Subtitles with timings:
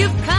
[0.00, 0.29] You've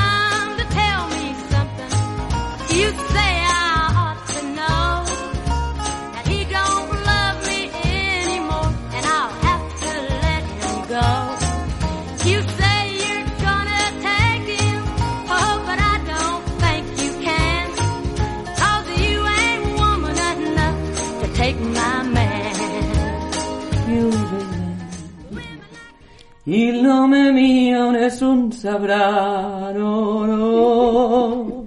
[26.52, 31.64] Il nome mio nessun sabrà, no, no.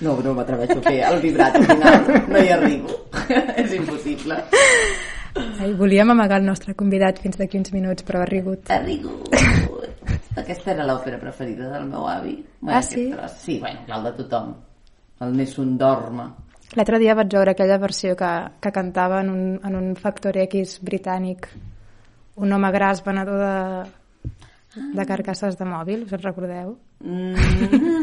[0.00, 2.94] No, no m'atreveixo a fer el vibrat al final, no hi arribo.
[3.60, 4.38] És impossible.
[5.36, 8.72] Ai, volíem amagar el nostre convidat fins d'aquí uns minuts, però ha rigut.
[8.72, 9.36] Ha rigut.
[10.40, 12.38] Aquesta era l'òpera preferida del meu avi.
[12.64, 13.10] Ah, sí?
[13.12, 13.34] tros.
[13.42, 14.54] Sí, bueno, clar, el de tothom.
[15.20, 16.30] El Nessun dorma.
[16.72, 18.32] L'altre dia vaig veure aquella versió que,
[18.64, 21.50] que cantava en un, en un Factor X britànic
[22.36, 26.76] un home gras venedor de, de carcasses de mòbil, us en recordeu?
[27.00, 27.34] Mm,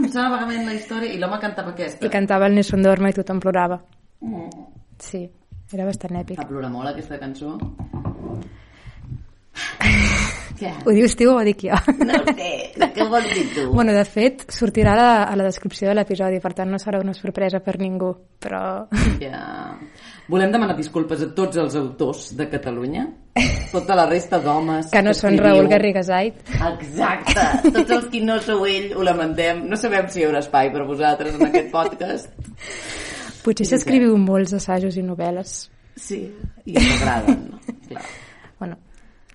[0.03, 2.05] em sona vagament la història i l'home cantava aquesta.
[2.05, 3.81] I cantava el Nessun Dorma i tothom plorava.
[4.25, 4.49] Mm.
[4.99, 5.27] Sí,
[5.73, 6.39] era bastant èpic.
[6.41, 7.55] Fa plorar molt aquesta cançó.
[10.57, 10.71] Què?
[10.85, 11.77] Ho dius tu o ho dic jo?
[12.01, 12.49] No sé,
[12.97, 13.67] què vols dir tu?
[13.77, 17.01] Bueno, de fet, sortirà a la, a la descripció de l'episodi, per tant no serà
[17.03, 18.61] una sorpresa per ningú, però...
[19.21, 19.77] Ja.
[20.27, 23.05] Volem demanar disculpes a tots els autors de Catalunya,
[23.71, 25.45] tota la resta d'homes Que no són escriviu.
[25.45, 26.39] Raül Garrigasait.
[26.57, 30.71] Exacte, tots els qui no sou ell ho lamentem, no sabem si hi haurà espai
[30.73, 32.31] per vosaltres en aquest podcast.
[33.45, 35.55] Potser s'escriviu molts assajos i novel·les.
[35.97, 36.19] Sí,
[36.65, 37.77] i ens agraden, no?
[37.87, 38.03] Clar.
[38.59, 38.77] Bueno,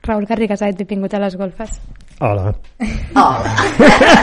[0.06, 1.80] Raül Garrigasait, benvingut a les golfes.
[2.22, 2.52] Hola.
[3.18, 3.54] Hola!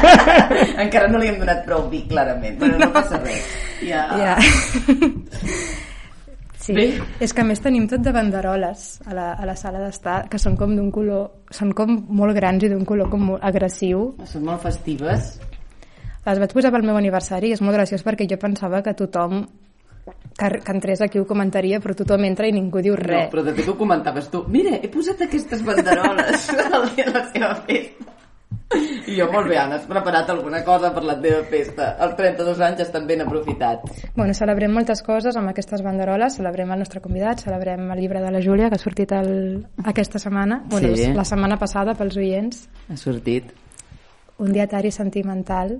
[0.86, 3.44] Encara no li hem donat prou vi, clarament, però no passa res.
[3.84, 4.06] Ja.
[4.20, 4.38] Ja.
[6.70, 6.88] Sí, Bé.
[7.20, 10.38] és que a més tenim tot de banderoles a la, a la sala d'estar, que
[10.42, 14.12] són com d'un color, són com molt grans i d'un color com molt agressiu.
[14.30, 15.40] Són molt festives.
[16.28, 19.48] Les vaig posar pel meu aniversari i és molt graciós perquè jo pensava que tothom
[20.38, 23.32] que, que entrés aquí ho comentaria, però tothom entra i ningú diu No, res.
[23.34, 24.44] però de fet ho comentaves tu.
[24.48, 26.48] Mira, he posat aquestes banderoles
[26.78, 28.14] el dia de la seva festa.
[29.10, 31.88] I jo, molt bé, Anna, has preparat alguna cosa per la teva festa.
[32.06, 34.04] Els 32 anys estan ben aprofitats.
[34.16, 38.30] Bueno, celebrem moltes coses amb aquestes banderoles, celebrem el nostre convidat, celebrem el llibre de
[38.36, 39.32] la Júlia, que ha sortit el,
[39.84, 41.08] aquesta setmana, bueno, Sí.
[41.14, 43.50] la setmana passada pels oients, Ha sortit.
[44.38, 45.80] un dietari sentimental.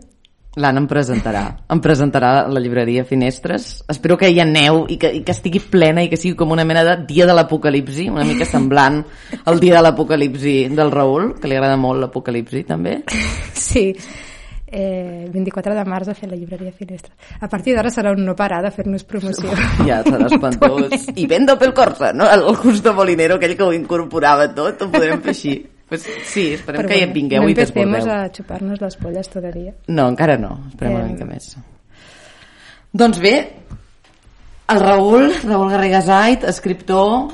[0.58, 1.44] L'Anna em presentarà.
[1.70, 3.84] Em presentarà la llibreria Finestres.
[3.94, 6.66] Espero que hi aneu i que, i que estigui plena i que sigui com una
[6.66, 9.04] mena de dia de l'apocalipsi, una mica semblant
[9.46, 12.98] al dia de l'apocalipsi del Raül, que li agrada molt l'apocalipsi, també.
[13.54, 13.92] Sí,
[14.66, 17.14] eh, 24 de març a fer la llibreria Finestra.
[17.40, 19.54] A partir d'ara serà un no parar de fer-nos promoció.
[19.86, 21.12] Ja serà espantós.
[21.14, 22.26] I vendo pel Corsa, no?
[22.26, 25.60] El Justo Molinero, aquell que ho incorporava tot, ho podrem fer així.
[25.90, 28.06] Pues sí, esperem que hi vingueu no i desbordeu.
[28.14, 29.74] a xuparnos les polles todavía.
[29.88, 30.60] No, encara no.
[30.70, 31.56] Esperem una Eh, mica més.
[32.94, 33.34] Doncs bé,
[34.70, 37.32] el Raül, Raül Garrigasait, escriptor,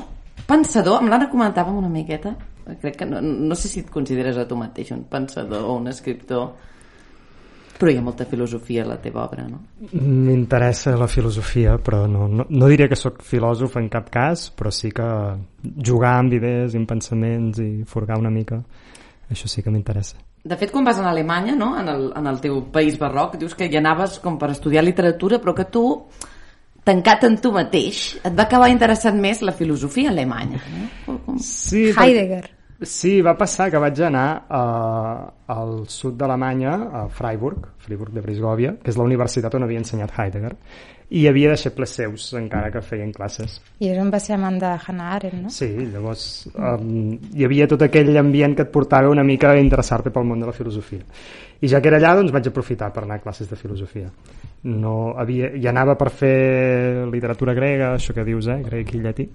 [0.47, 2.35] pensador, amb l'Anna comentàvem una miqueta,
[2.81, 5.87] crec que no, no sé si et consideres a tu mateix un pensador o un
[5.91, 6.53] escriptor,
[7.77, 9.59] però hi ha molta filosofia a la teva obra, no?
[9.91, 14.71] M'interessa la filosofia, però no, no, no diria que sóc filòsof en cap cas, però
[14.71, 15.07] sí que
[15.83, 18.61] jugar amb idees i amb pensaments i forgar una mica,
[19.27, 20.21] això sí que m'interessa.
[20.45, 21.73] De fet, quan vas a Alemanya, no?
[21.79, 25.41] en, el, en el teu país barroc, dius que hi anaves com per estudiar literatura,
[25.41, 25.85] però que tu,
[26.85, 30.61] tancat en tu mateix, et va acabar interessant més la filosofia alemanya.
[31.07, 31.17] No?
[31.25, 31.41] Com...
[31.41, 32.54] Sí, Heidegger.
[32.81, 34.63] Sí, va passar que vaig anar a,
[35.55, 40.11] al sud d'Alemanya, a Freiburg, Freiburg de Brisgòvia, que és la universitat on havia ensenyat
[40.17, 40.51] Heidegger,
[41.15, 43.59] i havia deixebles seus encara que feien classes.
[43.79, 45.53] I és on va ser amant de Hannah Arendt, no?
[45.53, 50.11] Sí, llavors um, hi havia tot aquell ambient que et portava una mica a interessar-te
[50.11, 51.05] pel món de la filosofia.
[51.61, 54.09] I ja que era allà, doncs vaig aprofitar per anar a classes de filosofia.
[54.67, 58.59] No havia, hi anava per fer literatura grega, això que dius, eh?
[58.65, 59.29] grec i llatí,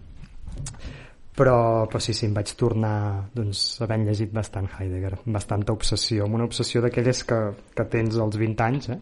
[1.40, 2.92] però, però sí, sí, em vaig tornar
[3.32, 7.38] doncs, havent llegit bastant Heidegger, bastanta obsessió, amb una obsessió d'aquelles que,
[7.76, 8.98] que tens als 20 anys eh?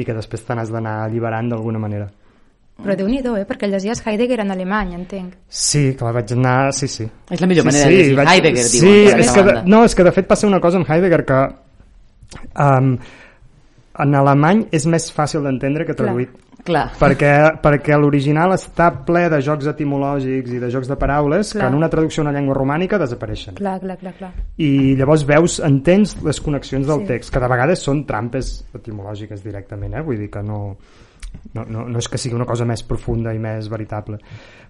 [0.00, 2.08] i que després te n'has d'anar alliberant d'alguna manera.
[2.80, 3.44] Però déu nhi eh?
[3.46, 5.34] Perquè llegies Heidegger en alemany, entenc.
[5.48, 6.72] Sí, clar, vaig anar...
[6.72, 7.04] Sí, sí.
[7.30, 9.98] És la millor manera de llegir Heidegger, sí, diuen, per és que, de, no, és
[9.98, 11.42] que de fet passa una cosa amb Heidegger que
[12.64, 12.94] um,
[14.06, 16.32] en alemany és més fàcil d'entendre que traduït.
[16.32, 16.51] Clar.
[16.64, 21.64] Perquè, perquè l'original està ple de jocs etimològics i de jocs de paraules Clar.
[21.64, 23.54] que en una traducció a una llengua romànica desapareixen.
[23.58, 24.32] Clar, clar, clar, clar.
[24.58, 27.06] I llavors veus, entens les connexions del Sí.
[27.06, 30.02] text, que de vegades són trampes etimològiques directament, eh?
[30.02, 30.76] vull dir que no,
[31.54, 34.18] no, no, no és que sigui una cosa més profunda i més veritable,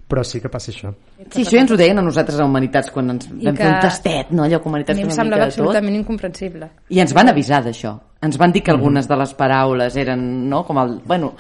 [0.09, 0.93] però sí que passa això.
[1.31, 3.62] Sí, això ja ens ho deien a nosaltres a Humanitats quan ens I vam que-
[3.65, 4.44] fer un tastet, no?
[4.44, 5.53] Allò que A Humanitats mi em semblava tot.
[5.53, 6.69] absolutament incomprensible.
[6.91, 7.99] I ens van avisar d'això.
[8.23, 11.33] Ens van dir que algunes de les paraules eren, no?, com el, bueno,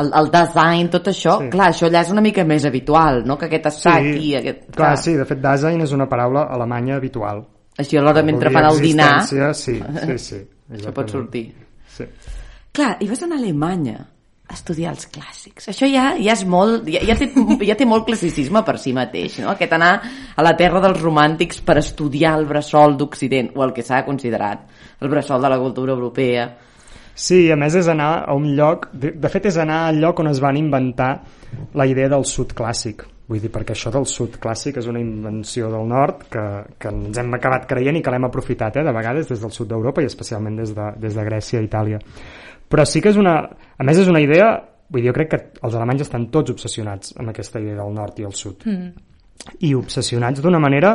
[0.00, 1.44] el, el design, tot això, Sí.
[1.46, 1.50] sí.
[1.54, 4.68] clar, això allà és una mica més habitual, no?, que aquest està aquí, aquest...
[4.76, 7.44] clar, sí, de fet, Dasein és una paraula alemanya habitual.
[7.78, 9.78] Així alhora mentre Vol dir fan el dinar, Sí,
[10.18, 10.44] sí, sí.
[10.74, 11.48] això pot sortir.
[11.96, 12.06] Sí.
[12.74, 13.98] Clar, i vas anar a Alemanya
[14.48, 15.68] a estudiar els clàssics.
[15.72, 16.86] Això ja, ja és molt...
[16.88, 17.28] Ja, ja, té,
[17.68, 19.50] ja té molt classicisme per si mateix, no?
[19.52, 19.90] Aquest anar
[20.34, 24.64] a la terra dels romàntics per estudiar el bressol d'Occident, o el que s'ha considerat
[25.00, 26.46] el bressol de la cultura europea.
[27.18, 28.88] Sí, a més és anar a un lloc...
[28.94, 31.10] De, de fet, és anar al lloc on es van inventar
[31.74, 33.02] la idea del sud clàssic.
[33.28, 36.44] Vull dir, perquè això del sud clàssic és una invenció del nord que,
[36.80, 39.68] que ens hem acabat creient i que l'hem aprofitat, eh, de vegades des del sud
[39.72, 41.98] d'Europa i especialment des de, des de Grècia i Itàlia.
[42.70, 43.34] Però sí que és una...
[43.50, 44.52] A més, és una idea...
[44.88, 48.22] Vull dir, jo crec que els alemanys estan tots obsessionats amb aquesta idea del nord
[48.22, 48.62] i el sud.
[48.64, 48.94] Mm.
[49.68, 50.94] I obsessionats d'una manera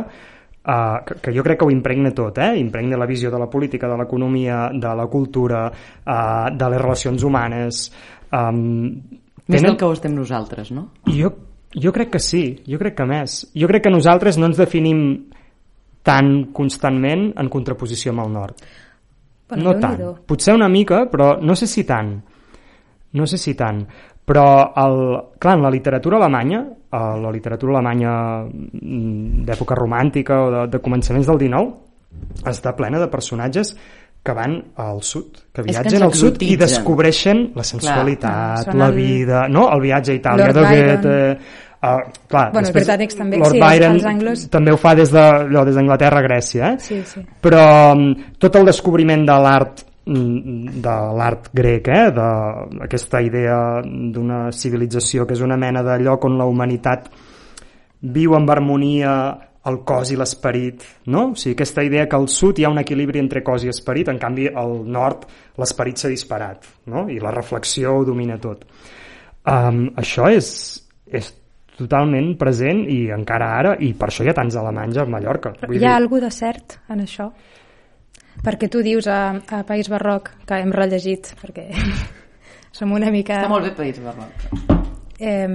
[0.63, 2.53] Uh, que, que jo crec que ho impregna tot, eh?
[2.55, 7.25] impregna la visió de la política, de l'economia, de la cultura, uh, de les relacions
[7.27, 7.89] humanes.
[8.31, 8.95] Um,
[9.51, 10.85] Més del que ho estem nosaltres, no?
[11.11, 11.33] jo,
[11.75, 13.41] jo crec que sí, jo crec que més.
[13.59, 15.03] Jo crec que nosaltres no ens definim
[16.03, 18.63] tan constantment en contraposició amb el nord.
[19.49, 19.99] Bueno, no tant.
[20.27, 22.15] Potser una mica, però no sé si tant.
[23.13, 23.83] No sé si tant.
[24.23, 24.45] Però,
[24.79, 24.99] el,
[25.39, 26.63] clar, en la literatura alemanya,
[26.93, 28.13] eh, la literatura alemanya
[28.45, 31.73] mm, d'època romàntica o de, de començaments del 19,
[32.45, 33.73] està plena de personatges
[34.23, 38.77] que van al sud, que que viatgen ens al sud i descobreixen la sensualitat, Són
[38.79, 39.65] la el- vida, no?
[39.73, 40.63] el viatge a Itàlia Lord de.
[40.71, 41.37] Goethe,
[41.83, 41.99] Uh,
[42.31, 42.87] clar, Bueno, després
[43.17, 46.23] també, Lord sí, Byron els anglos- també ho fa des de allò, des d'Anglaterra a
[46.23, 46.77] Grècia, eh?
[46.79, 47.19] Sí, sí.
[47.41, 52.11] però mm, tot el descobriment de l'art de l'art grec, eh?
[52.11, 57.07] d'aquesta idea d'una civilització que és una mena de lloc on la humanitat
[58.03, 59.13] viu amb harmonia
[59.63, 61.29] el cos i l'esperit, no?
[61.31, 64.09] O sigui, aquesta idea que al sud hi ha un equilibri entre cos i esperit,
[64.11, 65.23] en canvi al nord
[65.61, 67.05] l'esperit s'ha disparat, no?
[67.07, 68.65] I la reflexió ho domina tot.
[69.47, 70.49] Um, això és,
[71.07, 71.31] és
[71.77, 75.55] totalment present i encara ara, i per això hi ha tants alemanys a Mallorca.
[75.61, 77.31] Però hi ha alguna de cert en això?
[78.43, 81.69] Perquè tu dius a, a País Barroc, que hem rellegit, perquè
[82.77, 83.43] som una mica...
[83.43, 84.47] Està molt bé País Barroc.
[85.23, 85.47] Eh,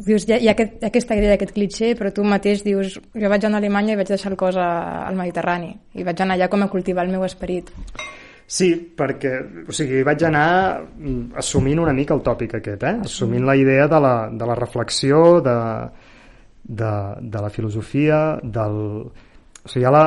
[0.00, 3.30] dius, hi ha, hi ha aquest, aquesta idea, aquest clitxer, però tu mateix dius, jo
[3.30, 4.70] vaig anar a Alemanya i vaig deixar el cos a,
[5.04, 7.70] al Mediterrani, i vaig anar allà com a cultivar el meu esperit.
[8.50, 9.36] Sí, perquè
[9.70, 12.96] o sigui, vaig anar mm, assumint una mica el tòpic aquest, eh?
[13.06, 15.56] assumint la idea de la, de la reflexió, de,
[16.64, 18.80] de, de la filosofia, del...
[19.60, 20.04] O sigui, hi ha la,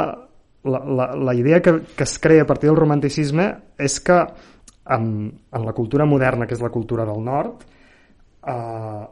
[0.63, 4.19] la, la, la idea que, que es crea a partir del romanticisme és que
[4.89, 5.09] en,
[5.51, 7.63] en la cultura moderna, que és la cultura del nord,
[8.47, 9.03] eh,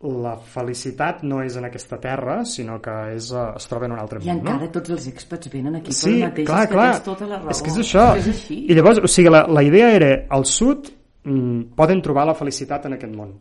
[0.00, 4.00] la felicitat no és en aquesta terra, sinó que és, eh, es troba en un
[4.00, 4.40] altre I món.
[4.42, 4.54] no?
[4.54, 6.88] encara tots els expats venen aquí Sí, pel mateix, clar, és que clar.
[6.92, 7.50] tens tota la raó.
[7.50, 8.06] És que és això.
[8.16, 8.64] És així.
[8.70, 10.88] I llavors, o sigui, la, la idea era, al sud
[11.24, 13.34] mm, poden trobar la felicitat en aquest món.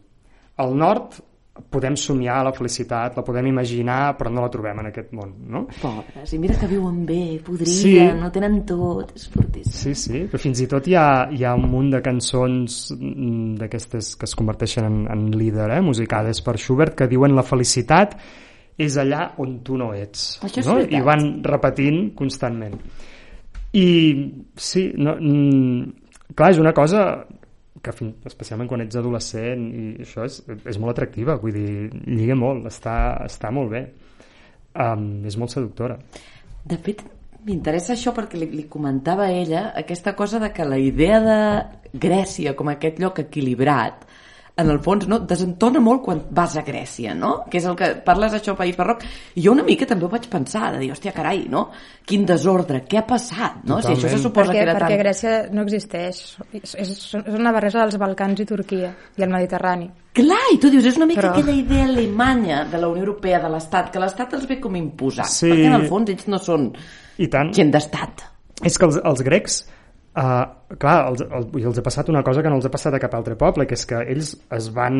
[0.59, 1.21] Al nord
[1.69, 5.65] podem somiar la felicitat, la podem imaginar, però no la trobem en aquest món, no?
[5.81, 7.95] Pobres, i mira que viuen bé, podrien, Sí.
[8.19, 9.73] no tenen tot, és fortíssim.
[9.73, 13.55] Sí, sí, però fins i tot hi ha, hi ha un munt de cançons mm,
[13.59, 18.15] d'aquestes que es converteixen en, en líder, eh, musicades per Schubert, que diuen la felicitat
[18.79, 20.39] és allà on tu no ets.
[20.43, 20.79] Això és no?
[20.79, 22.77] I van repetint constantment.
[23.75, 23.87] I
[24.55, 27.25] sí, no, mm, clar, és una cosa
[27.83, 32.37] que fin, especialment quan ets adolescent i això és, és molt atractiva, vull dir, lliga
[32.39, 32.95] molt, està,
[33.25, 33.85] està molt bé.
[34.79, 35.97] Um, és molt seductora.
[36.69, 37.01] De fet,
[37.47, 41.39] m'interessa això perquè li, li comentava a ella aquesta cosa de que la idea de
[41.99, 44.05] Grècia com aquest lloc equilibrat
[44.59, 47.45] en el fons no, desentona molt quan vas a Grècia, no?
[47.49, 49.03] Que és el que parles això al País Barroc.
[49.35, 51.69] I jo una mica també ho vaig pensar, de dir, hòstia, carai, no?
[52.05, 53.79] Quin desordre, què ha passat, no?
[53.81, 54.23] Si això se Totalment.
[54.23, 55.03] suposa perquè, que era perquè tan...
[55.03, 56.21] Grècia no existeix.
[56.53, 59.89] És, és, és una barreja dels Balcans i Turquia i el Mediterrani.
[60.19, 63.39] Clar, i tu dius, és una mica Però- aquella idea alemanya de la Unió Europea,
[63.39, 65.47] de l'Estat, que l'Estat els ve com imposat, Sí.
[65.51, 66.71] perquè en el fons ells no són
[67.17, 67.53] I tant.
[67.53, 68.25] gent d'estat.
[68.65, 69.61] És que els, els grecs
[70.19, 72.95] Uh, clar, els, el, i els ha passat una cosa que no els ha passat
[72.97, 74.97] a cap altre poble, que és que ells es van,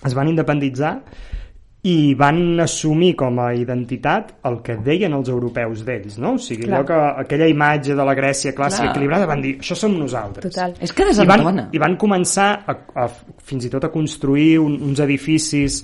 [0.00, 0.94] es van independitzar
[1.84, 6.38] i van assumir com a identitat el que deien els europeus d'ells, no?
[6.38, 6.78] O sigui, Clar.
[6.78, 8.94] allò que, aquella imatge de la Grècia clàssica Clar.
[8.94, 10.48] equilibrada van dir, això som nosaltres.
[10.48, 10.72] Total.
[10.80, 11.66] És que I van, desentona.
[11.76, 13.06] I van començar a, a,
[13.44, 15.82] fins i tot a construir un, uns edificis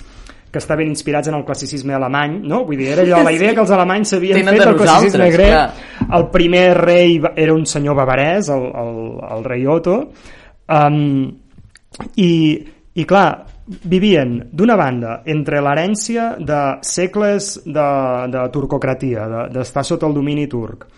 [0.50, 2.64] que estaven inspirats en el classicisme alemany, no?
[2.64, 5.52] Vull dir, era allò, la idea que els alemanys s'havien fet el classicisme grec.
[5.52, 5.89] clar.
[6.16, 8.98] El primer rei era un senyor bavarès, el, el,
[9.36, 9.96] el rei Otto,
[10.66, 11.30] um,
[12.16, 12.32] i,
[12.94, 13.28] i clar,
[13.86, 17.88] vivien d'una banda entre l'herència de segles de,
[18.32, 20.88] de turcocratia, de- d'estar sota el domini turc,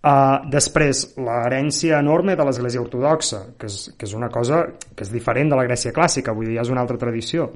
[0.00, 4.62] Uh, després, l'herència enorme de l'Església Ortodoxa, que és, que és una cosa
[4.96, 7.50] que és diferent de la Grècia clàssica, vull dir, ja és una altra tradició.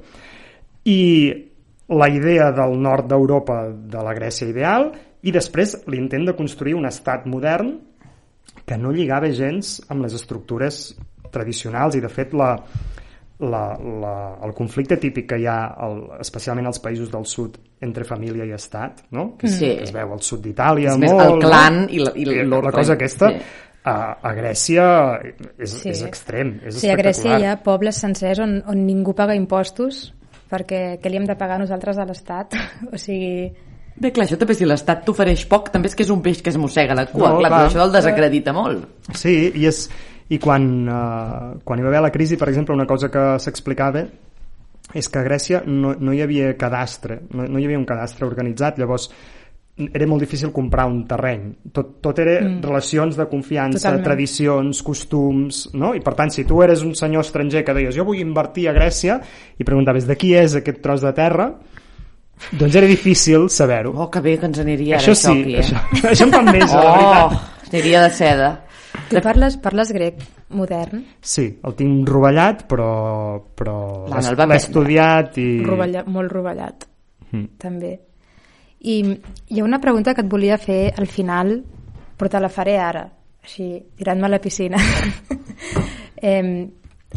[0.85, 0.99] I
[1.89, 4.91] la idea del nord d'Europa de la Grècia ideal,
[5.25, 7.73] i després l'intent de construir un estat modern
[8.65, 10.93] que no lligava gens amb les estructures
[11.33, 12.51] tradicionals i de fet la,
[13.39, 13.63] la,
[14.03, 14.13] la,
[14.45, 18.53] el conflicte típic que hi ha el, especialment als països del sud entre família i
[18.55, 19.33] estat no?
[19.37, 19.67] que Sí.
[19.83, 21.87] es veu al sud d'Itàlia És més molt, el clan no?
[21.89, 22.71] i la- i la l'ordre.
[22.71, 23.41] cosa aquesta Sí.
[23.83, 24.85] a, a Grècia
[25.59, 25.89] és, Sí.
[25.89, 30.13] és extrem és Sí, a Grècia hi ha pobles sencers on, on ningú paga impostos
[30.49, 32.53] perquè què li hem de pagar nosaltres a l'Estat?
[32.93, 33.51] O sigui,
[33.95, 36.51] Bé, clar, això també si l'Estat t'ofereix poc, també és que és un peix que
[36.51, 37.29] es mossega la cua.
[37.31, 37.61] No, clar, clar.
[37.69, 38.83] això el desacredita molt.
[39.15, 39.85] Sí, i, és,
[40.35, 44.03] i quan, uh, quan hi va haver la crisi, per exemple, una cosa que s'explicava
[44.95, 48.27] és que a Grècia no, no hi havia cadastre, no, no hi havia un cadastre
[48.27, 49.09] organitzat, llavors
[49.75, 51.49] era molt difícil comprar un terreny.
[51.75, 52.61] Tot, tot era mm.
[52.63, 54.05] relacions de confiança, Totalment.
[54.07, 55.91] tradicions, costums, no?
[55.95, 58.75] I per tant, si tu eres un senyor estranger que deies jo vull invertir a
[58.75, 59.19] Grècia
[59.59, 61.49] i preguntaves de qui és aquest tros de terra,
[62.51, 63.93] doncs era difícil saber-ho.
[63.95, 65.59] Oh, que bé que ens aniria ara això això sí, aquí, eh?
[65.63, 67.35] això, això em fa enveja, la veritat.
[67.35, 68.49] Oh, aniria de seda.
[69.09, 70.21] tu parles, parles grec
[70.55, 75.47] modern, Sí, el tinc rovellat, però, però l'he estudiat i...
[75.65, 76.85] rovella, molt rovellat,
[77.31, 77.47] Mm.
[77.57, 77.99] també.
[78.85, 78.95] I
[79.49, 81.57] hi ha una pregunta que et volia fer al final,
[82.15, 83.01] però te la faré ara,
[83.43, 83.65] així,
[83.97, 84.77] tirant-me a la piscina.
[86.21, 86.67] eh,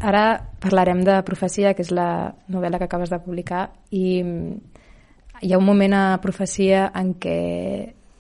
[0.00, 0.24] ara
[0.60, 4.22] parlarem de Profecia, que és la novel·la que acabes de publicar, i
[5.42, 7.38] hi ha un moment a Profecia en què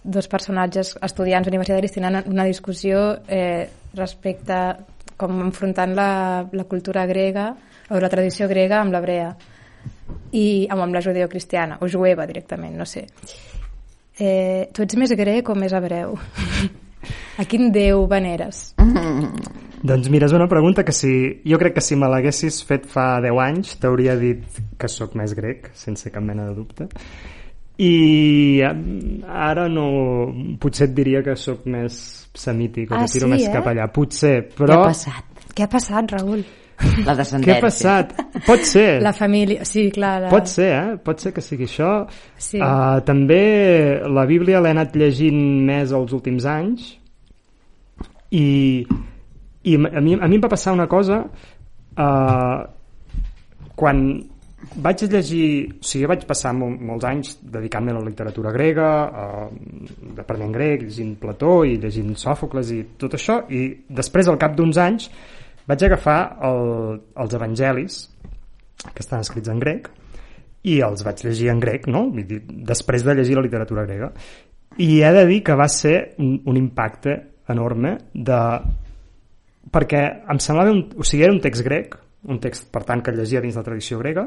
[0.04, 4.60] dos personatges estudiants universitaris tenen una discussió eh, respecte
[5.18, 6.10] com enfrontant la,
[6.52, 7.50] la cultura grega
[7.90, 9.32] o la tradició grega amb l'hebrea
[10.32, 13.06] i amb, amb la judeocristiana o jueva directament, no sé
[14.18, 16.18] eh, tu ets més grec o més hebreu?
[17.40, 18.72] a quin déu veneres?
[19.82, 21.10] Doncs mira, és una pregunta que si,
[21.46, 24.42] jo crec que si me l'haguessis fet fa 10 anys t'hauria dit
[24.78, 26.88] que sóc més grec, sense cap mena de dubte.
[27.78, 29.84] I ara no...
[30.58, 31.94] Potser et diria que sóc més
[32.34, 33.52] semític o Ah, que tiro sí, més eh?
[33.54, 33.86] cap allà.
[33.94, 34.80] Potser, Què però...
[34.82, 35.44] ha passat?
[35.54, 36.42] Què ha passat, Raül?
[37.06, 37.54] La Què descendència.
[37.58, 38.12] ha passat?
[38.46, 38.86] Pot ser.
[39.02, 40.16] La família, sí, clar.
[40.24, 40.28] La...
[40.34, 40.96] Pot ser, eh?
[41.06, 41.92] Pot ser que sigui això.
[42.34, 42.58] Sí.
[42.58, 43.40] Uh, també
[44.10, 45.38] la Bíblia l'he anat llegint
[45.70, 46.92] més els últims anys
[48.34, 48.82] i,
[49.64, 52.58] i a mi, a mi em va passar una cosa uh,
[53.78, 54.02] quan
[54.82, 55.48] vaig llegir,
[55.78, 60.82] o sigui, vaig passar mol, molts anys dedicant-me a la literatura grega, uh, aprenent grec,
[60.86, 65.08] llegint Plató i llegint Sòfocles i tot això, i després, al cap d'uns anys,
[65.68, 68.00] vaig agafar el, els evangelis,
[68.88, 69.90] que estan escrits en grec,
[70.66, 72.08] i els vaig llegir en grec, no?
[72.12, 74.10] Després de llegir la literatura grega.
[74.78, 77.16] I he de dir que va ser un, un impacte
[77.48, 78.42] enorme de...
[79.72, 81.96] perquè em semblava un, o sigui, era un text grec,
[82.28, 84.26] un text, per tant, que llegia dins la tradició grega,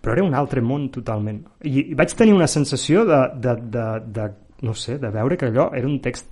[0.00, 1.42] però era un altre món totalment.
[1.62, 4.28] I, i vaig tenir una sensació de, de, de, de,
[4.66, 6.26] no sé, de veure que allò era un text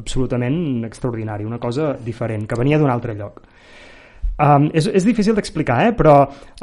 [0.00, 3.42] absolutament extraordinari, una cosa diferent, que venia d'un altre lloc.
[4.40, 5.92] Um, és, és difícil d'explicar, eh?
[5.92, 6.14] però...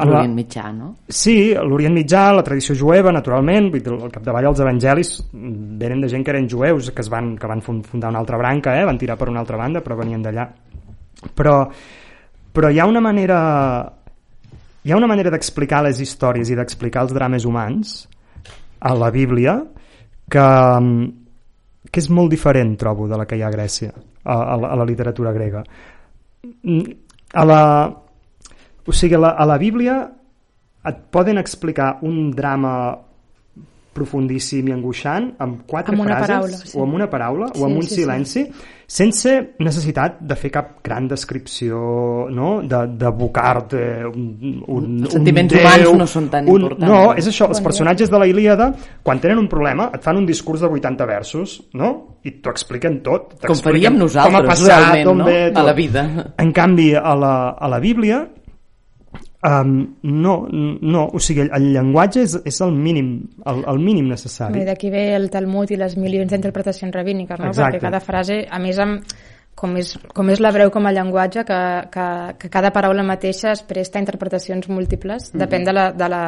[0.02, 0.96] en la- L'Orient Mitjà, no?
[1.14, 6.10] Sí, l'Orient Mitjà, la tradició jueva, naturalment, vull dir, al capdavall els evangelis venen de
[6.10, 8.88] gent que eren jueus, que, es van, que van fun- fundar una altra branca, eh?
[8.90, 10.48] van tirar per una altra banda, però venien d'allà.
[11.34, 11.56] Però,
[12.54, 13.40] però hi ha una manera
[14.88, 17.98] hi ha una manera d'explicar les històries i d'explicar els drames humans
[18.80, 19.58] a la Bíblia
[20.32, 20.46] que,
[21.92, 23.92] que és molt diferent, trobo, de la que hi ha a Grècia,
[24.24, 25.64] a, a, la, a la literatura grega.
[26.64, 27.04] Mm,
[27.36, 27.92] A la,
[28.88, 29.98] o sigui, a la, a la Bíblia
[30.88, 32.72] et poden explicar un drama
[33.98, 36.74] profundíssim i angoixant amb quatre Amb frases paraula, sí.
[36.78, 38.02] o amb una paraula Sí, o amb un sí, sí.
[38.04, 38.46] silenci
[38.88, 41.80] sense necessitat de fer cap gran descripció
[42.32, 42.62] no?
[42.64, 47.02] de- d'abocar-te un, un, Els sentiments un humans déu, no són tan un, importants, no,
[47.20, 48.70] és això, els personatges de la Ilíada
[49.04, 51.92] quan tenen un problema et fan un discurs de 80 versos no?
[52.24, 55.28] i t'ho expliquen tot Com faríem nosaltres, com ha passat, realment, no?
[55.28, 56.08] ve, A la vida.
[56.40, 58.24] En canvi, a la, a la Bíblia
[59.44, 64.08] um, no, no, o sigui, el, el llenguatge és, és el mínim, el, el mínim
[64.10, 64.62] necessari.
[64.62, 67.48] I d'aquí ve el Talmud i les milions d'interpretacions rabíniques, no?
[67.52, 67.78] Exacte.
[67.78, 69.02] Perquè cada frase, a més, amb,
[69.58, 71.60] com és, com és l'hebreu com a llenguatge, que,
[71.94, 75.42] que, que cada paraula mateixa es presta a interpretacions múltiples, Mhm.
[75.42, 76.24] depèn de la, de la,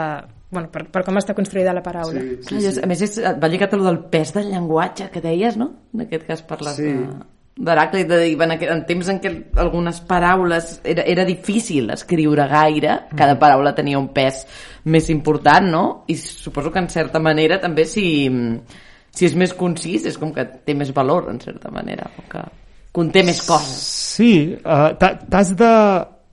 [0.50, 2.20] bueno, per, per com està construïda la paraula.
[2.22, 2.38] Sí.
[2.48, 5.74] Clar, jo- A més, és, va lligat a del pes del llenguatge que deies, no?
[5.94, 6.84] En aquest cas parles Sí.
[6.84, 7.06] de
[7.60, 12.94] d'Heràclit, de dir, en, en temps en què algunes paraules era, era difícil escriure gaire,
[13.20, 14.46] cada paraula tenia un pes
[14.88, 15.84] més important, no?
[16.08, 18.06] I suposo que en certa manera també si,
[19.12, 22.46] si és més concís és com que té més valor, en certa manera, o que
[22.96, 23.84] conté més coses.
[24.16, 24.32] Sí,
[24.64, 25.74] uh, t'has de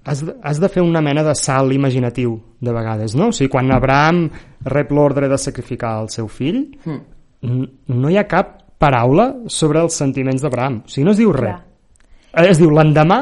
[0.07, 3.33] has de, has de fer una mena de salt imaginatiu de vegades, no?
[3.33, 4.29] O sigui, quan Abraham
[4.71, 7.67] rep l'ordre de sacrificar el seu fill, Mm.
[7.89, 10.83] no hi ha cap paraula sobre els sentiments d'Abraham.
[10.85, 11.57] O sigui, no es diu res.
[12.33, 12.47] Clar.
[12.51, 13.21] Es diu, l'endemà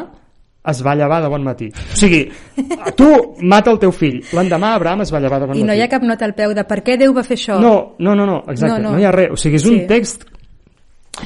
[0.66, 1.68] es va llevar de bon matí.
[1.70, 2.22] O sigui,
[2.98, 3.08] tu
[3.42, 5.68] mata el teu fill, l'endemà Abraham es va llevar de bon I matí.
[5.68, 7.58] no hi ha cap nota al peu de per què Déu va fer això.
[7.60, 8.94] No, no, no, no exacte, no, No, no.
[8.96, 8.98] no.
[8.98, 9.30] hi ha res.
[9.30, 9.86] O sigui, és un Sí.
[9.86, 10.24] text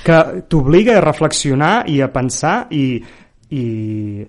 [0.04, 0.18] que
[0.49, 3.00] t'obliga a reflexionar i a pensar i,
[3.50, 4.26] i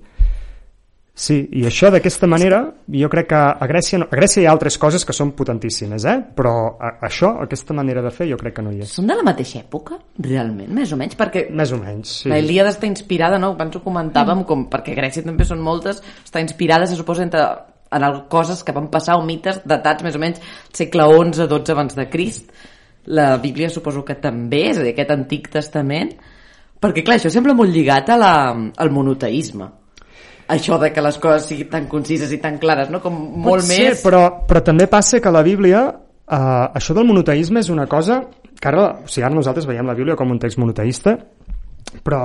[1.19, 2.61] sí, i això d'aquesta manera
[2.95, 6.05] jo crec que a Grècia, no, a Grècia hi ha altres coses que són potentíssimes
[6.07, 6.15] eh?
[6.35, 9.17] però a, això, aquesta manera de fer jo crec que no hi és Són de
[9.19, 11.17] la mateixa època, realment, més o menys?
[11.19, 12.31] Perquè més o menys, sí.
[12.31, 13.51] La Ilíada està inspirada, no?
[13.57, 17.43] Abans ho comentàvem, com, perquè Grècia també són moltes, està inspirada, se suposa, entre,
[17.91, 20.39] en el- coses que van passar o mites datats més o menys
[20.73, 22.51] segle XI-XII abans de Crist.
[23.09, 26.11] La Bíblia suposo que també, és a dir, aquest Antic Testament,
[26.79, 28.33] perquè clar, això sembla molt lligat a la,
[28.77, 29.67] al monoteisme.
[30.49, 33.01] Això de que les coses siguin tan concises i tan clares, no?
[33.03, 34.03] Com molt Pot ser, més...
[34.05, 35.83] però, però també passa que la Bíblia
[36.29, 38.21] eh, això del monoteisme és una cosa
[38.59, 41.15] que ara, o sigui, ara nosaltres veiem la Bíblia com un text monoteista
[42.05, 42.21] però,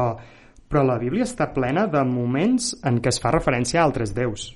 [0.68, 4.50] però la Bíblia està plena de moments en què es fa referència a altres déus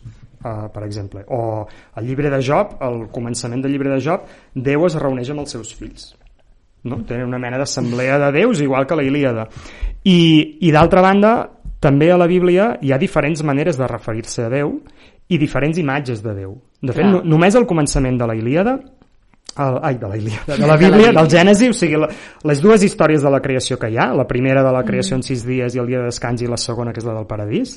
[0.44, 4.88] uh, per exemple, o el llibre de Job al començament del llibre de Job Déu
[4.88, 6.10] es reuneix amb els seus fills
[6.88, 7.02] no?
[7.06, 9.46] tenen una mena d'assemblea de déus igual que la Ilíada
[10.04, 11.34] i, i d'altra banda
[11.80, 14.78] també a la Bíblia hi ha diferents maneres de referir-se a Déu
[15.28, 18.78] i diferents imatges de Déu de fet, no, només al començament de la Ilíada
[19.58, 22.08] el, ai, de la Ilíada, de la Bíblia, del Gènesi, o sigui, la,
[22.46, 25.24] les dues històries de la creació que hi ha, la primera de la creació en
[25.26, 27.72] sis dies i el dia de descans i la segona que és la del paradís,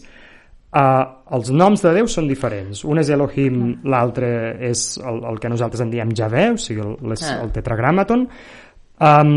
[0.77, 2.83] uh, els noms de Déu són diferents.
[2.85, 4.29] Un és Elohim, l'altre
[4.69, 7.39] és el, el que nosaltres en diem Javé, o sigui, el, les, Ah.
[7.41, 8.27] el tetragràmaton.
[9.01, 9.33] Um,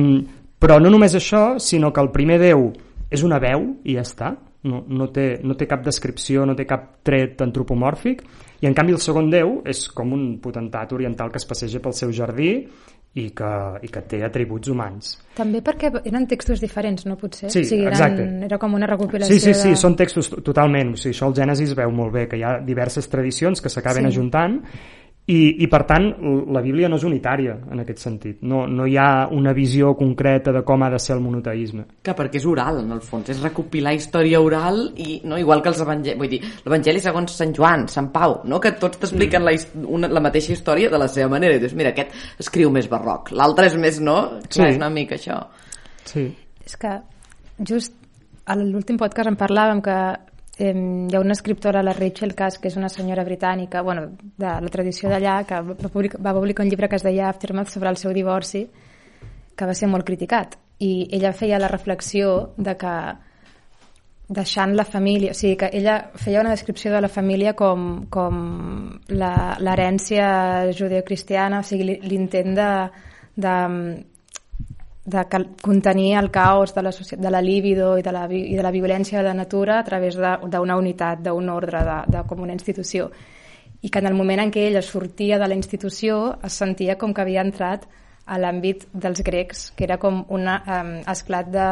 [0.61, 2.73] però no només això, sinó que el primer Déu
[3.09, 6.65] és una veu i ja està, no, no, té, no té cap descripció, no té
[6.67, 8.25] cap tret antropomòrfic,
[8.65, 11.93] i en canvi el segon Déu és com un potentat oriental que es passeja pel
[11.97, 12.51] seu jardí
[13.15, 13.51] i que,
[13.87, 15.13] i que té atributs humans.
[15.39, 17.47] També perquè eren textos diferents, no potser?
[17.53, 18.25] Sí, o sigui, eren, exacte.
[18.49, 19.77] Era com una recopilació Sí, sí, sí, de...
[19.79, 22.57] són textos to- totalment, o sigui, això el Gènesis veu molt bé, que hi ha
[22.65, 24.17] diverses tradicions que s'acaben Sí.
[24.17, 24.59] ajuntant
[25.27, 26.11] i, i per tant
[26.53, 30.53] la Bíblia no és unitària en aquest sentit, no, no hi ha una visió concreta
[30.53, 31.87] de com ha de ser el monoteisme.
[32.05, 35.73] Que perquè és oral, en el fons, és recopilar història oral i no igual que
[35.73, 38.61] els evangelis, vull dir, l'evangeli segons Sant Joan, Sant Pau, no?
[38.61, 39.49] que tots t'expliquen Mm.
[39.49, 42.13] la, una, la mateixa història de la seva manera, i dius, mira, aquest
[42.45, 44.19] escriu més barroc, l'altre és més, no?
[44.45, 44.63] Clar, Sí.
[44.75, 45.41] és una mica això.
[46.05, 46.29] Sí.
[46.67, 47.01] És que
[47.65, 47.95] just
[48.45, 49.97] a l'últim podcast en parlàvem que
[50.59, 50.73] eh,
[51.11, 54.73] hi ha una escriptora, la Rachel Cass, que és una senyora britànica, bueno, de la
[54.73, 57.99] tradició d'allà, que va publicar, va publicar un llibre que es deia Aftermath sobre el
[57.99, 58.67] seu divorci,
[59.55, 60.59] que va ser molt criticat.
[60.79, 62.95] I ella feia la reflexió de que
[64.35, 68.39] deixant la família, o sigui que ella feia una descripció de la família com, com
[69.09, 72.71] l'herència judeocristiana, o sigui l'intent de,
[73.37, 73.57] de,
[75.05, 75.23] de
[75.63, 79.19] contenir el caos de la, de la líbido i de la, i de la violència
[79.19, 83.11] de la natura a través de- d'una unitat, d'un ordre, de, de, com una institució.
[83.85, 87.13] I que en el moment en què ella sortia de la institució es sentia com
[87.13, 87.85] que havia entrat
[88.25, 91.67] a l'àmbit dels grecs, que era com un um, esclat de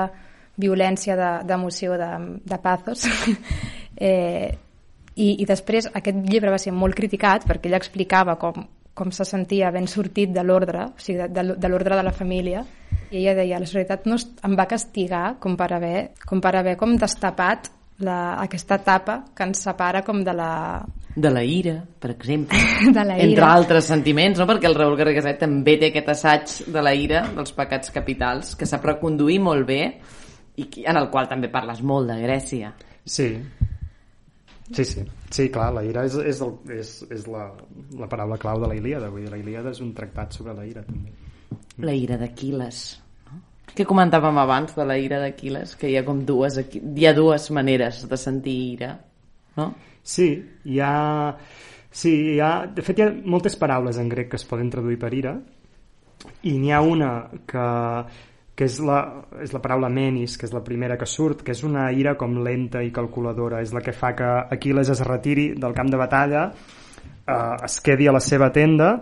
[0.61, 2.11] violència, de- d'emoció, de,
[2.45, 3.07] de pathos.
[3.97, 4.53] eh,
[5.17, 9.25] i, I després aquest llibre va ser molt criticat perquè ella explicava com, com se
[9.25, 12.65] sentia ben sortit de l'ordre, o sigui, de, de, de l'ordre de la família,
[13.11, 16.55] i ella deia, la societat no es- em va castigar com per haver com, per
[16.57, 17.71] haver com destapat
[18.03, 20.51] la, aquesta etapa que ens separa com de la,
[21.15, 22.57] De la ira, per exemple.
[22.97, 23.25] De la ira.
[23.29, 24.47] Entre altres sentiments, no?
[24.49, 28.67] Perquè el Raül Garrigasset també té aquest assaig de la ira, dels pecats capitals, que
[28.67, 29.83] sap reconduir molt bé
[30.57, 32.73] i en el qual també parles molt de Grècia.
[33.05, 33.29] Sí.
[34.73, 35.05] Sí, sí.
[35.31, 37.47] Sí, clar, la ira és, és, el, és, és la,
[37.99, 39.11] la paraula clau de la Ilíada.
[39.13, 41.13] Vull dir, la Ilíada és un tractat sobre la ira, també.
[41.85, 42.83] La ira d'Aquiles.
[43.29, 43.41] No?
[43.73, 45.77] Què comentàvem abans de la ira d'Aquiles?
[45.81, 48.95] Que hi ha com dues, hi ha dues maneres de sentir ira,
[49.57, 49.73] no?
[50.03, 50.29] Sí,
[50.65, 50.93] hi ha...
[51.93, 52.53] Sí, hi ha...
[52.73, 55.37] De fet, hi ha moltes paraules en grec que es poden traduir per ira,
[56.49, 57.13] i n'hi ha una
[57.49, 57.67] que,
[58.55, 58.99] que és, la,
[59.41, 62.37] és la paraula menis, que és la primera que surt, que és una ira com
[62.45, 66.45] lenta i calculadora, és la que fa que Aquiles es retiri del camp de batalla,
[67.27, 68.93] eh, es quedi a la seva tenda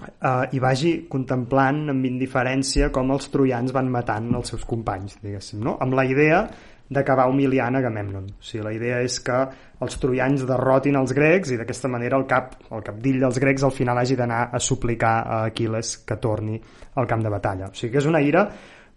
[0.00, 5.60] eh, i vagi contemplant amb indiferència com els troians van matant els seus companys, diguéssim,
[5.64, 5.76] no?
[5.84, 6.46] amb la idea
[6.92, 8.26] d'acabar humiliant Agamemnon.
[8.38, 9.38] O sigui, la idea és que
[9.82, 13.74] els troians derrotin els grecs i d'aquesta manera el cap, el capdill dels grecs al
[13.74, 16.60] final hagi d'anar a suplicar a Aquiles que torni
[16.94, 17.72] al camp de batalla.
[17.72, 18.46] O sigui que és una ira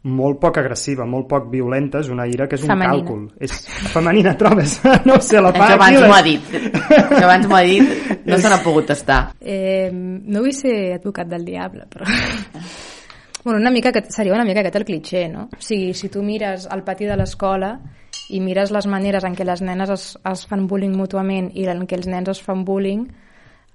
[0.06, 2.94] molt poc agressiva, molt poc violenta, és una ira que és un Femenina.
[2.94, 3.24] càlcul.
[3.42, 3.56] És
[3.94, 4.78] femenina, trobes?
[5.08, 6.52] No ho sé, la fa Això abans m'ho ha dit.
[7.00, 8.12] Això abans m'ho ha dit.
[8.26, 9.22] No se n'ha pogut estar.
[9.42, 12.06] Eh, no vull ser advocat del diable, però...
[13.46, 15.46] bueno, una mica aquest, seria una mica aquest el clitxer, no?
[15.54, 17.76] O sigui, si tu mires al pati de l'escola
[18.34, 21.86] i mires les maneres en què les nenes es, es fan bullying mútuament i en
[21.86, 23.06] què els nens es fan bullying,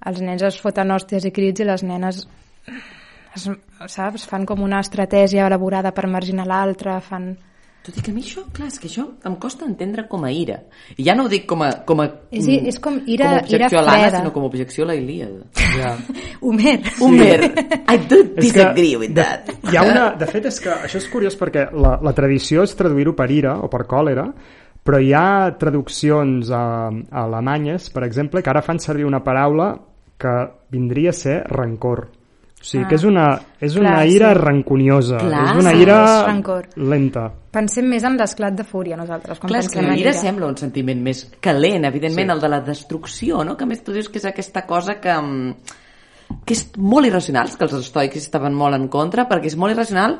[0.05, 2.25] els nens es foten hòsties i crits i les nenes
[3.35, 3.47] es,
[3.87, 4.27] saps?
[4.27, 7.31] fan com una estratègia elaborada per marginar l'altre, fan...
[7.81, 10.29] Tot i que a mi això, clar, és que això em costa entendre com a
[10.29, 10.59] ira.
[11.01, 11.71] I ja no ho dic com a...
[11.87, 14.19] Com a És, és com ira, com a ira objecció a l'Anna, freda.
[14.21, 15.47] sinó com a objecció a la Ilíada.
[15.79, 15.95] Ja.
[16.45, 16.75] Homer.
[17.01, 17.39] Homer,
[17.95, 19.49] I do disagree with de, that.
[19.71, 22.77] Hi ha una, de fet, és que això és curiós perquè la, la tradició és
[22.77, 24.27] traduir-ho per ira o per còlera,
[24.85, 25.25] però hi ha
[25.57, 26.63] traduccions a,
[26.93, 29.73] a alemanyes, per exemple, que ara fan servir una paraula
[30.21, 30.37] que
[30.69, 32.11] vindria a ser rancor.
[32.61, 32.87] O sigui, Ah.
[32.89, 34.37] que és una, és una Clar, ira sí.
[34.39, 36.67] ranconiosa, Clar, és una sí, ira és rancor.
[36.75, 37.31] lenta.
[37.51, 40.13] Pensem més en l'esclat de fúria, nosaltres, quan Clar, és que pensem la en ira
[40.13, 42.33] sembla un sentiment més calent, evidentment, Sí.
[42.35, 43.57] el de la destrucció, no?
[43.57, 45.55] Que a més tu dius que és aquesta cosa que, mm,
[46.45, 50.19] que és molt irracional, que els estoics estaven molt en contra, perquè és molt irracional,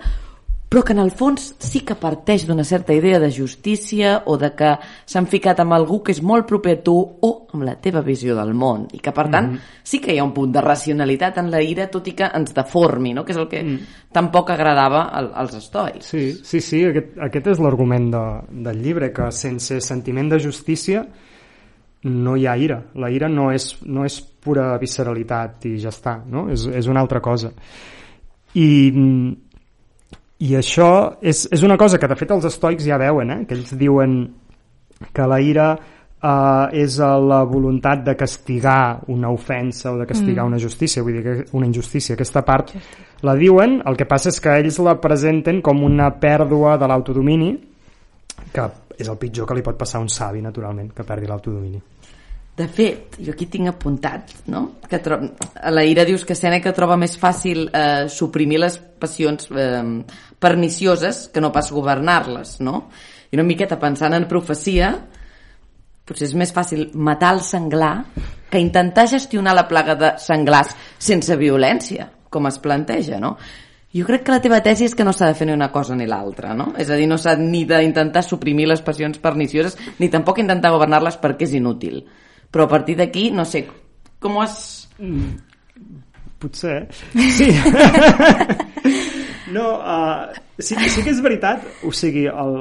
[0.72, 4.54] però que en el fons sí que parteix d'una certa idea de justícia o de
[4.56, 4.70] que
[5.04, 8.38] s'han ficat amb algú que és molt proper a tu o amb la teva visió
[8.38, 9.50] del món i que per tant
[9.84, 12.56] sí que hi ha un punt de racionalitat en la ira tot i que ens
[12.56, 13.26] deformi, no?
[13.28, 13.66] que és el que
[14.16, 16.08] tampoc agradava al, als estoics.
[16.08, 18.24] Sí, sí, sí aquest, aquest és l'argument de,
[18.72, 21.04] del llibre, que sense sentiment de justícia
[22.08, 22.80] no hi ha ira.
[22.96, 26.48] La ira no és, no és pura visceralitat i ja està, no?
[26.48, 27.52] És, és una altra cosa.
[28.56, 28.68] I,
[30.42, 33.42] i això és, és una cosa que de fet els estoics ja veuen, eh?
[33.46, 34.16] que ells diuen
[35.14, 40.54] que la ira eh, és la voluntat de castigar una ofensa o de castigar mm.
[40.54, 42.18] una justícia, vull dir que una injustícia.
[42.18, 42.74] Aquesta part
[43.22, 47.52] la diuen, el que passa és que ells la presenten com una pèrdua de l'autodomini,
[48.52, 51.82] que és el pitjor que li pot passar a un savi, naturalment, que perdi l'autodomini.
[52.58, 54.82] De fet, jo aquí tinc apuntat, no?
[54.90, 55.18] Que tro...
[55.56, 59.80] a la ira dius que Sèneca troba més fàcil eh, suprimir les passions eh,
[60.40, 62.90] pernicioses que no pas governar-les, no?
[63.32, 64.92] I una miqueta pensant en profecia,
[66.04, 67.96] potser és més fàcil matar el senglar
[68.52, 73.38] que intentar gestionar la plaga de senglars sense violència, com es planteja, no?
[73.96, 75.96] Jo crec que la teva tesi és que no s'ha de fer ni una cosa
[75.96, 76.74] ni l'altra, no?
[76.80, 81.18] És a dir, no s'ha ni d'intentar suprimir les passions pernicioses ni tampoc intentar governar-les
[81.20, 82.04] perquè és inútil.
[82.52, 83.64] Però a partir d'aquí, no sé,
[84.20, 84.88] com ho has...
[86.42, 86.88] Potser.
[87.38, 87.50] Sí.
[89.54, 91.64] no, uh, sí, sí que és veritat.
[91.86, 92.56] O sigui, el...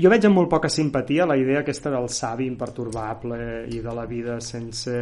[0.00, 3.38] jo veig amb molt poca simpatia la idea aquesta del savi imperturbable
[3.70, 4.96] i de la vida sense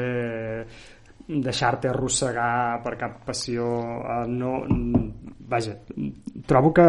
[1.25, 4.59] deixar-te arrossegar per cap passió uh, no,
[5.49, 5.77] vaja
[6.51, 6.85] trobo que,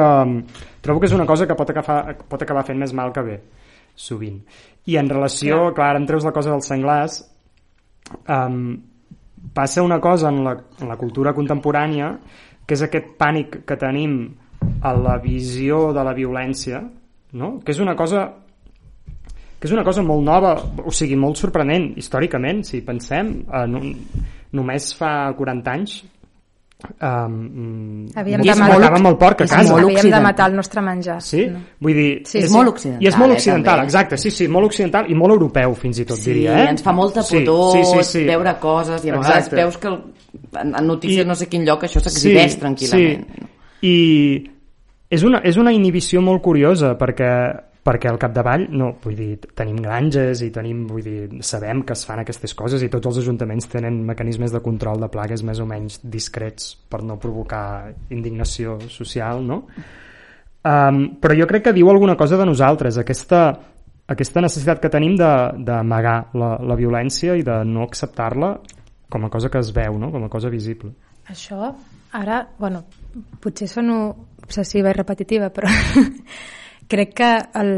[0.84, 3.38] trobo que és una cosa que pot acabar, pot acabar fent més mal que bé
[3.96, 4.42] sovint
[4.86, 7.20] i en relació, clar, clar ara em treus la cosa dels senglars
[8.30, 8.76] um,
[9.56, 12.12] passa una cosa en la, en la cultura contemporània
[12.66, 14.18] que és aquest pànic que tenim
[14.82, 16.82] a la visió de la violència
[17.34, 17.60] no?
[17.66, 18.28] que és una cosa
[19.60, 20.52] que és una cosa molt nova,
[20.84, 23.82] o sigui, molt sorprenent històricament, si pensem eh, no,
[24.54, 25.96] només fa 40 anys
[27.02, 30.24] um, Havíem de matar- matàvem el porc a és casa molt Havíem de occidental.
[30.24, 31.22] matar el nostre menjar.
[31.22, 31.46] Sí?
[31.48, 31.60] No.
[31.80, 32.22] Vull dir...
[32.26, 32.54] Sí, és sí.
[32.56, 33.86] molt occidental, I és molt eh, occidental, també.
[33.86, 36.70] exacte, sí, sí, molt occidental i molt europeu, fins i tot, Sí, diria, eh?
[36.70, 38.24] ens fa molta Sí, pudor sí, sí, sí.
[38.26, 39.56] veure coses i a vegades Exacte.
[39.56, 43.26] veus que en, en notícies I- no sé quin lloc això s'exhibeix tranquil·lament.
[43.26, 43.88] Sí.
[43.88, 44.52] I
[45.10, 47.30] és una, és una inhibició molt curiosa perquè
[47.86, 52.02] perquè al capdavall no, vull dir, tenim granges i tenim, vull dir, sabem que es
[52.08, 55.68] fan aquestes coses i tots els ajuntaments tenen mecanismes de control de plagues més o
[55.70, 59.62] menys discrets per no provocar indignació social, no?
[60.66, 63.44] Um, però jo crec que diu alguna cosa de nosaltres, aquesta,
[64.10, 68.56] aquesta necessitat que tenim d'amagar la, la violència i de no acceptar-la
[69.14, 70.10] com a cosa que es veu, no?
[70.10, 70.90] com a cosa visible.
[71.30, 71.70] Això,
[72.18, 72.82] ara, bueno,
[73.42, 74.00] potser sono
[74.42, 75.70] obsessiva i repetitiva, però
[76.88, 77.72] crec que el,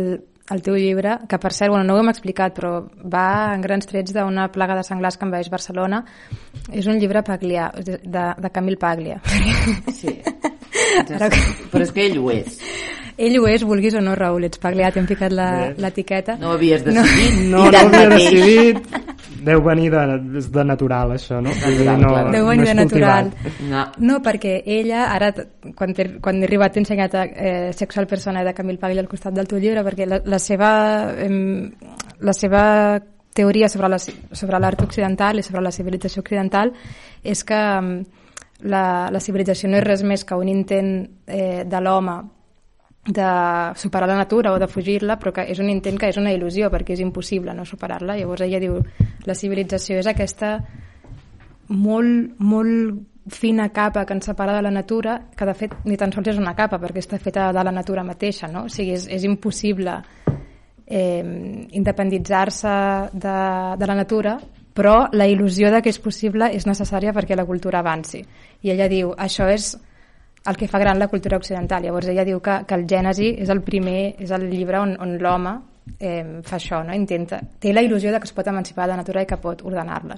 [0.49, 3.87] el teu llibre, que per cert, bueno, no ho hem explicat, però va en grans
[3.87, 6.03] trets d'una plaga de senglars que envaeix Barcelona,
[6.71, 7.99] és un llibre Paglia, de,
[8.37, 9.19] de Camil Paglia.
[9.93, 10.19] Sí.
[11.15, 11.41] Ara que-
[11.71, 12.59] Però és que ell ho és.
[13.17, 15.73] Ell ho és, vulguis o no, Raül, ets Paglia, t'hem ficat la- Bé.
[15.81, 16.35] l'etiqueta.
[16.37, 17.39] No ho havies decidit.
[17.49, 18.77] No, no ho havia decidit.
[19.45, 20.01] Deu venir de,
[20.41, 21.51] de natural, això, no?
[21.61, 22.31] Vull dir, Natural, no, clar.
[22.33, 23.31] Deu no venir és de natural.
[23.69, 23.83] No.
[24.09, 25.31] No, perquè ella, ara,
[25.77, 29.11] quan, he, quan he arribat, t'he ensenyat a, eh, Sexual Persona de Camil Paglia al
[29.11, 30.71] costat del teu llibre, perquè la, la seva...
[31.27, 31.69] Em,
[32.17, 32.63] la seva
[33.37, 36.71] teoria sobre la, sobre l'art occidental i sobre la civilització occidental
[37.21, 37.91] és que em,
[38.65, 40.89] la, la civilització no és res més que un intent
[41.27, 42.17] eh, de l'home
[43.07, 43.27] de
[43.75, 46.69] superar la natura o de fugir-la, però que és un intent que és una il·lusió,
[46.69, 48.17] perquè és impossible no superar-la.
[48.19, 48.81] Llavors ella diu,
[49.25, 50.57] la civilització és aquesta
[51.69, 56.11] molt, molt fina capa que ens separa de la natura, que de fet ni tan
[56.11, 58.65] sols és una capa, perquè està feta de la natura mateixa, no?
[58.67, 59.97] O sigui, és, és impossible
[60.87, 61.23] eh,
[61.71, 62.77] independitzar-se
[63.13, 63.39] de,
[63.79, 64.37] de la natura,
[64.77, 68.21] però la il·lusió de que és possible és necessària perquè la cultura avanci.
[68.61, 69.73] I ella diu, això és
[70.47, 71.83] el que fa gran la cultura occidental.
[71.83, 75.17] Llavors ella diu que, que el Gènesi és el primer, és el llibre on, on
[75.19, 75.53] l'home
[75.99, 76.93] eh, fa això, no?
[76.95, 79.61] Intenta, té la il·lusió de que es pot emancipar de la natura i que pot
[79.67, 80.17] ordenar-la.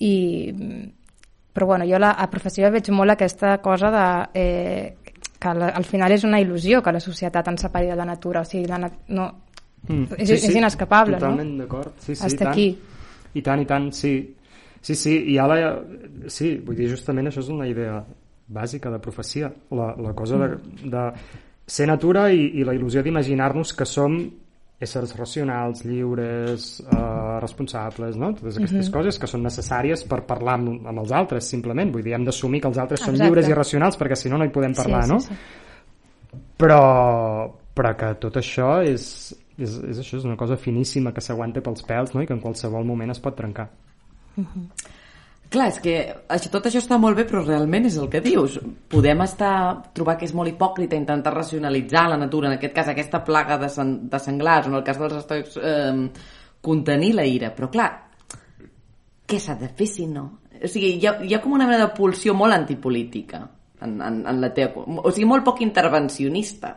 [0.00, 0.14] I,
[1.54, 4.04] però bueno, jo la, a professió veig molt aquesta cosa de,
[4.40, 4.94] eh,
[5.38, 8.42] que la, al final és una il·lusió que la societat ens separi de la natura,
[8.42, 9.30] o sigui, la, nat- no,
[9.84, 11.58] Mm, és, és inescapable, totalment no?
[11.60, 11.90] d'acord.
[12.00, 12.52] Sí, sí, Hasta i tant.
[12.54, 12.78] aquí.
[13.36, 14.12] I tant, i tant, sí.
[14.80, 15.58] Sí, sí, i ara...
[16.32, 17.98] Sí, vull dir, justament això és una idea
[18.46, 19.52] bàsica de profecia.
[19.70, 20.48] La, la cosa de,
[20.84, 21.04] de
[21.66, 24.18] ser natura i, i la il·lusió d'imaginar-nos que som
[24.84, 28.32] éssers racionals, lliures, eh, responsables, no?
[28.34, 28.92] Totes aquestes Mhm.
[28.92, 31.90] coses que són necessàries per parlar amb, amb els altres, simplement.
[31.92, 33.30] Vull dir, hem d'assumir que els altres són Exacte.
[33.30, 35.20] lliures i racionals perquè si no no hi podem parlar, sí, no?
[35.20, 36.38] Sí, sí.
[36.58, 41.62] però, però que tot això és, és, és això, és una cosa finíssima que s'aguanta
[41.62, 42.22] pels pèls no?
[42.22, 43.70] i que en qualsevol moment es pot trencar.
[45.50, 45.92] Clar, és que
[46.34, 48.56] això, tot això està molt bé, però realment és el que dius.
[48.90, 49.52] Podem estar,
[49.94, 53.68] trobar que és molt hipòcrita intentar racionalitzar la natura, en aquest cas aquesta plaga de,
[53.70, 56.08] sen, de senglars, o en el cas dels estoics, eh,
[56.64, 57.52] contenir la ira.
[57.54, 57.90] Però clar,
[59.28, 60.24] què s'ha de fer si no?
[60.64, 63.44] O sigui, hi ha, hi ha com una mena de pulsió molt antipolítica
[63.84, 64.82] en, en, en la teva...
[64.86, 66.74] O sigui, molt poc intervencionista.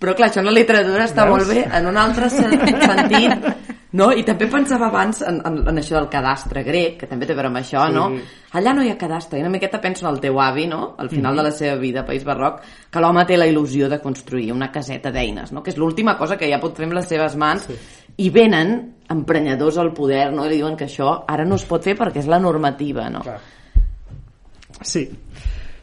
[0.00, 1.36] Però clar, això en la literatura està Veus?
[1.38, 4.10] molt bé, en un altre sen- sentit, no?
[4.12, 7.36] I també pensava abans en, en, en això del cadastre grec, que també té a
[7.38, 7.94] veure amb això, Sí.
[7.94, 8.04] no?
[8.52, 10.94] Allà no hi ha cadastre, i una miqueta penso en el teu avi, no?
[10.98, 14.50] Al final de la seva vida País Barroc, que l'home té la il·lusió de construir
[14.52, 15.62] una caseta d'eines, no?
[15.62, 17.74] Que és l'última cosa que ja pot fer amb les seves mans, Sí.
[18.16, 20.46] i venen emprenyadors al poder, no?
[20.46, 23.20] I li diuen que això ara no es pot fer perquè és la normativa, no?
[23.20, 23.38] Clar.
[24.82, 25.10] Sí,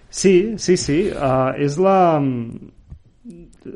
[0.10, 1.12] sí, sí, sí.
[1.12, 2.20] Uh, és la...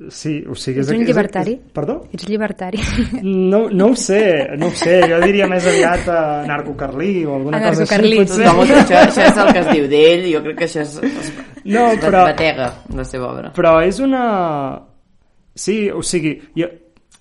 [0.09, 0.79] Sí, o sigui...
[0.81, 1.53] Ets és, un és- llibertari?
[1.59, 1.95] És, perdó?
[2.13, 2.79] Ets llibertari.
[3.23, 4.21] No, no ho sé,
[4.57, 4.99] no ho sé.
[5.11, 8.15] Jo diria més aviat a narcocarlí o alguna cosa així.
[8.21, 8.45] Potser.
[8.45, 11.31] Tothom, això, això és el que es diu d'ell, jo crec que això és, és
[11.65, 13.51] No, es però- batega, la seva obra.
[13.57, 14.23] Però és una...
[15.53, 16.67] Sí, o sigui, jo,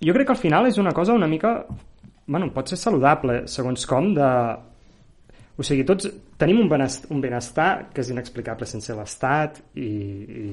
[0.00, 1.64] jo crec que al final és una cosa una mica...
[2.30, 4.28] Bueno, pot ser saludable, segons com, de...
[5.60, 6.06] O sigui, tots
[6.40, 10.44] tenim un benestar, un benestar que és inexplicable sense l'Estat i, i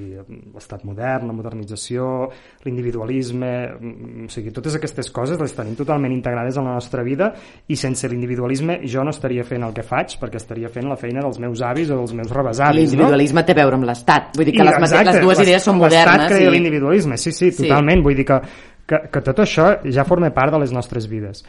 [0.51, 2.27] l'Estat modern, la modernització,
[2.65, 7.29] l'individualisme, mm, o sigui, totes aquestes coses les tenim totalment integrades en la nostra vida
[7.71, 11.23] i sense l'individualisme jo no estaria fent el que faig perquè estaria fent la feina
[11.23, 12.83] dels meus avis o dels meus rebesavis, no?
[12.83, 14.35] L'individualisme té a veure amb l'Estat.
[14.35, 16.31] Vull dir que I, les, exacte, les dues idees són L'estat modernes.
[16.35, 16.53] crea i...
[16.57, 17.63] l'individualisme, sí, sí, Sí.
[17.63, 18.03] totalment.
[18.03, 18.41] Vull dir que,
[18.85, 21.45] que, que tot això ja forma part de les nostres vides.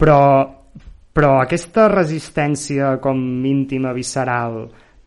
[0.00, 0.18] Però,
[1.14, 4.64] però aquesta resistència com íntima, visceral,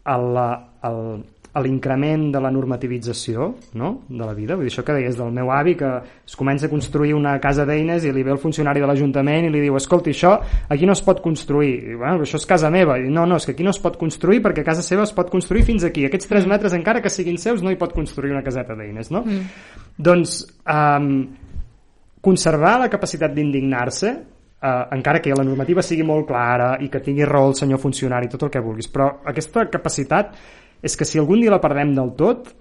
[0.07, 0.53] a la-
[0.87, 1.25] al-
[1.57, 4.03] a l'increment de la normativització no?
[4.07, 5.87] de la vida, vull dir, això que deies del meu avi que
[6.27, 9.49] es comença a construir una casa d'eines i li ve el funcionari de l'Ajuntament i
[9.49, 10.35] li diu, escolti, això
[10.69, 13.47] aquí no es pot construir I, bueno, això és casa meva, i no, no, és
[13.49, 16.29] que aquí no es pot construir perquè casa seva es pot construir fins aquí aquests
[16.29, 19.23] 3 metres encara que siguin seus no hi pot construir una caseta d'eines no?
[19.25, 19.49] Mm.
[19.97, 21.09] doncs um,
[22.21, 24.13] conservar la capacitat d'indignar-se
[24.61, 28.29] eh, encara que la normativa sigui molt clara i que tingui raó el senyor funcionari,
[28.29, 30.35] tot el que vulguis, però aquesta capacitat
[30.81, 32.53] és que si algun dia la perdem del tot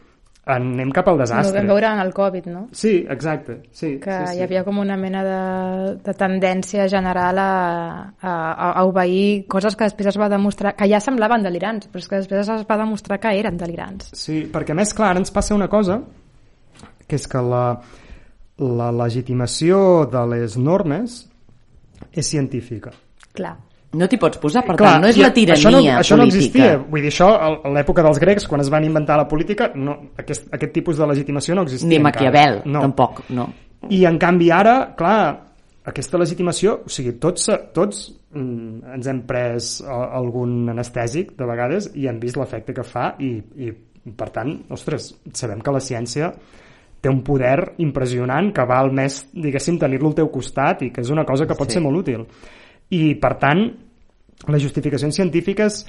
[0.46, 1.58] anem cap al No, ho desastre.
[1.58, 2.68] vam veure en el Covid, no?
[2.70, 3.62] Sí, exacte.
[3.72, 4.38] Sí, que sí, sí.
[4.38, 8.34] hi havia com una mena de, de tendència general a, a,
[8.78, 12.20] a obeir coses que després es va demostrar, que ja semblaven delirants, però és que
[12.22, 14.12] després es va demostrar que eren delirants.
[14.14, 15.98] Sí, perquè més, clar, ens passa una cosa,
[17.08, 17.80] que és que la,
[18.62, 21.24] la legitimació de les normes
[22.16, 22.92] és científica.
[23.36, 23.54] Clar.
[23.96, 26.26] No t'hi pots posar, per Clar, tant, no és la tirania això no, això no
[26.26, 26.42] política.
[26.42, 26.72] existia.
[26.90, 30.50] Vull dir, això, a l'època dels grecs, quan es van inventar la política, no, aquest,
[30.52, 32.02] aquest tipus de legitimació no existia Ni.
[32.04, 32.82] Maquiavel, no.
[32.84, 33.46] tampoc, no.
[33.92, 35.20] I en canvi ara, clar,
[35.86, 38.02] aquesta legitimació, o sigui, tots, tots
[38.34, 43.12] mm, ens hem pres a, algun anestèsic de vegades i hem vist l'efecte que fa
[43.22, 43.70] i, i
[44.18, 46.32] per tant, ostres, sabem que la ciència
[47.06, 51.12] té un poder impressionant que val més, diguéssim, tenir-lo al teu costat i que és
[51.14, 51.78] una cosa que pot Sí.
[51.78, 52.26] ser molt útil.
[52.90, 53.62] I, per tant,
[54.48, 55.84] les justificacions científiques,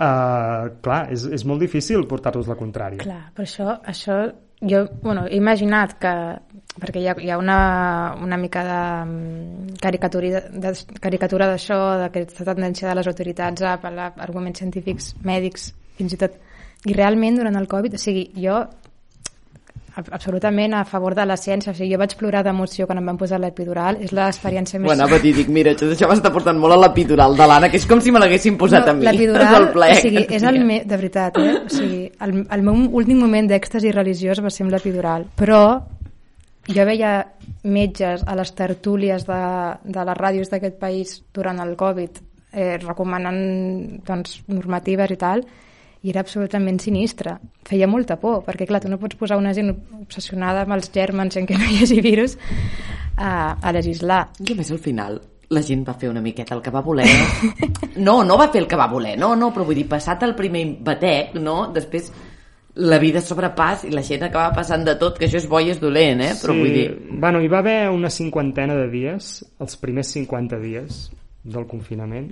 [0.00, 3.04] eh, clar, és, és molt difícil portar-los la contrària.
[3.04, 4.32] Clar, però això, això
[4.62, 6.12] jo bueno, he imaginat que
[6.78, 12.46] perquè hi ha, hi ha una, una mica de mm, caricatura de, caricatura d'això, d'aquesta
[12.46, 16.38] tendència de les autoritats a apel·lar a arguments científics, mèdics, fins i tot
[16.86, 18.62] i realment durant el Covid, o sigui, jo
[19.96, 23.18] absolutament a favor de la ciència, o sigui, jo vaig plorar d'emoció quan em van
[23.20, 24.88] posar l'epidural, és l'experiència més...
[24.88, 27.80] Bueno, però t'hi dic, mira, això, això m'està portant molt a l'epitural de l'Anna, que
[27.80, 29.04] és com si me l'haguessin posat a mi.
[29.08, 30.68] L'epidural, o sigui, és el tinc.
[30.68, 31.54] me, de veritat, eh?
[31.60, 35.62] O sigui, el, el meu últim moment d'èxtasi religiós va ser amb l'epidural, però
[36.72, 37.14] jo veia
[37.64, 39.42] metges a les tertúlies de,
[39.84, 43.42] de les ràdios d'aquest país durant el Covid eh, recomanant
[44.06, 45.44] doncs, normatives i tal,
[46.02, 47.36] i era absolutament sinistre.
[47.66, 51.38] Feia molta por, perquè clar, tu no pots posar una gent obsessionada amb els germans
[51.38, 52.36] en què no hi hagi virus
[53.16, 54.24] a, a legislar.
[54.42, 55.20] I a més, al final,
[55.52, 57.06] la gent va fer una miqueta el que va voler.
[57.96, 60.34] No, no va fer el que va voler, no, no, però vull dir, passat el
[60.38, 62.10] primer batec, no, després
[62.82, 65.68] la vida sobrepàs i la gent acaba passant de tot, que això és bo i
[65.74, 66.32] és dolent, eh?
[66.40, 66.86] Però vull dir...
[67.20, 71.04] Bueno, hi va haver una cinquantena de dies, els primers 50 dies
[71.44, 72.30] del confinament,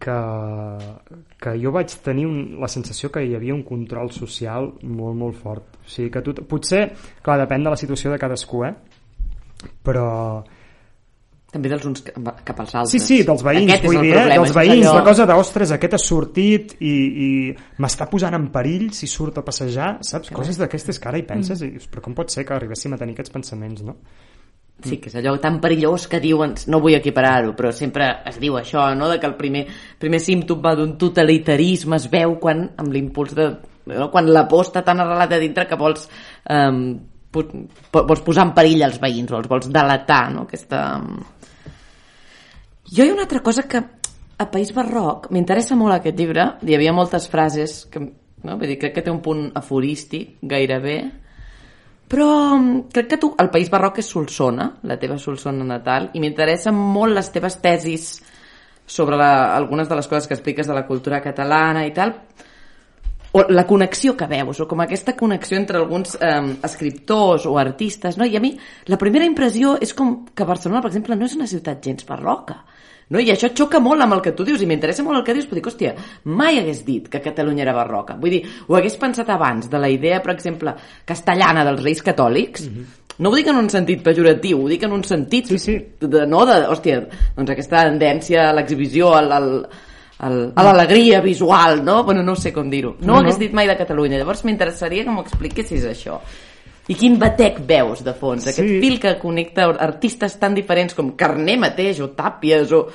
[0.00, 0.18] que,
[1.40, 5.36] que jo vaig tenir un, la sensació que hi havia un control social molt, molt
[5.36, 5.76] fort.
[5.84, 6.86] O sigui, que tu, potser,
[7.24, 8.72] clar, depèn de la situació de cadascú, eh?
[9.84, 10.06] Però...
[11.50, 12.92] També dels uns cap als altres.
[12.92, 14.20] Sí, sí, dels veïns, Aquest vull dir, eh?
[14.20, 17.30] problema, dels això és veïns, allò- la cosa de, ostres, aquest ha sortit i, i
[17.82, 20.30] m'està posant en perill si surt a passejar, saps?
[20.30, 23.00] Coses d'aquestes que ara hi penses, i dius, però com pot ser que arribéssim a
[23.02, 23.96] tenir aquests pensaments, no?
[24.88, 28.56] Sí, que és allò tan perillós que diuen, no vull equiparar-ho, però sempre es diu
[28.58, 29.66] això, no?, de que el primer,
[30.00, 33.50] primer símptom d'un totalitarisme es veu quan, amb l'impuls de...
[33.90, 34.10] No?
[34.12, 36.04] quan la por està tan arrelada dintre que vols,
[36.52, 36.82] um,
[37.32, 40.84] vols posar en perill els veïns, o els vols delatar, no?, aquesta...
[42.90, 43.82] Jo hi ha una altra cosa que
[44.40, 48.56] a País Barroc m'interessa molt aquest llibre, hi havia moltes frases que, no?
[48.56, 50.96] Vull dir, crec que té un punt aforístic gairebé,
[52.10, 56.22] però mm, crec que tu, el País Barroc és Solsona, la teva Solsona natal, i
[56.22, 58.10] m'interessen molt les teves tesis
[58.90, 62.16] sobre la, algunes de les coses que expliques de la cultura catalana i tal,
[63.30, 68.18] o la connexió que veus, o com aquesta connexió entre alguns eh, escriptors o artistes,
[68.18, 68.26] no?
[68.26, 68.56] I a mi
[68.90, 72.64] la primera impressió és com que Barcelona, per exemple, no és una ciutat gens barroca,
[73.10, 73.20] no?
[73.20, 75.48] I això xoca molt amb el que tu dius, i m'interessa molt el que dius,
[75.50, 75.92] però dic, hòstia,
[76.30, 78.16] mai hagués dit que Catalunya era barroca.
[78.20, 80.74] Vull dir, ho hagués pensat abans de la idea, per exemple,
[81.08, 82.66] castellana dels reis catòlics,
[83.20, 85.76] no ho dic en un sentit pejoratiu, ho dic en un sentit Sí, sí.
[86.00, 87.02] de, no, de, hòstia,
[87.36, 89.50] doncs aquesta tendència a l'exhibició, al, al,
[90.24, 92.02] al, a l'alegria visual, no?
[92.04, 92.94] Bueno, no sé com dir-ho.
[93.00, 94.16] No, No, no hagués dit mai de Catalunya.
[94.22, 96.20] Llavors m'interessaria que m'ho expliquessis això.
[96.90, 98.48] I quin batec veus de fons?
[98.50, 98.80] Aquest Sí.
[98.82, 102.86] fil que connecta artistes tan diferents com Carné mateix o Tàpies o...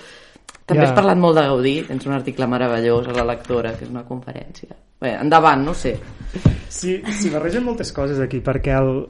[0.65, 0.89] També Ja.
[0.89, 4.03] has parlat molt de Gaudí, tens un article meravellós a la lectora, que és una
[4.03, 4.75] conferència.
[4.99, 5.93] Bé, endavant, no sé.
[6.67, 9.05] Sí, s'hi barregen moltes coses aquí, perquè el...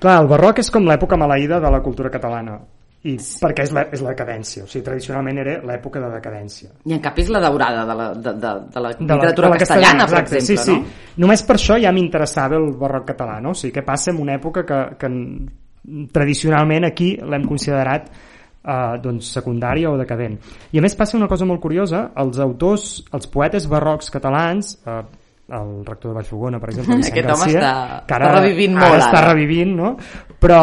[0.00, 2.58] Clar, el barroc és com l'època maleïda de la cultura catalana,
[3.06, 6.70] i perquè és la, és la decadència, o sigui, tradicionalment era l'època de decadència.
[6.90, 9.48] I en canvi és la daurada de la, de, de, de la De la, literatura
[9.48, 10.86] de la castellana, per exacte, exemple, sí, no?
[10.86, 11.20] sí.
[11.22, 13.54] Només per això ja m'interessava el barroc català, no?
[13.54, 15.10] O sigui, què passa en una època que, que
[16.12, 20.34] tradicionalment aquí l'hem considerat eh, doncs secundària o decadent.
[20.74, 24.98] I a més passa una cosa molt curiosa, els autors, els poetes barrocs catalans, eh,
[25.46, 28.88] el rector de Vallfogona, per exemple, Vicent Aquest home Garcia, està- que està revivint molt,
[28.90, 28.98] ara.
[29.04, 29.32] està ara.
[29.32, 29.92] revivint, no?
[30.42, 30.60] Però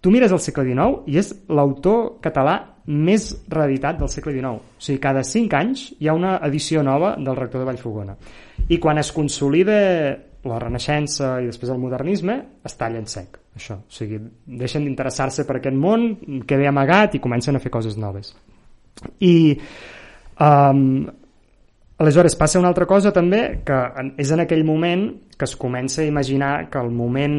[0.00, 2.58] tu mires el segle XIX i és l'autor català
[2.88, 4.54] més reeditat del segle XIX.
[4.78, 8.16] O sigui, cada 5 anys hi ha una edició nova del rector de Vallfogona.
[8.68, 9.76] I quan es consolida
[10.48, 13.80] la Renaixença i després el modernisme, es talla en sec, això.
[13.82, 14.20] O sigui,
[14.60, 16.08] deixen d'interessar-se per aquest món,
[16.48, 18.32] queda amagat i comencen a fer coses noves.
[19.20, 19.34] I
[20.40, 21.08] um,
[21.98, 23.76] Aleshores, passa una altra cosa també, que
[24.22, 27.34] és en aquell moment que es comença a imaginar que el moment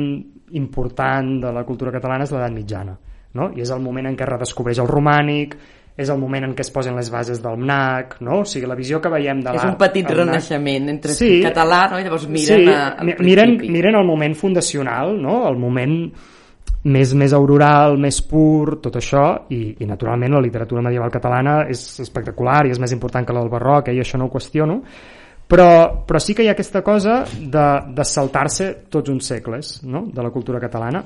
[0.53, 2.95] important de la cultura catalana és l'edat mitjana,
[3.33, 3.51] no?
[3.55, 5.55] i és el moment en què es redescobreix el romànic,
[5.99, 8.39] és el moment en què es posen les bases del MNAC, no?
[8.41, 9.73] o sigui, la visió que veiem de És l'art...
[9.73, 11.41] un petit renaixement entre Sí.
[11.43, 11.99] català, no?
[11.99, 13.29] I llavors miren sí, a, al mi- principi.
[13.29, 15.41] miren, miren el moment fundacional, no?
[15.49, 15.97] el moment
[16.87, 21.81] més, més auroral, més pur, tot això, i, i naturalment la literatura medieval catalana és
[21.99, 23.97] espectacular i és més important que la del barroc, eh?
[23.97, 24.79] i això no ho qüestiono,
[25.49, 30.05] però, però sí que hi ha aquesta cosa de, de saltar-se tots uns segles no?
[30.13, 31.01] de la cultura catalana,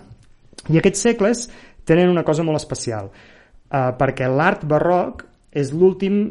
[0.69, 1.45] i aquests segles
[1.87, 6.25] tenen una cosa molt especial, eh, perquè l'art barroc és l'últim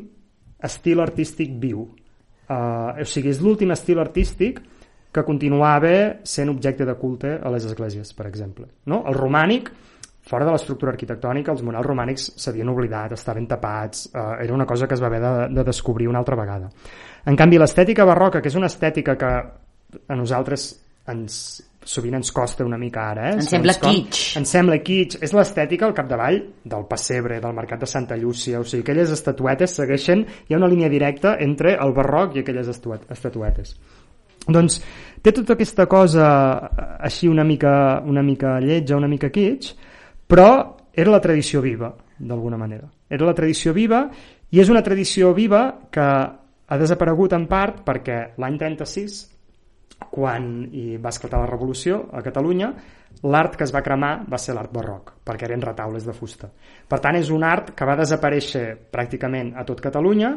[0.62, 1.86] estil artístic viu.
[2.52, 4.58] Uh, o sigui, és l'últim estil artístic
[5.12, 8.66] que continuava sent objecte de culte a les esglésies, per exemple.
[8.88, 9.02] No?
[9.08, 9.70] El romànic,
[10.32, 14.88] fora de l'estructura arquitectònica, els murals romànics s'havien oblidat, estaven tapats, uh, era una cosa
[14.88, 16.70] que es va haver de, de descobrir una altra vegada.
[17.28, 19.34] En canvi, l'estètica barroca, que és una estètica que
[20.08, 20.70] a nosaltres
[21.12, 21.36] ens,
[21.84, 23.38] sovint ens costa una mica ara, eh?
[23.40, 24.36] Ens sembla com, kitsch.
[24.40, 25.18] Ens sembla kitsch.
[25.22, 26.38] És l'estètica al capdavall
[26.74, 28.60] del pessebre, del mercat de Santa Llúcia.
[28.60, 30.24] O sigui, aquelles estatuetes segueixen...
[30.48, 33.74] Hi ha una línia directa entre el barroc i aquelles estatuetes.
[34.42, 34.80] Doncs
[35.22, 36.26] té tota aquesta cosa
[36.66, 39.76] eh, així una mica, una mica lletja, una mica kitsch,
[40.32, 42.86] però era la tradició viva, d'alguna manera.
[43.08, 44.06] Era la tradició viva
[44.48, 49.20] i és una tradició viva que ha desaparegut en part perquè l'any 36
[50.08, 52.72] quan hi va esclatar la revolució a Catalunya,
[53.28, 56.48] l'art que es va cremar va ser l'art barroc, perquè eren retaules de fusta.
[56.88, 60.32] Per tant, és un art que va desaparèixer pràcticament a tot Catalunya,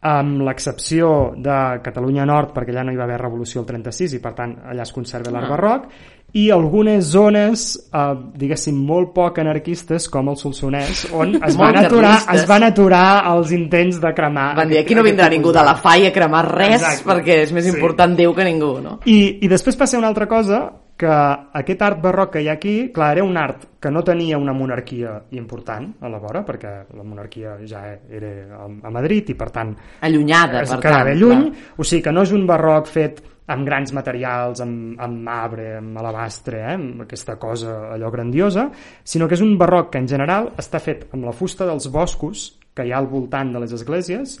[0.00, 4.20] amb l'excepció de Catalunya Nord, perquè allà no hi va haver revolució el 36 i
[4.24, 5.50] per tant allà es conserva l'art Ah.
[5.50, 5.88] barroc,
[6.32, 12.16] i algunes zones, eh, diguéssim, molt poc anarquistes, com el Solsonès, on es van, aturar,
[12.34, 14.54] es van aturar els intents de cremar...
[14.56, 17.08] Van dir, aquí no vindrà ningú de la FAI a cremar res Exacte.
[17.08, 17.74] perquè és més Sí.
[17.74, 18.98] important Déu que ningú, no?
[19.06, 20.70] I, I després passa una altra cosa,
[21.00, 24.36] que aquest art barroc que hi ha aquí, clar, era un art que no tenia
[24.36, 28.32] una monarquia important a la vora, perquè la monarquia ja era
[28.66, 29.72] a- Madrid i, per tant,
[30.02, 31.08] Allunyada, per tant.
[31.16, 31.74] lluny, clar.
[31.78, 35.98] o sigui que no és un barroc fet amb grans materials, amb, amb marbre, amb
[35.98, 38.68] alabastre, eh, amb aquesta cosa allò grandiosa,
[39.02, 42.46] sinó que és un barroc que en general està fet amb la fusta dels boscos
[42.74, 44.38] que hi ha al voltant de les esglésies,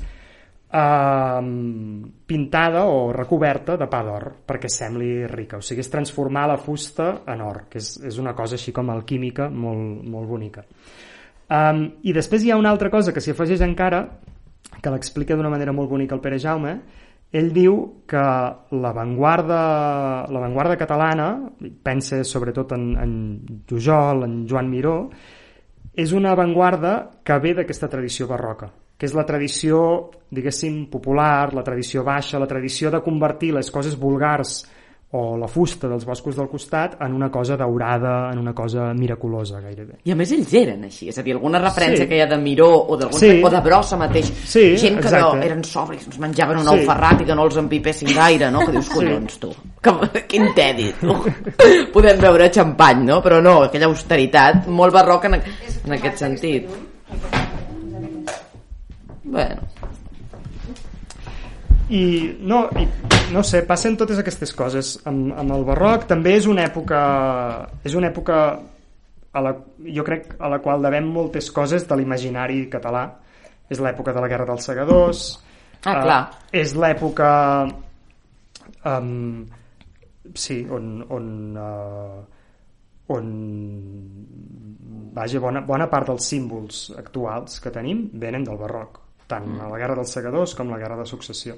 [0.70, 1.42] eh,
[2.26, 7.12] pintada o recoberta de pa d'or perquè sembli rica, o sigui és transformar la fusta
[7.26, 10.64] en or que és, és una cosa així com alquímica molt, molt bonica.
[11.50, 14.04] Um, i després hi ha una altra cosa que s'hi afegeix encara
[14.78, 16.76] que l'explica d'una manera molt bonica el Pere Jaume
[17.32, 17.76] ell diu
[18.10, 18.22] que
[18.74, 21.28] l'avantguarda catalana
[21.82, 23.12] pensa sobretot en, en
[23.70, 24.96] Jujol, en Joan Miró
[25.94, 28.70] és una avantguarda que ve d'aquesta tradició barroca
[29.00, 29.78] que és la tradició,
[30.28, 34.58] diguéssim, popular, la tradició baixa, la tradició de convertir les coses vulgars
[35.12, 39.58] o la fusta dels boscos del costat en una cosa daurada, en una cosa miraculosa
[39.60, 39.96] gairebé.
[40.04, 42.08] I a més ells eren així, és a dir, alguna referència Sí.
[42.08, 43.40] que hi ha de Miró o, Sí.
[43.42, 45.16] o de Brossa mateix, Sí, gent que exacte.
[45.38, 46.86] allò, eren sobris, ens menjaven un ou Sí.
[46.86, 48.60] ferrat i que no els empipessin gaire, no?
[48.60, 49.50] Que dius, collons, tu,
[49.82, 49.90] que,
[50.28, 51.12] quin tedi, tu.
[51.92, 53.20] Podem beure xampany, no?
[53.20, 55.34] Però no, aquella austeritat, molt barroca en,
[55.86, 56.68] en aquest sentit.
[59.24, 59.60] Bueno,
[61.90, 62.02] I
[62.46, 62.84] no, i,
[63.34, 66.06] no sé, passen totes aquestes coses amb, amb el barroc.
[66.10, 67.00] També és una època,
[67.84, 68.36] és una època
[69.32, 69.54] a la,
[69.94, 73.04] jo crec a la qual devem moltes coses de l'imaginari català.
[73.70, 75.24] És l'època de la Guerra dels Segadors.
[75.84, 76.22] Ah, eh, clar.
[76.52, 77.28] és l'època
[78.84, 79.46] um,
[80.34, 83.30] sí, on, on, uh, on
[85.14, 89.60] vaja, bona, bona part dels símbols actuals que tenim venen del barroc, tant Mm.
[89.64, 91.56] a la Guerra dels Segadors com la Guerra de Successió.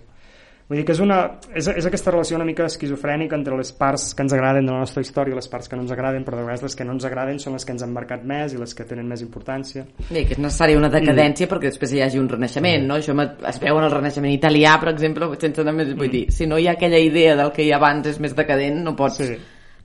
[0.69, 1.17] Vull dir que és, una,
[1.53, 4.79] és, és aquesta relació una mica esquizofrènica entre les parts que ens agraden de la
[4.85, 6.95] nostra història i les parts que no ens agraden, però de vegades les que no
[6.97, 9.85] ens agraden són les que ens han marcat més i les que tenen més importància.
[10.09, 12.97] bé, que és necessària una decadència perquè després hi hagi un renaixement, no?
[12.97, 13.13] Això
[13.51, 15.93] es veu en el renaixement italià, per exemple, sense anar més...
[15.99, 18.37] Vull dir, si no hi ha aquella idea del que hi ha abans és més
[18.39, 19.37] decadent, no pots Sí.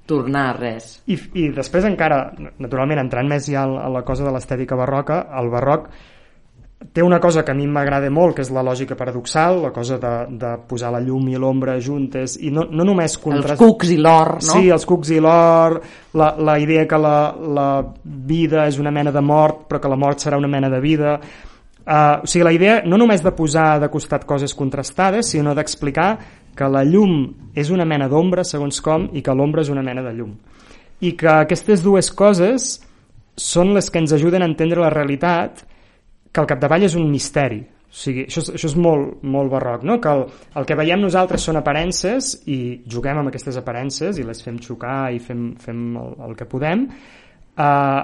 [0.08, 1.02] tornar a res.
[1.12, 2.32] I, I després encara,
[2.64, 5.90] naturalment, entrant més ja a la cosa de l'estètica barroca, el barroc
[6.94, 9.98] té una cosa que a mi m'agrada molt, que és la lògica paradoxal, la cosa
[10.02, 13.62] de, de posar la llum i l'ombra juntes, i no, no només Els contrast...
[13.62, 14.54] cucs i l'or, no?
[14.54, 15.80] Sí, els cucs i l'or,
[16.18, 17.68] la, la idea que la, la
[18.04, 21.18] vida és una mena de mort, però que la mort serà una mena de vida.
[21.88, 26.12] Uh, o sigui, la idea no només de posar de costat coses contrastades, sinó d'explicar
[26.58, 30.06] que la llum és una mena d'ombra, segons com, i que l'ombra és una mena
[30.06, 30.36] de llum.
[31.02, 32.76] I que aquestes dues coses
[33.38, 35.67] són les que ens ajuden a entendre la realitat,
[36.38, 39.86] que al capdavall és un misteri, O sigui, això, és, això és molt, molt barroc,
[39.88, 39.96] no?
[40.04, 40.26] que el,
[40.60, 45.14] el que veiem nosaltres són aparences i juguem amb aquestes aparences i les fem xocar
[45.16, 46.84] i fem, fem el, el que podem,
[47.64, 48.02] uh,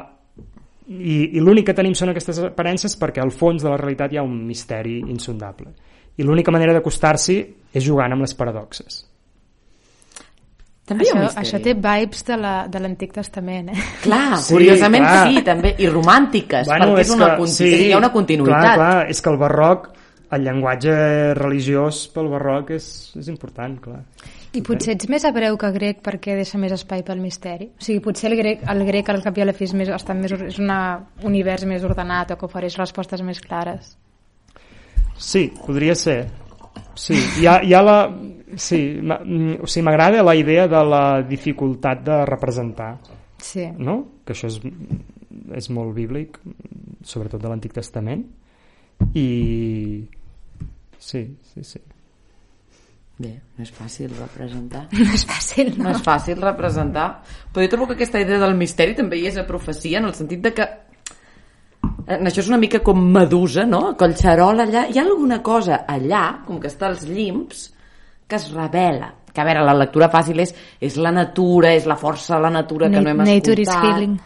[0.88, 4.22] i, i l'únic que tenim són aquestes aparences perquè al fons de la realitat hi
[4.22, 5.76] ha un misteri insondable.
[6.16, 7.38] I l'única manera d'acostar-s'hi
[7.74, 9.04] és jugant amb les paradoxes.
[10.86, 11.46] També hi ha Això, un misteri.
[11.48, 13.84] això té vibes de la- de l'Antic Testament, eh?
[14.04, 15.28] Clar, Sí, curiosament clar.
[15.30, 17.70] sí, també, i romàntiques, perquè és una, conti...
[17.88, 18.62] hi ha una continuïtat.
[18.62, 19.90] Clar, clar, és que el barroc,
[20.34, 20.94] el llenguatge
[21.40, 22.88] religiós pel barroc és,
[23.22, 24.02] és important, clar.
[24.54, 27.72] I potser ets més hebreu que grec perquè deixa més espai pel misteri?
[27.80, 29.90] O sigui, potser el grec, el grec al cap i a la fi és, més,
[29.90, 30.70] està més, és un
[31.26, 33.96] univers més ordenat o que ofereix respostes més clares.
[35.18, 36.28] Sí, podria ser.
[36.94, 37.98] Sí, hi ha, hi ha la...
[38.58, 42.98] Sí, mm, o sigui, m'agrada la idea de la dificultat de representar,
[43.44, 43.68] Sí.
[43.78, 44.22] no?
[44.26, 44.60] Que això és,
[45.58, 46.40] és molt bíblic,
[47.04, 48.24] sobretot de l'Antic Testament.
[49.14, 50.08] I...
[50.98, 51.80] Sí, sí, sí.
[53.18, 54.88] Bé, no és fàcil representar.
[54.98, 55.92] No és fàcil, No no?
[55.92, 57.10] és fàcil representar.
[57.54, 60.16] Però jo trobo que aquesta idea del misteri també hi és a profecia, en el
[60.18, 60.70] sentit de que
[62.08, 63.90] en això és una mica com Medusa, no?
[63.90, 64.88] A Collserol allà.
[64.90, 67.73] Hi ha alguna cosa allà, com que està als llims,
[68.34, 69.14] que es revela.
[69.34, 72.50] Que, a veure, la lectura fàcil és, és la natura, és la força de la
[72.54, 73.92] natura que no hem Nature is escoltat.
[73.98, 74.20] healing.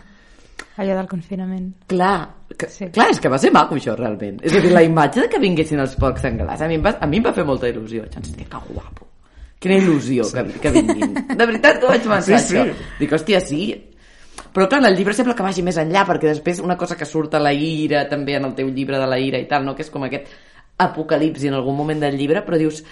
[0.77, 1.69] Allò del confinament.
[1.87, 2.85] Clar, que, Sí.
[2.93, 4.39] clar, és que va ser maco això realment.
[4.45, 6.95] És a dir, la imatge de que vinguessin els porcs senglars, a mi em va,
[7.01, 8.01] a mi em va fer molta il·lusió.
[8.05, 9.07] Vaig pensar, que guapo.
[9.59, 10.33] Quina il·lusió sí.
[10.37, 11.13] que, que vinguin.
[11.35, 12.55] De veritat que vaig pensar Sí, sí.
[12.57, 12.73] això.
[12.99, 13.63] Dic, hòstia, sí.
[14.53, 17.05] Però clar, en el llibre sembla que vagi més enllà, perquè després una cosa que
[17.05, 19.73] surt a la ira, també en el teu llibre de la ira i tal, no?
[19.75, 20.27] que és com aquest
[20.77, 22.83] apocalipsi en algun moment del llibre, però dius,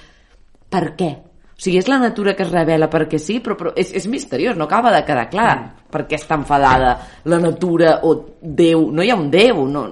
[0.76, 1.14] per què?
[1.56, 4.58] O sigui, és la natura que es revela perquè sí, però, però és, és misteriós,
[4.60, 5.88] no acaba de quedar clar mm.
[5.94, 6.98] per què està enfadada
[7.32, 8.90] la natura o Déu.
[8.92, 9.86] No hi ha un Déu, no,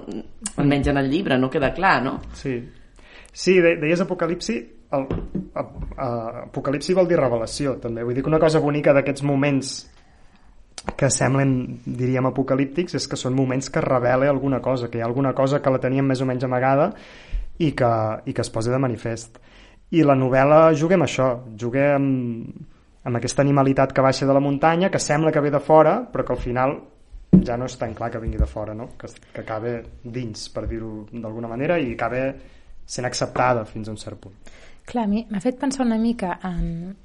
[0.59, 2.17] almenys en el llibre, no queda clar, no?
[2.35, 2.57] Sí,
[3.31, 4.57] sí de, deies apocalipsi,
[4.93, 5.07] el,
[5.55, 6.09] a, a,
[6.49, 8.03] apocalipsi vol dir revelació, també.
[8.03, 9.73] Vull dir que una cosa bonica d'aquests moments
[10.99, 11.55] que semblen,
[11.85, 15.63] diríem, apocalíptics és que són moments que revela alguna cosa, que hi ha alguna cosa
[15.63, 16.91] que la teníem més o menys amagada
[17.63, 17.93] i que,
[18.27, 19.39] i que es posa de manifest.
[19.93, 21.27] I la novel·la juga amb això,
[21.59, 22.47] juga amb,
[23.03, 26.25] amb aquesta animalitat que baixa de la muntanya, que sembla que ve de fora, però
[26.25, 26.75] que al final
[27.45, 28.91] ja no és tan clar que vingui de fora, no?
[28.97, 32.25] que, que acaba dins, per dir-ho d'alguna manera, i acaba
[32.85, 34.35] sent acceptada fins a un cert punt.
[34.85, 36.95] Clar, mi m'ha fet pensar una mica en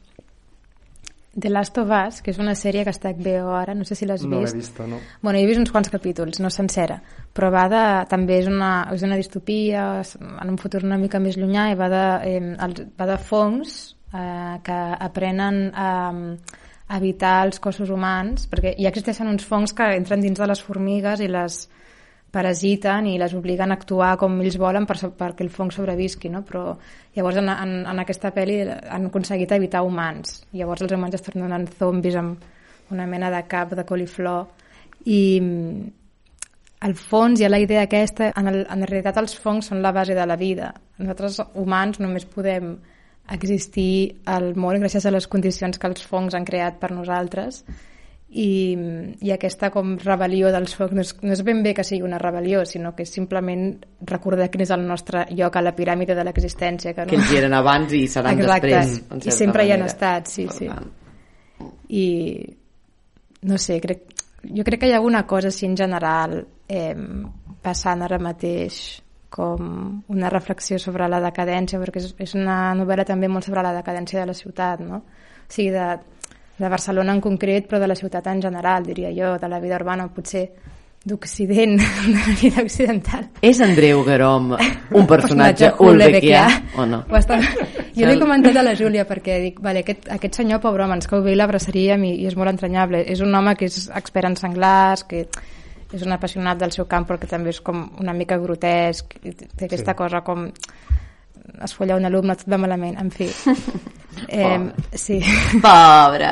[1.38, 3.94] The Last of Us, que és una sèrie que està a HBO ara, no sé
[3.94, 4.56] si l'has No l'he vist.
[4.56, 4.98] vist, no?
[5.22, 7.00] Bueno, he vist uns quants capítols, no sencera,
[7.34, 11.36] però va de, també és una, és una distopia en un futur una mica més
[11.36, 13.76] llunyà i va de, eh, el, va de fongs
[14.12, 15.90] eh, que aprenen a,
[16.88, 20.62] a evitar els cossos humans, perquè ja existeixen uns fongs que entren dins de les
[20.64, 21.68] formigues i les
[22.32, 26.42] parasiten i les obliguen a actuar com ells volen per, perquè el fong sobrevisqui, no?
[26.44, 26.74] però
[27.16, 30.42] llavors en, en, en aquesta pel·li han aconseguit evitar humans.
[30.52, 34.46] Llavors els humans es tornen zombis amb una mena de cap de coliflor
[35.08, 35.88] i mm,
[36.84, 39.92] al fons hi ha la idea aquesta, en, el, en realitat els fongs són la
[39.92, 40.72] base de la vida.
[41.00, 42.76] Nosaltres humans només podem
[43.34, 47.64] existir al món gràcies a les condicions que els fongs han creat per nosaltres
[48.28, 48.76] i,
[49.24, 52.18] i aquesta com rebel·lió dels focs no és, no és ben bé que sigui una
[52.20, 53.70] rebel·lió sinó que és simplement
[54.04, 57.08] recordar quin és el nostre lloc a la piràmide de l'existència que, no?
[57.08, 58.74] Que ells hi eren abans i seran Exacte.
[58.74, 59.24] després.
[59.32, 59.94] I sempre hi han manera.
[59.94, 60.68] estat, sí, Per sí.
[60.68, 60.92] tant,
[61.88, 62.06] i
[63.48, 64.04] no sé, crec,
[64.44, 66.94] jo crec que hi ha alguna cosa així en general eh,
[67.64, 68.98] passant ara mateix
[69.32, 73.74] com una reflexió sobre la decadència, perquè és, és una novel·la també molt sobre la
[73.76, 75.02] decadència de la ciutat, no?
[75.48, 75.88] O sigui, de,
[76.58, 79.76] de Barcelona en concret, però de la ciutat en general, diria jo, de la vida
[79.78, 80.48] urbana, potser
[81.04, 83.28] d'Occident, de la vida occidental.
[83.40, 84.50] És Andreu Garom
[84.98, 86.46] un personatge ulbequià
[86.76, 87.04] o no?
[87.10, 87.38] Ho està...
[87.98, 91.08] Jo l'he comentat a la Júlia perquè dic, vale, aquest, aquest senyor, pobre home, ens
[91.10, 93.00] cau bé i l'abraçaria i, i és molt entranyable.
[93.10, 95.24] És un home que és expert en senglars, que
[95.94, 99.66] és un apassionat del seu camp però que també és com una mica grotesc, té
[99.66, 99.96] aquesta Sí.
[99.96, 100.50] cosa com
[101.64, 103.30] es folla un alumne, tot va malament, en fi.
[104.26, 105.20] Eh, sí.
[105.62, 106.30] Pobre!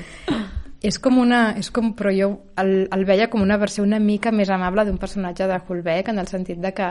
[0.82, 1.52] És com una...
[1.60, 2.28] És com, però jo
[2.58, 6.18] el, el veia com una versió una mica més amable d'un personatge de Hulbeck, en
[6.18, 6.88] el sentit de que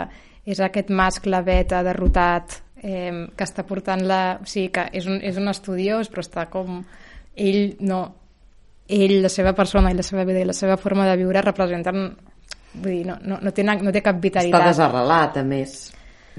[0.47, 4.21] és aquest mascle beta derrotat eh, que està portant la...
[4.41, 6.81] O sigui, que és un, és un estudiós, però està com...
[7.35, 8.01] Ell no...
[8.91, 12.05] Ell, la seva persona i la seva vida i la seva forma de viure representen...
[12.71, 14.69] Vull dir, no, no, no, té, no té cap Està vitalitat.
[14.69, 15.81] desarrelat, a més.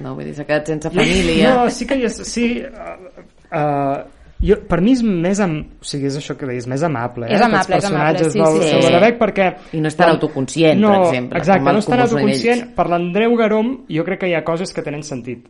[0.01, 1.53] No, vull dir, s'ha quedat sense família.
[1.53, 2.19] No, sí que hi és...
[2.29, 5.59] Sí, uh, uh, jo, per mi és més am...
[5.79, 7.37] o sigui, és això que deies, més amable eh?
[7.37, 10.15] És amable, Els és amable, personatges sí, del, sí, del perquè I no és tan
[10.17, 12.77] autoconscient, no, per exemple, exacte, no és tan Comú són autoconscient ells.
[12.79, 15.47] per l'Andreu Garom jo crec que hi ha coses que tenen sentit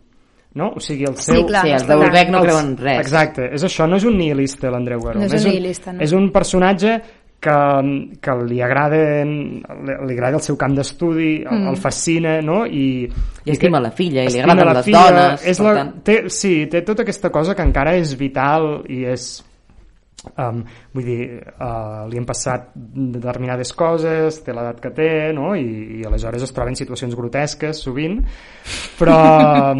[0.54, 0.72] no?
[0.76, 1.38] o sigui, el seu...
[1.38, 3.00] Sí, clar, Sí, els de Ulbec no creuen res.
[3.00, 5.22] Exacte, és això, no és un nihilista l'Andreu Garó.
[5.22, 6.02] No és un nihilista, no.
[6.04, 6.98] És un personatge
[7.42, 7.58] que,
[8.22, 9.60] que li agrada li,
[10.06, 11.68] li agrada el seu camp d'estudi, el, Mm.
[11.74, 12.62] el fascina, no?
[12.66, 13.06] I,
[13.44, 15.94] I estima la filla, i li agraden la les filla, dones, És la, tant.
[16.06, 19.32] té, sí, té tota aquesta cosa que encara és vital i és
[20.38, 20.60] Um,
[20.94, 21.24] vull dir,
[21.58, 25.48] uh, li han passat determinades coses, té l'edat que té, no?
[25.58, 28.20] I, i aleshores es troba en situacions grotesques sovint,
[29.00, 29.16] però,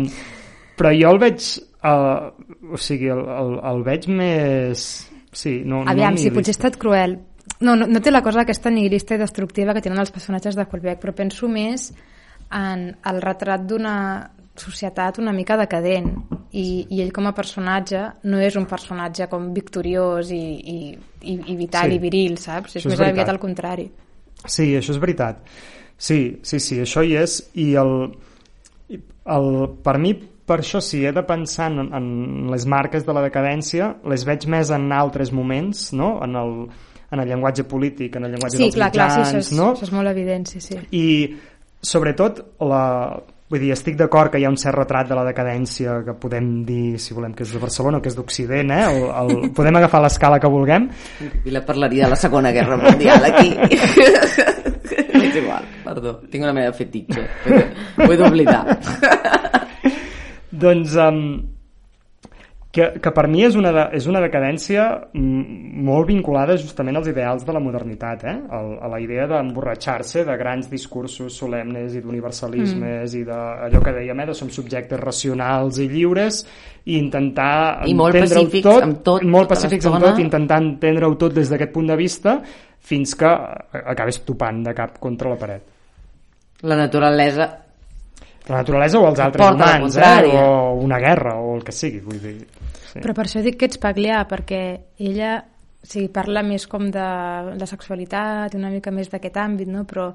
[0.80, 1.46] però jo el veig,
[1.86, 2.32] uh,
[2.74, 4.86] o sigui, el, el, el veig més...
[5.32, 7.14] Sí, no, Aviam, no si potser he estat cruel.
[7.62, 10.66] No, no, no té la cosa aquesta nihilista i destructiva que tenen els personatges de
[10.66, 11.90] Colbeck, però penso més
[12.52, 13.96] en el retrat d'una
[14.58, 16.10] societat una mica decadent
[16.52, 20.42] i, i ell com a personatge no és un personatge com victoriós i,
[20.74, 20.76] i,
[21.22, 21.96] i, i vital Sí.
[21.96, 22.76] i viril, saps?
[22.76, 23.14] És és més veritat.
[23.14, 23.86] aviat al contrari.
[24.44, 25.40] Sí, això és veritat.
[25.96, 27.94] Sí, sí, sí, això hi és i el,
[28.92, 29.48] el,
[29.82, 30.12] per mi
[30.52, 32.06] per això sí, he de pensar en, en
[32.50, 36.16] les marques de la decadència, les veig més en altres moments, no?
[36.26, 36.56] en, el,
[37.12, 39.58] en el llenguatge polític, en el llenguatge Sí, dels clar, clar, sí, mitjans, això és,
[39.58, 39.68] no?
[39.76, 40.78] això és molt evident, sí, sí.
[40.96, 41.04] i
[41.82, 42.82] sobretot la,
[43.52, 46.50] vull dir, estic d'acord que hi ha un cert retrat de la decadència que podem
[46.68, 48.82] dir, si volem, que és de Barcelona o que és d'Occident, eh?
[48.88, 50.88] el, el, podem agafar l'escala que vulguem
[51.44, 53.52] I la parlaria de la Segona Guerra Mundial aquí.
[54.92, 56.16] és igual, perdó.
[56.32, 57.26] Tinc una meva fetitxe.
[58.00, 58.64] Ho he d'oblidar.
[60.64, 61.20] doncs um,
[62.72, 67.10] que, que per mi és una, de, és una decadència mm, molt vinculada justament als
[67.10, 68.32] ideals de la modernitat, eh?
[68.58, 73.18] El, a la idea d'emborratxar-se de grans discursos solemnes i d'universalismes mm.
[73.20, 74.28] i d'allò que dèiem, eh?
[74.32, 76.40] de som subjectes racionals i lliures
[76.88, 81.36] i intentar I molt pacífics tot, amb tot, molt pacífics amb tot, intentant entendre-ho tot
[81.36, 82.38] des d'aquest punt de vista
[82.80, 83.36] fins que
[83.82, 85.68] acabes topant de cap contra la paret.
[86.64, 87.52] La naturalesa
[88.48, 90.32] La naturalesa o els altres humans, eh?
[90.40, 92.61] o una guerra, o el que sigui, vull dir.
[92.92, 93.00] Sí.
[93.00, 94.62] Però per això dic que ets paglià, perquè
[95.00, 95.38] ella
[95.82, 97.08] o sigui, parla més com de
[97.58, 99.82] la sexualitat, una mica més d'aquest àmbit, no?
[99.88, 100.12] però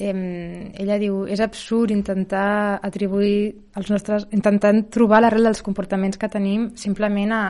[0.00, 6.32] eh, ella diu és absurd intentar atribuir els nostres, intentant trobar l'arrel dels comportaments que
[6.32, 7.42] tenim simplement a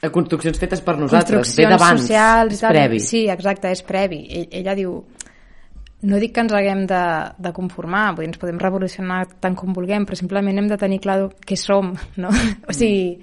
[0.00, 3.00] a construccions fetes per nosaltres, ve d'abans, socials és previ.
[3.04, 4.22] Sí, exacte, és previ.
[4.32, 4.94] Ell, ella diu
[6.02, 7.02] no dic que ens haguem de,
[7.36, 11.00] de conformar, vull dir, ens podem revolucionar tant com vulguem, però simplement hem de tenir
[11.04, 12.32] clar què som, no?
[12.70, 13.18] O sigui,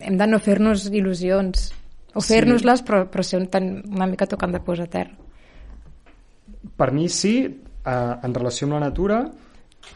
[0.00, 1.70] hem de no fer-nos il·lusions,
[2.14, 2.34] o Sí.
[2.34, 3.48] fer-nos-les, però, però ser un,
[3.90, 5.16] una mica tocant de peus a terra.
[6.76, 9.24] Per mi sí, eh, en relació amb la natura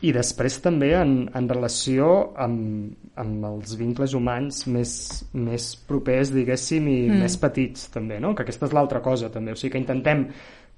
[0.02, 4.92] i després també en, en relació amb, amb els vincles humans més,
[5.32, 7.22] més propers, diguéssim, i mm.
[7.22, 8.34] més petits també, no?
[8.34, 10.26] que aquesta és l'altra cosa també, o sigui que intentem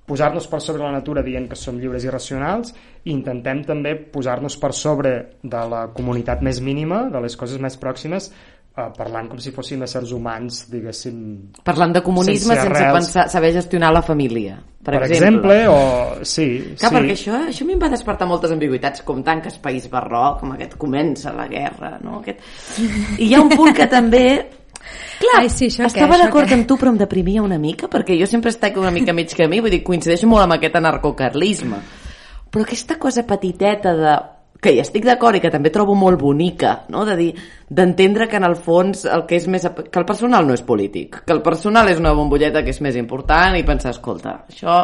[0.09, 2.73] posar-nos per sobre la natura dient que som lliures i racionals
[3.05, 7.77] i intentem també posar-nos per sobre de la comunitat més mínima, de les coses més
[7.81, 8.31] pròximes,
[8.79, 11.23] eh, parlant com si fóssim éssers humans, diguéssim,
[11.65, 15.79] Parlant de comunisme Sense sense, pensar, saber gestionar la família, per, per exemple, o...
[16.23, 16.95] Sí, Clar, sí.
[16.97, 20.55] perquè això, això a mi em va despertar moltes ambigüitats, com tanques País Barroc, com
[20.57, 22.23] aquest comença la guerra, no?
[22.23, 22.41] Aquest...
[23.19, 24.25] I hi ha un punt que també...
[25.19, 28.27] Clar, Ai, sí, això estava d'acord amb tu, però em deprimia una mica, perquè jo
[28.31, 31.81] sempre estic una mica mig camí, vull dir, coincideixo molt amb aquest anarcocarlisme.
[32.49, 34.15] Però aquesta cosa petiteta de
[34.63, 37.05] que hi estic d'acord i que també trobo molt bonica, no?
[37.07, 37.29] de dir,
[37.69, 39.67] d'entendre que en el fons el que és més...
[39.67, 42.99] que el personal no és polític, que el personal és una bombolleta que és més
[42.99, 44.81] important i pensar, escolta, això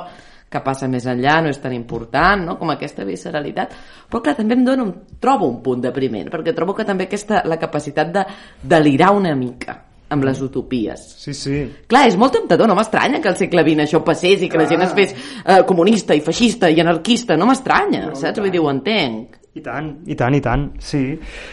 [0.51, 2.59] que passa més enllà no és tan important, no?
[2.61, 3.75] com aquesta visceralitat.
[4.11, 7.43] Però clar, també em dona un, trobo un punt depriment, perquè trobo que també aquesta,
[7.51, 8.23] la capacitat de
[8.63, 9.81] delirar una mica
[10.15, 11.05] amb les utopies.
[11.21, 11.61] Sí, sí.
[11.91, 14.69] Clar, és molt temptador, no m'estranya que al segle XX això passés i que la
[14.71, 18.43] gent es fes eh, comunista i feixista i anarquista, no m'estranya, saps?
[18.43, 19.41] Vull dir, ho entenc.
[19.55, 21.03] I tant, i tant, i tant, sí.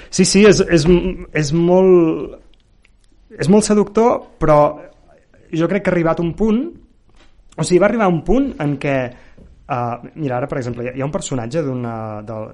[0.09, 0.87] Sí, sí, és, és,
[1.37, 2.37] és molt...
[3.41, 4.57] És molt seductor, però
[5.53, 6.63] jo crec que ha arribat un punt...
[7.51, 8.95] O sigui, va arribar un punt en què...
[9.71, 11.85] Uh, mira, ara, per exemple, hi ha un personatge del,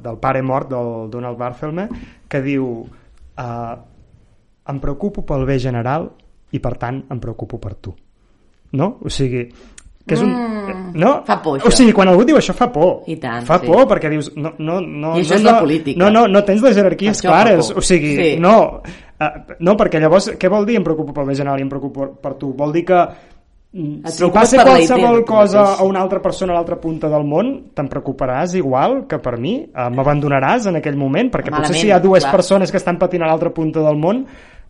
[0.04, 1.88] del pare mort del Donald Barthelme
[2.30, 3.72] que diu uh,
[4.70, 6.10] em preocupo pel bé general
[6.52, 7.94] i, per tant, em preocupo per tu.
[8.78, 8.98] No?
[9.04, 9.46] O sigui,
[10.08, 10.32] que és un...
[10.32, 11.12] Mm, no?
[11.28, 11.72] fa por, O això.
[11.82, 13.02] sigui, quan algú diu això fa por.
[13.12, 13.68] I tant, fa sí.
[13.68, 14.30] por perquè dius...
[14.40, 16.00] No, no, no, I això no, és la no, política.
[16.00, 17.72] No, no, no tens les jerarquies Això clares.
[17.76, 18.30] O sigui, Sí.
[18.44, 18.82] no...
[19.18, 22.12] Uh, no, perquè llavors, què vol dir em preocupo pel bé general i em preocupo
[22.22, 22.52] per, tu?
[22.54, 23.00] Vol dir que
[23.74, 27.50] mm, Et si passa qualsevol cosa a una altra persona a l'altra punta del món,
[27.74, 29.56] te'n preocuparàs igual que per mi?
[29.74, 31.32] Uh, M'abandonaràs en aquell moment?
[31.34, 32.36] Perquè potser Malament, si hi ha dues clar.
[32.38, 34.22] persones que estan patint a l'altra punta del món,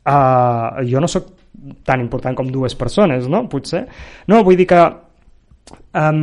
[0.07, 1.33] uh, jo no sóc
[1.85, 3.45] tan important com dues persones, no?
[3.49, 3.85] Potser.
[4.29, 4.81] No, vull dir que
[5.99, 6.21] um,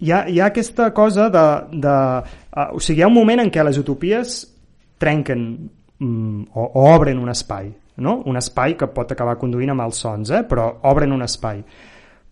[0.00, 1.44] hi, ha, hi ha aquesta cosa de...
[1.82, 1.96] de
[2.56, 4.40] uh, o sigui, hi ha un moment en què les utopies
[5.00, 5.44] trenquen
[5.98, 7.70] mm, o, o obren un espai,
[8.04, 8.20] no?
[8.28, 10.44] Un espai que pot acabar conduint a malsons, eh?
[10.48, 11.62] però obren un espai.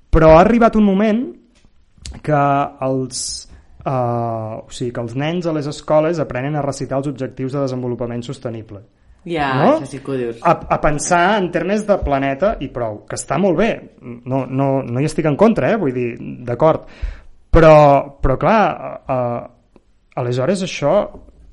[0.09, 1.23] Però ha arribat un moment
[2.25, 2.43] que
[2.87, 3.23] els,
[3.85, 7.67] uh, o sigui, que els nens a les escoles aprenen a recitar els objectius de
[7.67, 8.81] desenvolupament sostenible.
[9.25, 9.71] Ja, No?
[9.79, 10.39] això sí que ho dius.
[10.43, 14.69] A, a pensar en termes de planeta i prou, que està molt bé, no, no,
[14.83, 15.77] no hi estic en contra, eh?
[15.77, 16.15] vull dir,
[16.47, 16.87] d'acord,
[17.51, 17.75] però,
[18.23, 18.61] però clar,
[19.09, 20.95] uh, aleshores això,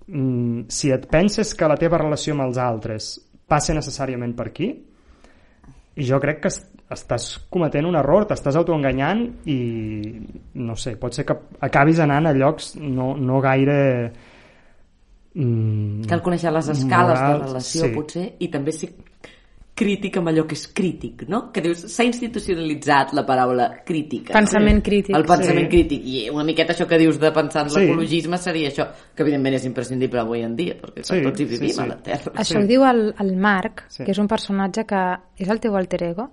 [0.07, 3.09] mm, si et penses que la teva relació amb els altres
[3.47, 4.69] passa necessàriament per aquí,
[5.95, 10.21] i jo crec que est- estàs cometent un error, t'estàs autoenganyant i
[10.53, 11.35] no sé, pot ser que
[11.65, 14.11] acabis anant a llocs no, no gaire
[15.35, 17.93] mm, Cal conèixer les escales Moral, de relació, sí.
[17.93, 18.89] potser, i també ser
[19.75, 21.51] crític amb allò que és crític, no?
[21.51, 24.31] Que dius, s'ha institucionalitzat la paraula crítica.
[24.31, 25.13] Pensament crític.
[25.17, 25.71] El pensament Sí.
[25.73, 26.05] crític.
[26.07, 27.81] I una miqueta això que dius de pensar en Sí.
[27.81, 31.49] l'ecologisme seria això, que evidentment és imprescindible avui en dia, perquè Sí, tots hi sí,
[31.57, 31.81] vivim sí.
[31.81, 32.31] a la Terra.
[32.35, 32.57] Això Sí.
[32.63, 34.05] ho diu el, el Marc, Sí.
[34.05, 36.29] que és un personatge que és el teu alter ego.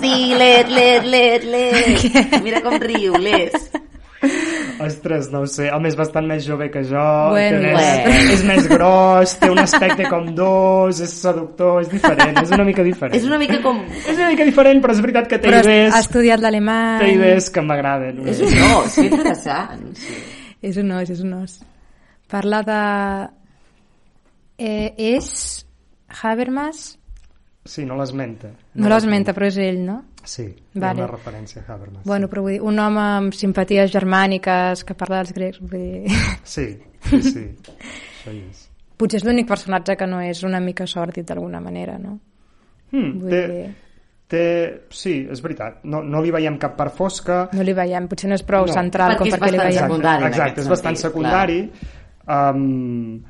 [0.00, 1.84] Sí, let, let, let, let.
[2.42, 3.70] Mira com riu, les.
[4.80, 7.00] Ostres, no ho sé, home, és bastant més jove que jo,
[7.34, 8.26] Bueno, té més, bueno.
[8.34, 12.84] és més gros, té un aspecte com dos, és seductor, és diferent, és una mica
[12.86, 13.16] diferent.
[13.16, 13.80] És una mica com...
[14.00, 17.10] És una mica diferent, però és veritat que té Però idees, ha estudiat té l'alemany.
[17.16, 18.22] idees que m'agraden.
[18.28, 19.84] És un os, que interessant.
[20.00, 20.16] Sí.
[20.70, 21.58] És un os, és un os.
[22.30, 22.80] Parla de...
[24.60, 25.66] Eh, és
[26.22, 26.98] Habermas?
[27.64, 28.50] Sí, no l'esmenta.
[28.74, 30.00] No l'esmenta, però és ell, no?
[30.24, 30.44] Sí,
[30.74, 31.00] Vale.
[31.00, 32.04] hi ha una referència a Habermas.
[32.04, 36.16] Bueno, però vull dir, un home amb simpaties germàniques que parla dels grecs, vull dir...
[36.44, 36.66] Sí,
[37.08, 37.44] sí, sí.
[38.20, 38.66] Això hi és.
[39.00, 42.18] Potser és l'únic personatge que no és una mica sòrdid d'alguna manera, no?
[42.92, 43.62] Hmm, Vull té, dir,
[44.28, 44.42] té,
[44.92, 45.78] sí, és veritat.
[45.88, 47.48] No, no li veiem cap part fosca.
[47.56, 49.72] no li veiem, potser no és prou No, central com perquè és perquè li bastant
[49.72, 49.88] veiem.
[49.88, 50.24] secundari.
[50.28, 51.60] Exacte, aquest és bastant sentit, secundari.
[52.30, 53.22] Um,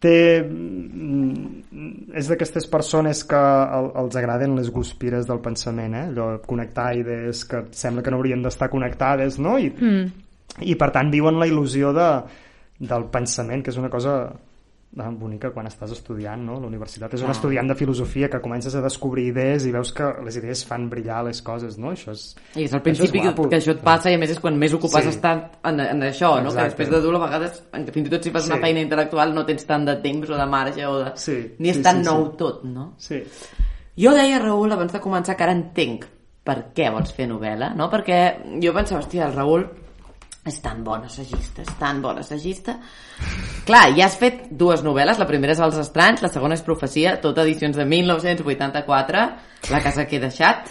[0.00, 0.42] té...
[0.42, 1.46] mm,
[2.18, 6.06] És d'aquestes persones que el, els agraden les guspires del pensament, eh?
[6.10, 9.56] Allò, connectar idees que sembla que no haurien d'estar connectades, no?
[9.58, 10.10] I, Mm.
[10.66, 12.08] i per tant viuen la il·lusió de,
[12.80, 14.16] del pensament, que és una cosa
[14.92, 16.56] bonica quan estàs estudiant, no?
[16.60, 17.32] La universitat és un Ah.
[17.32, 21.22] estudiant de filosofia que comences a descobrir idees i veus que les idees fan brillar
[21.24, 21.92] les coses, no?
[21.92, 23.48] Això és, I és això principi és que, guapo.
[23.48, 25.08] que això et passa i a més és quan més ocupes Sí.
[25.10, 26.50] estar en, en això, no?
[26.50, 26.64] Que Exacte.
[26.70, 28.62] després de dur a vegades, que fins i tot si fas una Sí.
[28.62, 31.12] feina intel·lectual no tens tant de temps o de marge o de...
[31.14, 32.36] Sí, ni és sí, tan sí, nou sí.
[32.36, 32.94] tot, no?
[32.98, 33.22] Sí.
[33.96, 36.04] Jo deia, Raül, abans de començar, que ara entenc
[36.42, 37.88] per què vols fer novel·la, no?
[37.90, 39.68] Perquè jo pensava, hòstia, el Raül
[40.46, 42.78] és tan bon assagista, és tan bon assagista.
[43.68, 47.18] Clar, ja has fet dues novel·les, la primera és Els estranys, la segona és Profecia,
[47.20, 49.26] tot edicions de 1984,
[49.70, 50.70] La casa que he deixat.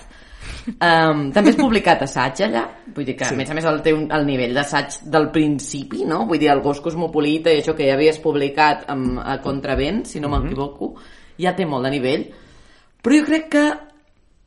[0.70, 2.64] Um, també has publicat assaig allà,
[2.96, 3.36] vull dir que sí.
[3.36, 6.24] a més a més el teu el nivell d'assaig del principi, no?
[6.30, 10.22] Vull dir, el gos cosmopolita i això que ja havies publicat amb, a Contravent, si
[10.22, 10.96] no m'equivoco,
[11.42, 12.26] ja té molt de nivell.
[13.00, 13.66] Però jo crec que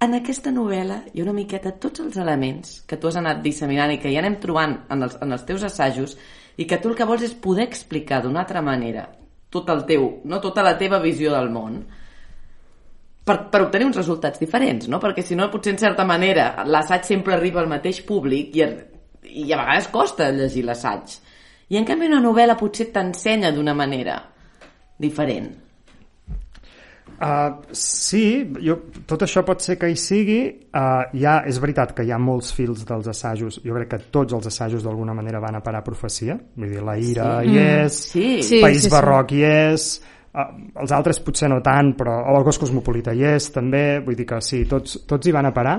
[0.02, 3.92] en aquesta novel·la hi ha una miqueta tots els elements que tu has anat disseminant
[3.94, 6.16] i que ja anem trobant en els, en els teus assajos
[6.58, 9.06] i que tu el que vols és poder explicar d'una altra manera
[9.52, 11.82] tot el teu, no tota la teva visió del món
[13.22, 14.98] per, per obtenir uns resultats diferents, no?
[14.98, 18.66] Perquè si no, potser en certa manera l'assaig sempre arriba al mateix públic i,
[19.44, 21.18] i a vegades costa llegir l'assaig.
[21.70, 24.18] I en canvi una novel·la potser t'ensenya d'una manera
[24.98, 25.52] diferent.
[27.22, 28.74] Uh, sí, jo,
[29.06, 30.40] tot això pot ser que hi sigui.
[30.74, 33.60] Uh, hi ha, és veritat que hi ha molts fils dels assajos.
[33.62, 36.34] Jo crec que tots els assajos d'alguna manera van a parar a profecia.
[36.56, 37.52] Vull dir, la ira sí.
[37.52, 38.24] hi és, Sí.
[38.42, 38.58] Sí.
[38.64, 38.90] País sí.
[38.90, 39.84] Barroc hi és,
[40.34, 40.48] uh,
[40.82, 44.00] els altres potser no tant, però el Gos Cosmopolita hi és també.
[44.02, 45.76] Vull dir que sí, tots, tots hi van a parar.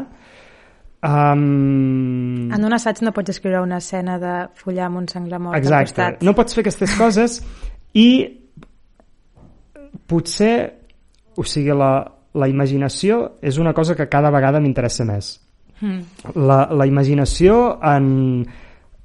[1.04, 5.58] Um, En un assaig no pots escriure una escena de follar amb un senglar mort
[5.58, 6.24] al Exacte, costat.
[6.24, 7.36] no pots fer aquestes coses
[8.00, 8.08] i
[10.08, 10.83] potser
[11.36, 11.94] o sigui, la,
[12.34, 15.38] la imaginació és una cosa que cada vegada m'interessa més
[15.84, 16.36] Mm.
[16.48, 18.46] la, la imaginació en,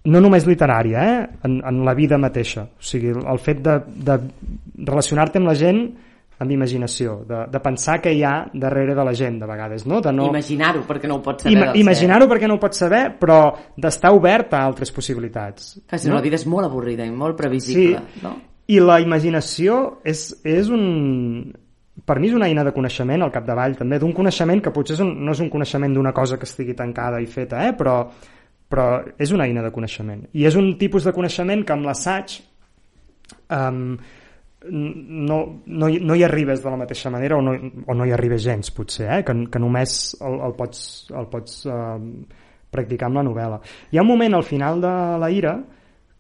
[0.04, 1.22] no només literària, eh?
[1.48, 2.68] en, en la vida mateixa.
[2.78, 4.18] O sigui, el fet de, de
[4.86, 5.82] relacionar-te amb la gent
[6.38, 9.98] amb imaginació, de, de pensar què hi ha darrere de la gent, de vegades, no?
[9.98, 10.28] De no...
[10.30, 13.40] Imaginar-ho, perquè no ho pots saber Ima Imaginar-ho perquè no ho pots saber, però
[13.74, 15.72] d'estar obert a altres possibilitats.
[15.82, 18.36] Que si no, la vida és molt avorrida i molt previsible, no?
[18.70, 21.50] I la imaginació és, és un...
[22.06, 25.02] Per mi és una eina de coneixement al capdavall, també, d'un coneixement que potser és
[25.04, 27.74] un, no és un coneixement d'una cosa que estigui tancada i feta, eh?
[27.78, 27.96] però,
[28.70, 28.86] però
[29.18, 30.22] és una eina de coneixement.
[30.32, 32.38] I és un tipus de coneixement que amb l'assaig
[33.50, 33.96] um,
[34.70, 37.54] no, no, no hi arribes de la mateixa manera o no,
[37.86, 39.22] o no hi arribes gens potser, eh?
[39.24, 40.80] que, que només el, el pots,
[41.14, 41.94] el pots eh,
[42.74, 43.60] practicar amb la novel·la.
[43.92, 45.54] Hi ha un moment al final de la ira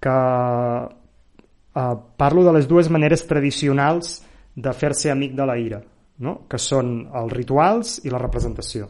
[0.00, 4.20] que eh, parlo de les dues maneres tradicionals
[4.58, 5.80] de fer-se amic de la ira,
[6.24, 6.40] no?
[6.50, 8.88] que són els rituals i la representació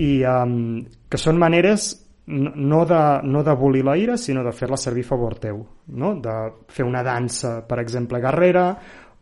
[0.00, 1.92] i um, que són maneres
[2.26, 5.58] no de, no d'abolir la ira, sinó de fer-la servir a favor teu,
[5.92, 6.14] no?
[6.24, 6.34] de
[6.72, 8.68] fer una dansa, per exemple, guerrera,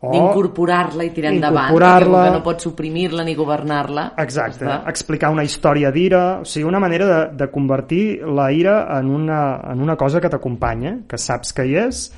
[0.02, 0.10] o...
[0.10, 2.22] D'incorporar-la i tirar endavant, Incorporar-la.
[2.26, 4.08] que no pots suprimir-la ni governar-la.
[4.18, 4.80] Exacte, Està.
[4.90, 9.42] explicar una història d'ira, o sigui, una manera de, de convertir la ira en una,
[9.70, 12.08] en una cosa que t'acompanya, que saps que hi és,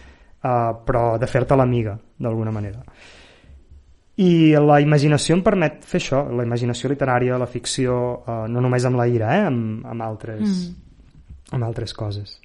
[0.45, 2.85] uh, però de fer-te l'amiga, d'alguna manera.
[4.23, 8.87] I la imaginació em permet fer això, la imaginació literària, la ficció, uh, no només
[8.87, 11.55] amb la ira, eh, amb, amb, altres, mm.
[11.57, 12.39] amb altres coses.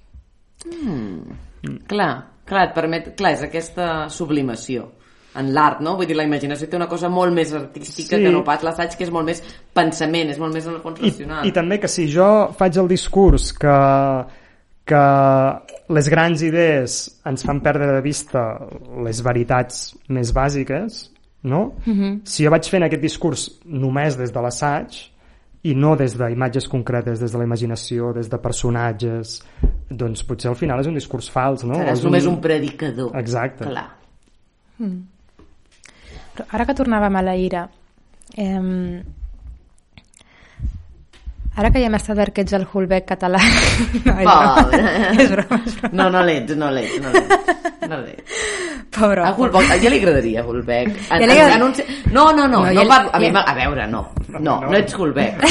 [1.88, 2.14] Clar,
[2.48, 3.12] clar, et permet...
[3.20, 4.90] Clar, és aquesta sublimació
[5.40, 5.94] en l'art, no?
[6.00, 8.24] Vull dir, la imaginació té una cosa molt més artística Sí.
[8.24, 9.44] que no pas l'assaig, que és molt més
[9.74, 11.46] pensament, és molt més en el fons I, racional.
[11.46, 13.76] I també que si jo faig el discurs que,
[14.90, 16.98] que les grans idees
[17.30, 18.44] ens fan perdre de vista
[19.06, 21.00] les veritats més bàsiques,
[21.44, 21.74] no?
[21.86, 22.20] Mm -hmm.
[22.26, 25.12] Si jo vaig fent aquest discurs només des de l'assaig
[25.64, 29.42] i no des d'imatges concretes, des de la imaginació, des de personatges,
[29.90, 31.76] doncs potser al final és un discurs fals, no?
[31.76, 33.16] Seràs És només un predicador.
[33.16, 33.66] Exacte.
[33.66, 33.90] Clar.
[36.36, 37.70] Però ara que tornàvem a la ira,
[38.38, 39.04] eh,
[41.56, 43.42] ara que ja hem establert que ets el Hulbeck català...
[44.06, 44.64] no, és broma.
[44.64, 44.94] Pobre.
[45.24, 45.96] és broma, és broma.
[46.04, 47.79] No, no l'ets, no l'ets, no l'ets.
[47.90, 48.38] No l'ets.
[48.94, 49.22] Pobre.
[49.26, 50.96] A Hulbeck, ja li agradaria Hulbeck.
[51.10, 51.84] Ja li en, agrada- anunci...
[52.12, 53.12] No, no, no, No, no, parlo...
[53.14, 54.02] A, mi, a veure, no.
[54.30, 54.56] No, No.
[54.70, 55.42] no ets Hulbeck.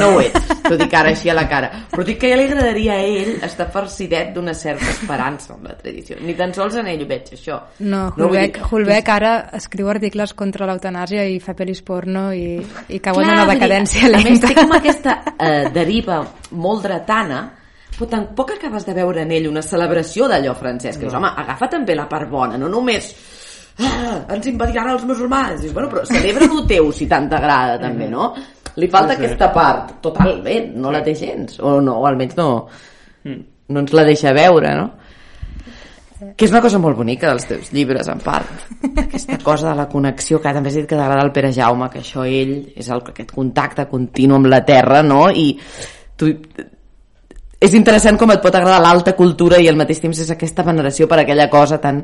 [0.00, 0.48] No ho ets.
[0.66, 1.68] T'ho dic ara així a la cara.
[1.92, 5.76] Però dic que ja li agradaria a ell estar farcidet d'una certa esperança amb la
[5.78, 6.16] tradició.
[6.22, 7.60] Ni tan sols en ell ho veig, això.
[7.86, 12.56] No, Hulbeck, dir- Hulbeck ara escriu articles contra l'eutanàsia i fa pel·lis porno i,
[12.88, 14.50] i cau en Clar, una decadència A més, lenta.
[14.50, 17.44] té com aquesta eh, deriva molt dretana,
[17.96, 21.70] però tampoc acabes de veure en ell una celebració d'allò francès, que dius, home, agafa
[21.72, 23.08] també la part bona, no només
[23.80, 25.62] ah, ens invadiran els musulmans.
[25.62, 28.34] Dius, bueno, però celebra el teu si tant t'agrada també, no?
[28.76, 29.24] Li falta Sí, sí.
[29.24, 32.48] aquesta part, totalment, no la té gens, o no, o almenys no,
[33.24, 34.90] no ens la deixa veure, no?
[36.36, 38.48] Que és una cosa molt bonica dels teus llibres, en part.
[39.02, 42.00] Aquesta cosa de la connexió, que també has dit que t'agrada el Pere Jaume, que
[42.00, 45.26] això ell és el, aquest contacte continu amb la terra, no?
[45.28, 45.50] I
[46.16, 46.32] tu,
[47.60, 51.08] és interessant com et pot agradar l'alta cultura i al mateix temps és aquesta veneració
[51.08, 52.02] per aquella cosa tan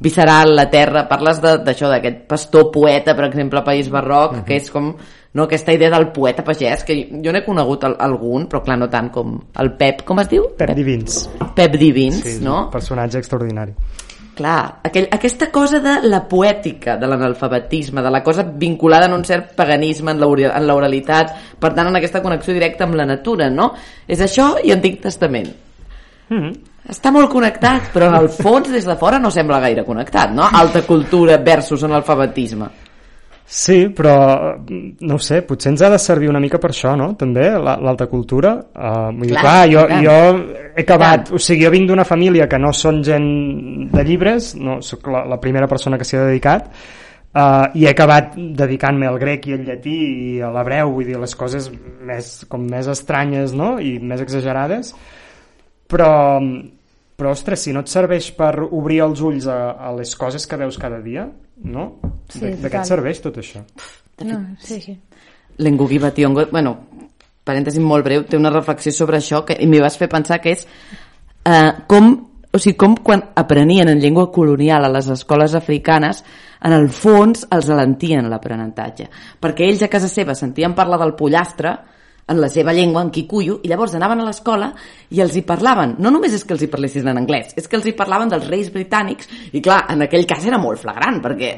[0.00, 1.04] visceral, la terra.
[1.08, 4.94] Parles de- d'això, d'aquest pastor poeta, per exemple, a País Barroc, que és com
[5.34, 8.88] no, aquesta idea del poeta pagès, que jo n'he conegut al, algun, però clar, no
[8.88, 10.48] tant com el Pep, com es diu?
[10.56, 11.28] Pep Divins.
[11.54, 12.64] Pep Divins, Sí, no?
[12.66, 13.72] un personatge extraordinari.
[14.34, 19.24] Clar, aquell, aquesta cosa de la poètica, de l'analfabetisme, de la cosa vinculada en un
[19.24, 21.30] cert paganisme, en l'oralitat,
[21.60, 23.70] per tant, en aquesta connexió directa amb la natura, no?
[24.08, 25.52] És això i Antic Testament.
[26.28, 26.54] Mm -hmm.
[26.84, 30.48] Està molt connectat, però en el fons, des de fora, no sembla gaire connectat, no?
[30.52, 32.66] Alta cultura versus analfabetisme.
[33.46, 34.14] Sí, però
[35.04, 37.10] no ho sé, potser ens ha de servir una mica per això, no?
[37.20, 38.54] També, la- l'alta cultura.
[38.72, 40.04] Uh, vull dir, Clar, clar, jo, tant.
[40.04, 40.14] jo
[40.74, 41.34] he acabat, tant.
[41.36, 43.28] o sigui, jo vinc d'una família que no són gent
[43.92, 46.70] de llibres, no, sóc la, la primera persona que s'hi ha dedicat,
[47.36, 51.18] uh, i he acabat dedicant-me al grec i al llatí i a l'hebreu, vull dir,
[51.20, 51.68] les coses
[52.00, 54.94] més, com més estranyes, no?, i més exagerades,
[55.86, 56.40] però,
[57.16, 60.58] però ostres, si no et serveix per obrir els ulls a, a les coses que
[60.58, 61.28] veus cada dia,
[61.62, 61.86] no?
[62.28, 63.62] Sí, de, de què et serveix tot això?
[64.26, 64.96] No, sí, sí.
[65.62, 66.74] L'Engugui Bationgo, bueno,
[67.46, 70.56] parèntesi molt breu, té una reflexió sobre això que i m'hi vas fer pensar que
[70.56, 72.10] és eh, com,
[72.50, 76.24] o sigui, com quan aprenien en llengua colonial a les escoles africanes,
[76.64, 79.10] en el fons els alentien l'aprenentatge.
[79.40, 81.76] Perquè ells a casa seva sentien parlar del pollastre
[82.26, 84.70] en la seva llengua, en kikuyu, i llavors anaven a l'escola
[85.10, 85.96] i els hi parlaven.
[85.98, 88.48] No només és que els hi parlessin en anglès, és que els hi parlaven dels
[88.48, 91.52] reis britànics, i clar, en aquell cas era molt flagrant, perquè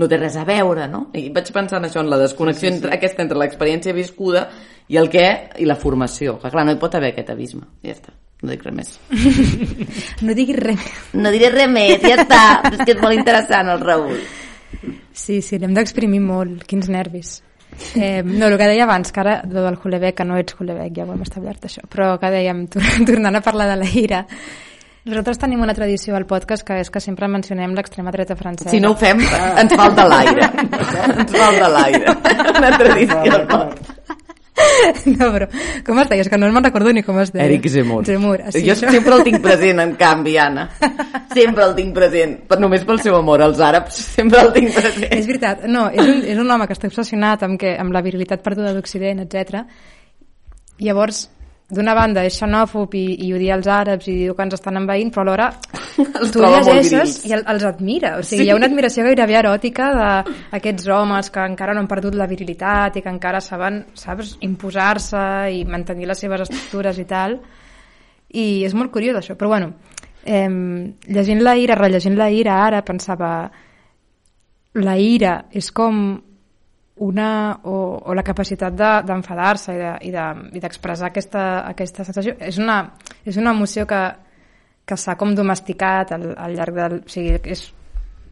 [0.00, 1.06] no té res a veure, no?
[1.16, 2.78] I vaig pensar en això, en la desconnexió sí, sí, sí.
[2.78, 4.46] Entre, aquesta entre l'experiència viscuda
[4.88, 5.26] i el què
[5.60, 6.38] i la formació.
[6.40, 7.66] Que clar, no hi pot haver aquest abisme.
[7.84, 8.96] Ja està, no dic res més.
[10.24, 10.88] No diguis res.
[11.16, 12.42] No diré res més, ja està.
[12.70, 14.18] És que és molt interessant el Raül.
[15.12, 16.64] Sí, sí, l'hem d'exprimir molt.
[16.68, 17.40] Quins nervis.
[17.94, 20.92] Eh, no, el que deia abans, que ara, lo del Hulebec, que no ets Hulebec,
[20.96, 24.24] ja ho hem establert això, però que dèiem, tor- tornant a parlar de la ira,
[25.04, 28.70] nosaltres tenim una tradició al podcast que és que sempre mencionem l'extrema dreta francesa.
[28.70, 30.50] Si no ho fem, ens falta l'aire.
[31.24, 32.16] ens falta l'aire.
[32.58, 34.19] Una tradició al podcast.
[35.18, 35.48] no, però
[35.86, 36.24] com es deia?
[36.24, 37.46] És que no me'n recordo ni com es deia.
[37.46, 38.04] Eric Zemmour.
[38.08, 38.90] Zemmour, ah, sí, jo això.
[38.92, 40.68] sempre el tinc present, en canvi, Anna.
[41.30, 42.32] Sempre el tinc present.
[42.50, 45.12] Per, només pel seu amor als àrabs, sempre el tinc present.
[45.14, 48.02] És veritat, no, és un, és un home que està obsessionat amb, que, amb la
[48.02, 49.60] virilitat perduda d'Occident, etc.
[50.82, 51.28] Llavors,
[51.70, 55.14] d'una banda és xenòfob i, i odia els àrabs i diu que ens estan envaint,
[55.14, 55.52] però alhora
[55.98, 58.16] Els tu llegeixes i el, els admira.
[58.18, 58.46] O sigui, Sí.
[58.46, 59.88] hi ha una admiració gairebé eròtica
[60.52, 65.22] d'aquests homes que encara no han perdut la virilitat i que encara saben, saps, imposar-se
[65.56, 67.40] i mantenir les seves estructures i tal.
[68.32, 69.34] I és molt curiós això.
[69.36, 69.72] Però bueno,
[70.24, 70.48] eh,
[71.08, 73.50] llegint la ira, rellegint la ira ara, pensava
[74.74, 76.20] la ira és com
[77.00, 77.28] una,
[77.64, 77.74] o,
[78.04, 82.58] o la capacitat de- d'enfadar-se de, i de- i d'expressar de, aquesta, aquesta sensació és
[82.60, 82.92] una,
[83.24, 84.00] és una emoció que,
[84.90, 86.98] que s'ha com domesticat al, al llarg del...
[87.06, 87.68] O sigui, és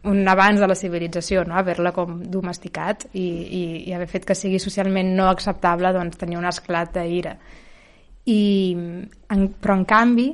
[0.09, 1.57] un abans de la civilització, no?
[1.59, 6.39] haver-la com domesticat i, i, i haver fet que sigui socialment no acceptable doncs, tenir
[6.39, 7.35] un esclat d'ira.
[8.29, 8.41] I,
[9.33, 10.29] en, però en canvi,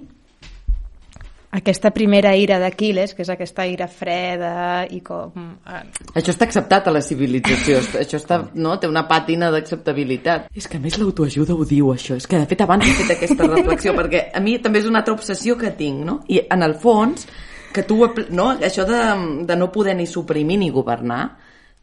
[1.55, 5.31] aquesta primera ira d'Aquiles, que és aquesta ira freda i com...
[5.63, 5.81] Eh,
[6.19, 8.75] Això està acceptat a la civilització, això està, no?
[8.81, 10.49] té una pàtina d'acceptabilitat.
[10.55, 12.19] És que a més l'autoajuda ho diu, això.
[12.19, 15.03] És que, de fet, abans he fet aquesta reflexió, perquè a mi també és una
[15.03, 16.19] altra obsessió que tinc, no?
[16.27, 17.27] I, en el fons,
[17.75, 18.01] que tu,
[18.35, 18.51] no?
[18.59, 19.01] això de,
[19.47, 21.23] de no poder ni suprimir ni governar,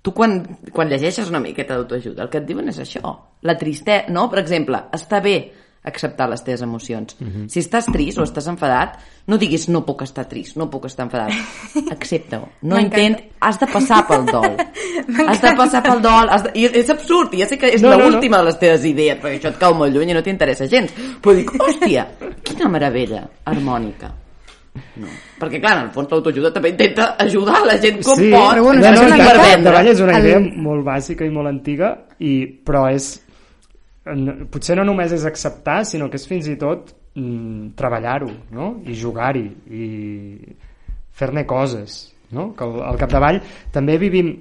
[0.03, 0.41] tu quan,
[0.75, 3.17] quan llegeixes una miqueta d'autoajuda, el que et diuen és això.
[3.47, 4.29] La tristesa, no?
[4.33, 5.37] Per exemple, està bé
[5.85, 7.17] acceptar les teves emocions.
[7.51, 11.09] Si estàs trist o estàs enfadat, no diguis no puc estar trist, no puc estar
[11.09, 11.33] enfadat.
[11.97, 12.49] Accepta-ho.
[12.63, 13.19] No intent...
[13.43, 14.53] Has de passar pel dol.
[15.29, 16.31] has de passar pel dol.
[16.31, 16.53] Has de...
[16.55, 18.11] I és absurd, i ja sé que és No, no, no, no.
[18.15, 20.95] l'última de les teves idees, perquè això et cau molt lluny i no t'interessa gens.
[21.23, 22.07] Però dic, hòstia,
[22.47, 24.13] quina meravella harmònica.
[24.97, 25.11] No.
[25.37, 28.55] Perquè, clar, en el fons l'autoajuda també intenta ajudar la gent com sí, pot.
[28.55, 29.19] però bueno, no, no, és una
[29.67, 31.91] davall és una el- idea molt bàsica i molt antiga,
[32.25, 33.11] i, però és
[34.51, 38.73] potser no només és acceptar, sinó que és fins i tot mm, treballar-ho, no?
[38.87, 39.87] I jugar-hi, i
[41.13, 42.01] fer-ne coses,
[42.35, 42.51] no?
[42.57, 43.43] Que al, al capdavall
[43.75, 44.33] també vivim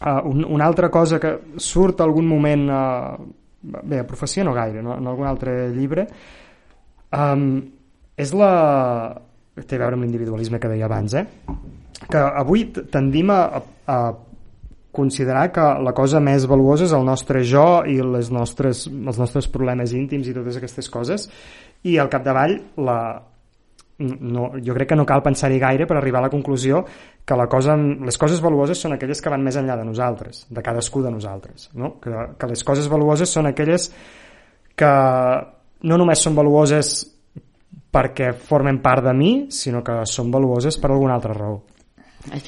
[0.00, 3.14] uh, un, una altra cosa que surt algun moment uh,
[3.62, 4.96] bé, a professió no gaire, no?
[4.98, 6.06] en algun altre llibre
[7.14, 7.46] um,
[8.18, 8.52] és la
[9.62, 11.26] té a veure amb l'individualisme que deia abans eh?
[12.10, 13.42] que avui tendim a,
[13.86, 13.98] a
[14.92, 19.48] considerar que la cosa més valuosa és el nostre jo i les nostres, els nostres
[19.48, 21.28] problemes íntims i totes aquestes coses
[21.88, 22.98] i al capdavall la,
[24.02, 26.82] no, jo crec que no cal pensar-hi gaire per arribar a la conclusió
[27.24, 30.62] que la cosa, les coses valuoses són aquelles que van més enllà de nosaltres, de
[30.62, 31.70] cadascú de nosaltres.
[31.78, 31.94] No?
[32.02, 33.88] Que, que les coses valuoses són aquelles
[34.76, 34.92] que
[35.88, 36.94] no només són valuoses
[37.92, 41.60] perquè formen part de mi, sinó que són valuoses per alguna altra raó.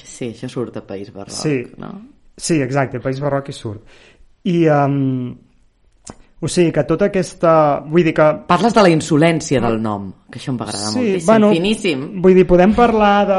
[0.05, 1.59] Sí, això surt a País Barroc, Sí.
[1.79, 1.93] no?
[2.37, 3.99] Sí, exacte, País Barroc hi surt.
[4.45, 5.35] I, um,
[6.45, 7.81] o sigui, que tota aquesta...
[7.89, 8.25] Vull dir que...
[8.49, 11.29] Parles de la insolència del nom, que això em va agradar moltíssim.
[11.31, 12.03] bueno, Finíssim.
[12.25, 13.39] Vull dir, podem parlar de,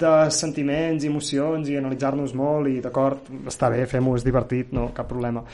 [0.00, 5.06] de sentiments emocions i analitzar-nos molt i d'acord, està bé, fem-ho, és divertit, no, cap
[5.12, 5.44] problema.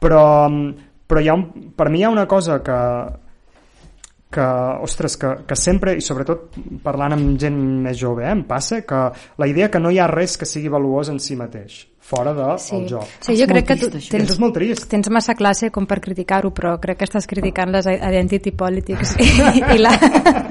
[0.00, 0.24] Però,
[1.04, 1.44] però hi ha un,
[1.76, 2.80] per mi hi ha una cosa que,
[4.32, 4.48] que,
[4.88, 9.04] ostres, que, que sempre, i sobretot parlant amb gent més jove, eh, em passa que
[9.12, 12.44] la idea que no hi ha res que sigui valuós en si mateix, fora del
[12.50, 12.76] de, Sí.
[12.76, 13.00] el jo.
[13.20, 14.88] sí, És jo molt crec que tu trist, tens, és molt trist.
[14.90, 19.28] tens massa classe com per criticar-ho, però crec que estàs criticant les identity politics i,
[19.76, 19.92] i la...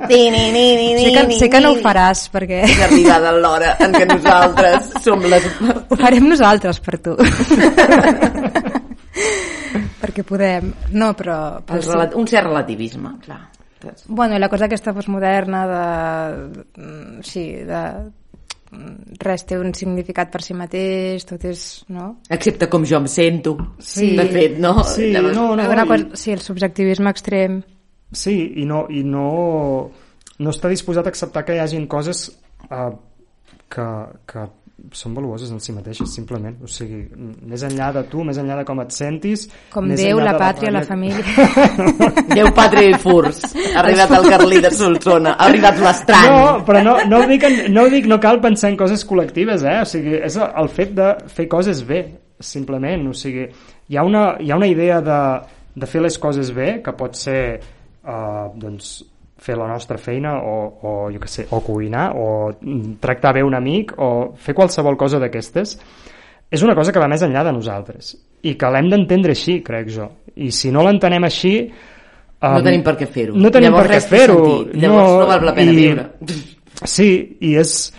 [0.09, 0.63] Ni, ni, ni,
[0.95, 4.89] ni, sé, que, sé que no ho faràs, perquè És arribada l'hora en què nosaltres
[5.05, 5.45] som les...
[5.91, 7.13] ho farem nosaltres per tu.
[10.01, 10.71] perquè podem.
[10.97, 11.37] No, però...
[11.65, 12.15] però relat...
[12.19, 13.41] Un cert relativisme, clar.
[14.07, 15.85] Bueno, la cosa aquesta postmoderna de...
[16.77, 17.83] mm, Sí, de...
[18.71, 21.83] mm, Res té un significat per si mateix, tot és...
[21.91, 22.17] No?
[22.29, 23.55] Excepte com jo em sento.
[23.79, 24.13] Sí.
[24.17, 24.77] De fet, no?
[24.87, 27.61] Sí, Llavors- no, no, i- cosa, sí, el subjectivisme extrem.
[28.11, 29.27] Sí, i no, i no,
[30.39, 32.25] no està disposat a acceptar que hi hagin coses
[32.71, 32.89] uh,
[33.71, 33.85] que,
[34.27, 34.47] que
[34.95, 36.55] són valuoses en si mateixes, simplement.
[36.63, 37.03] O sigui,
[37.47, 39.45] més enllà de tu, més enllà de com et sentis...
[39.73, 41.75] Com més Déu, la pàtria, la ràbia- família.
[42.37, 43.41] Déu, pàtria i furs.
[43.75, 45.35] Ha arribat el Carlí de Solsona.
[45.37, 46.27] Ha arribat l'estrany.
[46.33, 49.63] No, però no, no, ho dic, no ho dic, no cal pensar en coses col·lectives,
[49.63, 49.77] eh?
[49.83, 52.01] O sigui, és el fet de fer coses bé,
[52.41, 53.07] simplement.
[53.11, 53.45] O sigui,
[53.91, 55.19] hi ha una, hi ha una idea de,
[55.75, 58.97] de fer les coses bé, que pot ser uh, doncs,
[59.41, 63.45] fer la nostra feina o, o jo què sé, o cuinar o mm, tractar bé
[63.45, 65.77] un amic o fer qualsevol cosa d'aquestes
[66.51, 68.13] és una cosa que va més enllà de nosaltres
[68.45, 71.55] i que l'hem d'entendre així, crec jo i si no l'entenem així
[72.41, 73.35] No um, tenim per què fer-ho.
[73.37, 74.37] no tenim Llavors per què fer-ho.
[74.73, 76.05] Llavors no val la pena viure.
[76.89, 77.09] Sí,
[77.45, 77.91] i és...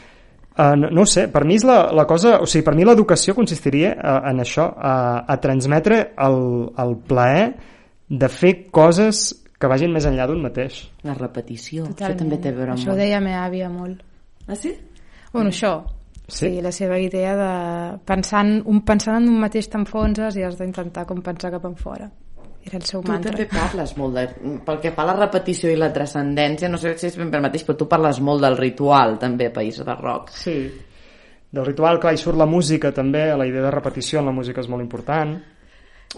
[0.53, 2.41] Uh, no, no ho sé, per mi és la, la cosa...
[2.43, 6.41] O sigui, per mi l'educació consistiria uh, en això, uh, a transmetre el,
[6.83, 7.47] el plaer
[8.13, 9.31] de fer coses
[9.63, 10.83] que vagin més enllà d'un mateix.
[11.07, 12.09] La repetició, Totalment.
[12.17, 12.81] això també té a veure amb...
[12.83, 14.03] Això ho deia meva àvia molt.
[14.49, 14.75] Ah, sí?
[15.33, 15.77] Bueno, això.
[16.27, 16.49] Sí?
[16.49, 17.49] Sí, la seva idea de
[18.09, 22.07] pensant, un, pensant en un mateix t'enfonses i has d'intentar com pensar cap en fora.
[22.63, 23.33] Era el seu Tu mantra.
[23.33, 24.23] també parles molt de...
[24.65, 27.41] Pel que fa a la repetició i la transcendència, no sé si és ben per
[27.43, 30.31] mateix, però tu parles molt del ritual, també, a País de Rock.
[30.39, 30.55] Sí.
[31.53, 34.63] Del ritual, clar, hi surt la música també, la idea de repetició en la música
[34.63, 35.35] és molt important.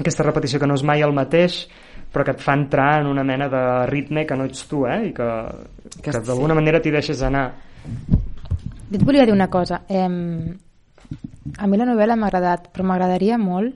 [0.00, 1.64] Aquesta repetició que no és mai el mateix,
[2.14, 5.10] però que et fa entrar en una mena de ritme que no ets tu, eh?
[5.10, 5.30] I que,
[6.00, 7.46] que, Que d'alguna manera t'hi deixes anar.
[8.90, 9.82] Jo et volia dir una cosa.
[9.88, 10.54] Em...
[11.60, 13.74] A mi la novel·la m'ha agradat, però m'agradaria molt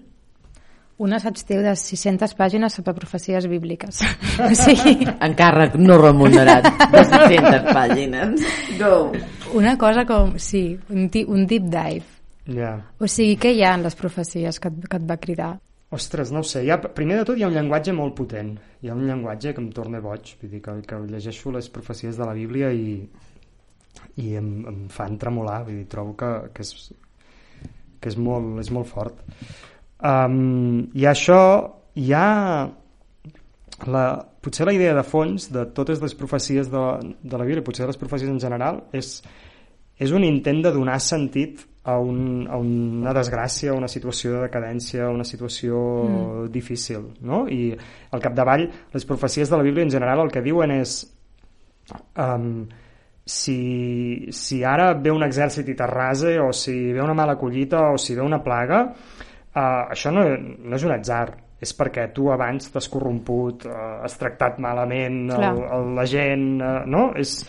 [0.99, 4.01] un assaig teu de 600 pàgines sobre profecies bíbliques.
[4.43, 8.47] o sigui, Encàrrec no remunerat de 600 pàgines.
[8.81, 9.13] Go!
[9.55, 10.35] una cosa com...
[10.39, 12.05] Sí, un, un deep dive.
[12.49, 12.75] Ja.
[12.99, 15.53] O sigui, què hi ha en les profecies que et, que et va cridar?
[15.91, 16.67] Ostres, no ho sé.
[16.69, 18.53] Ha, primer de tot hi ha un llenguatge molt potent.
[18.83, 20.35] Hi ha un llenguatge que em torna boig.
[20.41, 22.99] Vull dir que, que llegeixo les profecies de la Bíblia i,
[24.21, 25.63] i em, em fan tremolar.
[25.65, 26.93] Vull dir, trobo que, que, és,
[28.03, 29.25] que és, molt, és molt fort.
[29.99, 31.41] Um, I això
[31.99, 32.29] hi ha
[33.89, 34.05] la,
[34.45, 36.85] potser la idea de fons de totes les profecies de,
[37.23, 39.17] de la Bíblia, potser de les profecies en general, és,
[39.99, 44.43] és un intent de donar sentit a, un, a una desgràcia, a una situació de
[44.47, 46.51] decadència, a una situació mm.
[46.53, 47.47] difícil, no?
[47.49, 47.73] I
[48.13, 51.01] al capdavall, les profecies de la Bíblia en general el que diuen és
[52.21, 52.67] um,
[53.25, 58.01] si, si ara ve un exèrcit i t'arrase, o si ve una mala collita, o
[58.01, 61.27] si ve una plaga, uh, això no, no és un atzar,
[61.59, 66.85] és perquè tu abans t'has corromput, uh, has tractat malament el, el, la gent, uh,
[66.85, 67.09] no?
[67.17, 67.41] És,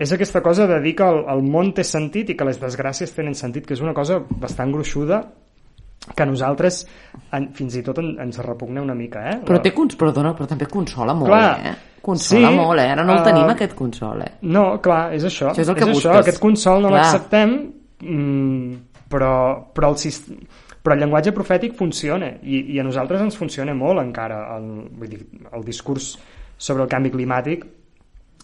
[0.00, 3.12] és aquesta cosa de dir que el, el món té sentit i que les desgràcies
[3.12, 5.20] tenen sentit, que és una cosa bastant gruixuda
[6.16, 6.80] que nosaltres
[7.36, 9.36] en, fins i tot en, ens repugna una mica, eh?
[9.44, 9.98] Però, té cons...
[10.00, 11.50] Perdona, però també consola molt, Clar.
[11.68, 11.74] eh?
[12.00, 12.86] Consola Sí, molt, eh?
[12.94, 14.30] Ara no el uh, tenim, aquest consol, eh?
[14.48, 15.50] No, clar, és això.
[15.52, 15.98] Això és el que això.
[15.98, 16.20] busques.
[16.22, 17.52] Aquest consol no l'acceptem,
[18.00, 19.34] mm, però,
[19.76, 20.40] però, el,
[20.80, 25.12] però el llenguatge profètic funciona i, i a nosaltres ens funciona molt encara el, vull
[25.12, 25.20] dir,
[25.52, 26.14] el discurs
[26.56, 27.68] sobre el canvi climàtic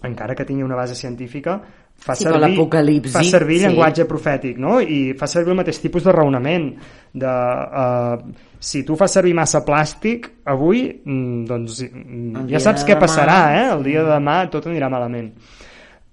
[0.07, 1.61] encara que tingui una base científica
[1.96, 3.64] fa Sí, servir, fa servir sí.
[3.66, 4.78] llenguatge profètic no?
[4.80, 6.68] i fa servir el mateix tipus de raonament
[7.16, 12.84] de, uh, si tu fas servir massa plàstic avui mm, doncs mm, El ja saps
[12.84, 13.64] de què demà, passarà eh?
[13.72, 13.88] el sí.
[13.90, 15.32] dia de demà tot anirà malament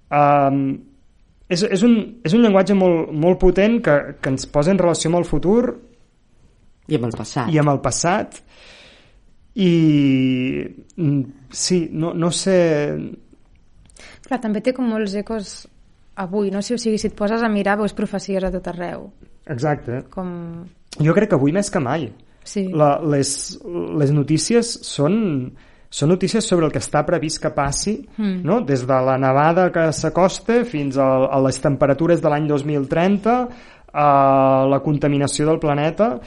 [0.08, 0.62] um,
[1.48, 5.12] és, és, un, és un llenguatge molt, molt potent que, que ens posa en relació
[5.12, 5.60] amb el futur
[6.88, 7.52] I amb el passat.
[7.52, 8.40] i amb el passat
[9.54, 9.70] i
[10.96, 11.20] mm,
[11.52, 12.56] sí, no, no sé
[14.24, 15.66] Clar, també té com molts ecos
[16.16, 16.62] avui, no?
[16.62, 19.10] Si, o sigui, si et poses a mirar veus profecies a tot arreu.
[19.46, 20.64] exacte, Com...
[20.98, 22.12] jo crec que avui més que mai
[22.44, 22.68] Sí.
[22.72, 23.58] la, les,
[23.98, 25.52] les notícies són,
[25.90, 28.42] són notícies sobre el que està previst que passi, Mm.
[28.44, 28.60] no?
[28.60, 33.48] des de la nevada que s'acosta fins a, a les temperatures de l'any 2030,
[33.92, 36.18] a la contaminació del planeta,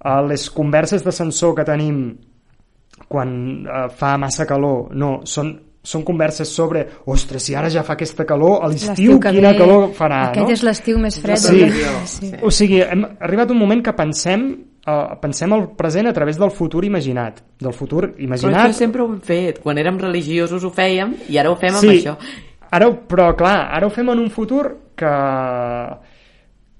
[0.00, 2.16] a les converses d'ascensor que tenim
[3.08, 5.52] quan eh, fa massa calor, no, són
[5.86, 9.90] són converses sobre, ostres, si ara ja fa aquesta calor, a l'estiu quina ve, calor
[9.94, 10.54] farà, Aquest no?
[10.56, 11.38] és l'estiu més fred.
[11.38, 11.68] Sí.
[12.10, 12.32] sí.
[12.42, 14.48] O sigui, hem arribat un moment que pensem
[14.86, 17.42] uh, pensem el present a través del futur imaginat.
[17.62, 18.66] Del futur Però imaginat...
[18.66, 19.62] això sempre ho hem fet.
[19.62, 22.16] Quan érem religiosos ho fèiem i ara ho fem amb sí, això.
[22.70, 24.64] Ara, ho- però clar, ara ho fem en un futur
[24.98, 25.12] que,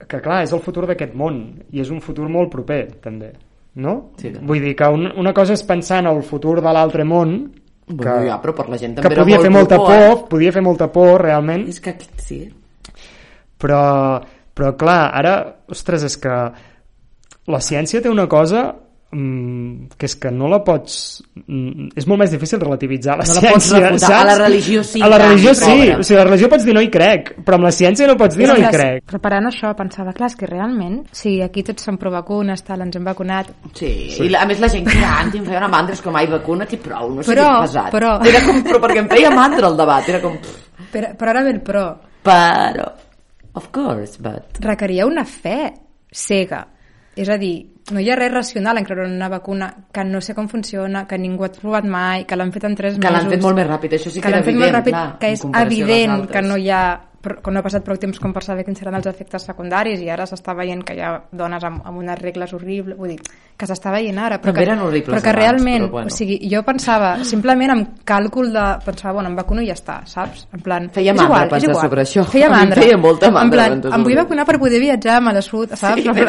[0.06, 1.42] que clar, és el futur d'aquest món
[1.72, 3.32] i és un futur molt proper, també.
[3.76, 3.96] No?
[4.16, 4.42] Sí, clar.
[4.48, 7.38] Vull dir que un, una cosa és pensar en el futur de l'altre món,
[7.86, 9.90] que, Bueno, ja, però per la gent que també era podia molt fer molta por,
[9.92, 11.74] por, podia fer molta por, realment, Eh?
[11.74, 12.40] És que sí.
[13.62, 13.82] però,
[14.54, 15.36] però clar, ara,
[15.70, 16.34] ostres, és que
[17.46, 18.72] la ciència té una cosa
[19.10, 23.40] que és que no la pots mm, és molt més difícil relativitzar la No la
[23.40, 24.08] ciència pots refutar.
[24.08, 24.18] saps?
[24.18, 25.62] A la religió sí, a la religió sí,
[25.94, 28.16] o sigui, a la religió pots dir no hi crec però amb la ciència no
[28.18, 31.62] pots dir no hi Ostres, crec Preparant això pensava, clar, és que realment, si aquí
[31.62, 34.26] tots som pro vacunes, tal, ens hem vacunat, Sí, sí.
[34.26, 36.74] i la, a més la gent i em feia una mandra, és com, ai, vacuna't
[36.74, 37.92] i prou, no Però, pesat.
[37.94, 40.36] però- Era com, però perquè em feia mandra el debat, era com,
[40.92, 41.86] però, però ara ve el pro.
[42.26, 42.90] però,
[43.54, 44.58] of course, but...
[44.60, 45.72] Requeria una fe
[46.10, 46.66] cega.
[47.16, 47.54] És a dir,
[47.96, 51.06] no hi ha res racional en creure en una vacuna que no sé com funciona,
[51.08, 53.16] que ningú ha provat mai, que l'han fet en tres Que mesos...
[53.16, 54.96] l'han fet molt més ràpid, això sí que, que era l'han fet evident, molt ràpid,
[54.98, 56.82] clar, que és evident que no hi ha
[57.26, 60.08] però- no ha passat prou temps com per saber quins seran els efectes secundaris i
[60.14, 63.18] ara s'està veient que hi ha dones amb, amb unes regles horribles, vull dir,
[63.56, 66.06] que s'està veient ara, però També que, eren horribles però que abans, realment, però bueno.
[66.06, 69.98] o sigui, jo pensava, simplement amb càlcul de, pensava, bueno, em vacuno i ja està,
[70.06, 70.46] saps?
[70.54, 71.80] En plan, Feia és igual, és igual.
[71.82, 72.24] sobre això.
[72.24, 72.82] Feia A mandra.
[72.82, 76.02] feia molta mandra En plan, em vull vacunar per poder viatjar amb la sud, saps?
[76.02, 76.28] Sí, igual.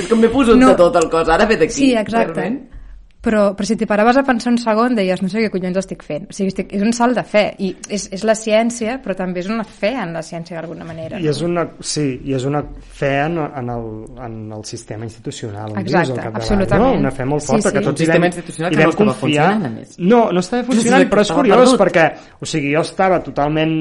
[0.00, 0.68] és com m'he posat No.
[0.70, 1.72] de tot el cos, ara ve d'aquí.
[1.72, 2.32] Sí, exacte.
[2.40, 2.79] realment.
[3.20, 6.00] Però, però si t'hi paraves a pensar un segon deies no sé què collons estic
[6.06, 9.12] fent o sigui, estic, és un salt de fe i és, és la ciència però
[9.18, 12.46] també és una fe en la ciència d'alguna manera I és una, sí, i és
[12.48, 13.84] una fe en, en, el,
[14.24, 16.86] en el sistema institucional on Exacte, capdavall, absolutament.
[16.86, 17.00] no?
[17.04, 17.74] una fe molt Sí, forta sí.
[17.74, 19.98] que Un tots hi sistema vam, institucional hi que no vam confiar funcionant, a més.
[19.98, 21.80] no, no estava funcionant que però és curiós perdut.
[21.84, 22.06] perquè
[22.40, 23.76] o sigui, jo estava totalment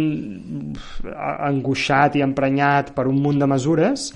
[1.49, 4.09] angoixat i emprenyat per un munt de mesures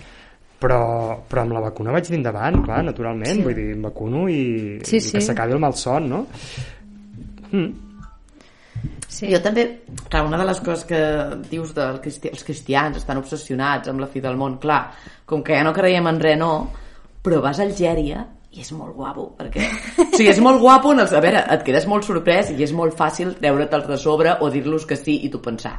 [0.63, 0.81] però,
[1.27, 3.43] però amb la vacuna vaig dir endavant, clar, naturalment, Sí.
[3.43, 5.11] vull dir, em vacuno i, Sí, i sí.
[5.17, 6.25] que s'acabi el malson, no?
[7.51, 7.71] Mm.
[9.07, 9.27] sí.
[9.29, 9.65] Jo també,
[10.09, 10.99] clar, una de les coses que
[11.51, 14.87] dius dels cristi els cristians estan obsessionats amb la fi del món, clar,
[15.29, 16.53] com que ja no creiem en res, no,
[17.23, 18.23] però vas a Algèria
[18.53, 19.65] i és molt guapo, perquè...
[20.03, 21.13] O sigui, és molt guapo, en els...
[21.13, 24.85] a veure, et quedes molt sorprès i és molt fàcil treure'te'ls de sobre o dir-los
[24.89, 25.73] que sí i tu pensar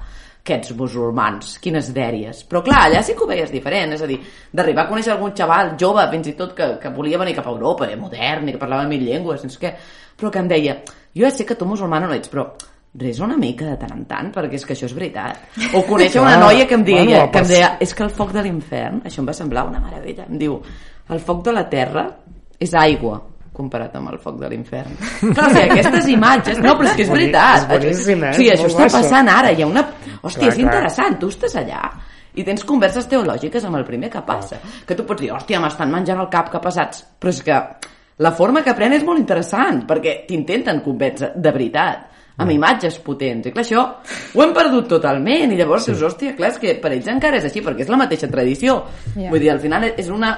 [0.45, 2.43] aquests musulmans, quines dèries.
[2.51, 4.19] Però clar, allà sí que ho veies diferent, és a dir,
[4.53, 7.55] d'arribar a conèixer algun xaval jove, fins i tot que, que volia venir cap a
[7.55, 9.73] Europa, eh, modern, i que parlava mil llengües, no sé què,
[10.21, 10.77] però que em deia,
[11.15, 12.51] jo ja sé que tu musulmana no ets, però
[13.01, 15.49] resa una mica de tant en tant, perquè és que això és veritat.
[15.75, 18.37] O conèixer una noia que em deia, bueno, que em deia, és que el foc
[18.37, 20.61] de l'infern, això em va semblar una meravella, em diu,
[21.09, 22.05] el foc de la terra
[22.63, 23.21] és aigua,
[23.55, 24.97] comparat amb el foc de l'infern.
[25.35, 26.59] Clar, o sigui, aquestes imatges...
[26.63, 27.63] No, però és que és veritat.
[27.63, 28.35] és boníssim, eh?
[28.39, 29.53] Sí, això està passant ara.
[29.55, 29.85] Hi ha una...
[30.25, 30.67] Hòstia, Clar, és clar.
[30.67, 31.19] interessant.
[31.21, 31.85] Tu estàs allà
[32.35, 34.59] i tens converses teològiques amb el primer que passa.
[34.87, 37.05] Que tu pots dir, hòstia, m'estan menjant el cap, que pesats.
[37.21, 37.61] Però és que
[38.25, 42.11] la forma que pren és molt interessant, perquè t'intenten convèncer de veritat
[42.43, 43.47] amb imatges potents.
[43.47, 43.85] I clar, això
[44.35, 45.55] ho hem perdut totalment.
[45.55, 48.01] I llavors dius, hòstia, clar, és que per ells encara és així, perquè és la
[48.03, 48.81] mateixa tradició.
[49.15, 49.31] Ja.
[49.31, 50.35] Vull dir, al final és una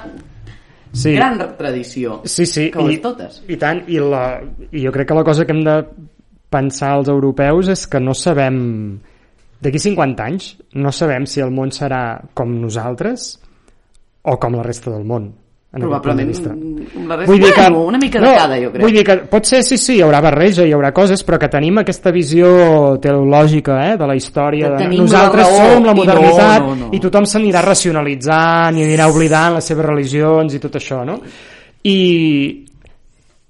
[0.93, 1.13] Sí.
[1.15, 2.21] gran tradició.
[2.25, 3.41] Sí, sí, Que ho i, totes.
[3.47, 4.41] i tant, i, la,
[4.71, 5.77] i jo crec que la cosa que hem de
[6.49, 8.57] pensar els europeus és que no sabem
[9.59, 13.33] d'aquí 50 anys no sabem si el món serà com nosaltres
[14.23, 15.31] o com la resta del món
[15.77, 17.07] en aquest Probablement punt de vista.
[17.07, 18.81] la resta, bueno, una mica de cada, jo crec.
[18.83, 21.47] Vull dir que pot ser, sí, sí, hi haurà barreja, hi haurà coses, però que
[21.53, 24.73] tenim aquesta visió teològica eh, de la història.
[24.77, 26.89] Que De, nosaltres la raó som la i no, modernitat no, no.
[26.91, 31.19] i tothom s'anirà racionalitzant i anirà oblidant les seves religions i tot això, no?
[31.83, 31.97] I,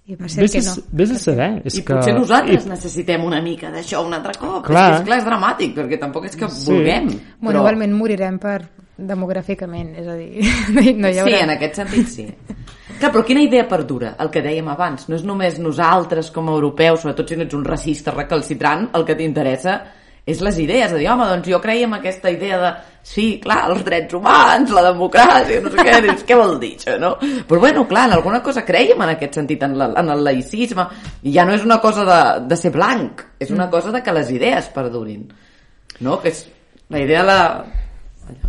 [0.08, 0.84] I va ser Vés, que a- no.
[0.92, 1.50] vés a saber.
[1.66, 1.94] És I que...
[1.96, 4.62] potser nosaltres I, necessitem una mica d'això un altre cop.
[4.68, 4.84] Clar.
[4.92, 6.72] És que, és clar, és dramàtic, perquè tampoc és que Sí.
[6.72, 7.10] vulguem.
[7.42, 8.60] Bueno, igualment morirem per
[8.98, 10.44] demogràficament, és a dir,
[10.74, 11.44] no hi, hi Sí, haurà...
[11.46, 12.28] en aquest sentit sí.
[12.98, 14.16] Clar, però quina idea perdura?
[14.24, 15.06] El que dèiem abans.
[15.12, 19.06] No és només nosaltres com a europeus, sobretot si no ets un racista recalcitrant, el
[19.06, 19.78] que t'interessa
[20.28, 22.72] és les idees, de dir, home, doncs jo creia en aquesta idea de,
[23.08, 26.98] sí, clar, els drets humans, la democràcia, no sé què, dius, què vol dir això,
[27.00, 27.14] no?
[27.48, 30.84] Però bueno, clar, en alguna cosa creiem en aquest sentit, en, la, en el laïcisme,
[31.24, 32.20] i ja no és una cosa de,
[32.52, 35.24] de ser blanc, és una cosa de que les idees perdurin,
[36.04, 36.20] no?
[36.20, 36.44] Que és
[36.92, 37.42] la idea de la...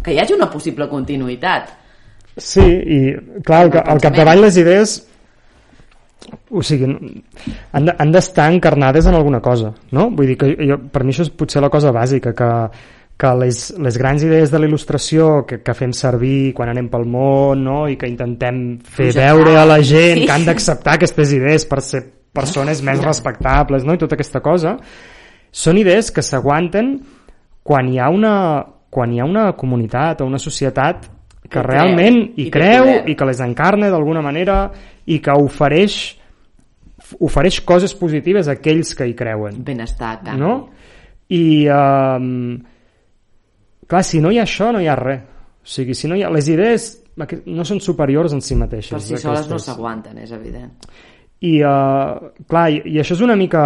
[0.02, 1.70] que hi hagi una possible continuïtat.
[2.36, 2.98] sí, i
[3.44, 4.98] clar, al, al capdavall les idees
[6.50, 6.84] o sigui,
[7.72, 10.10] han de- han d'estar encarnades en alguna cosa, no?
[10.10, 12.48] Vull dir que jo, per mi això és potser la cosa bàsica, que,
[13.18, 17.06] que les, les grans idees de la il·lustració que, que fem servir quan anem pel
[17.06, 17.78] món no?
[17.88, 19.34] i que intentem fer Projectar.
[19.34, 20.26] veure a la gent Sí.
[20.26, 22.02] que han d'acceptar aquestes idees per ser
[22.32, 23.94] persones més respectables no?
[23.94, 24.76] i tota aquesta cosa
[25.50, 27.00] són idees que s'aguanten
[27.62, 28.34] quan hi ha una
[28.90, 31.06] quan hi ha una comunitat o una societat
[31.42, 34.70] que Que creu, realment i hi creu i que les encarna d'alguna manera
[35.06, 36.16] i que ofereix
[37.24, 40.40] ofereix coses positives a aquells que hi creuen Benestar, canvi.
[40.42, 40.68] no?
[41.32, 42.58] i um,
[43.88, 45.22] clar, si no hi ha això no hi ha res
[45.62, 46.90] o sigui, si no hi ha, les idees
[47.46, 49.64] no són superiors en si mateixes Per si soles no aquestes.
[49.72, 50.70] s'aguanten, és evident.
[51.40, 53.62] i uh, clar, i, i això és una mica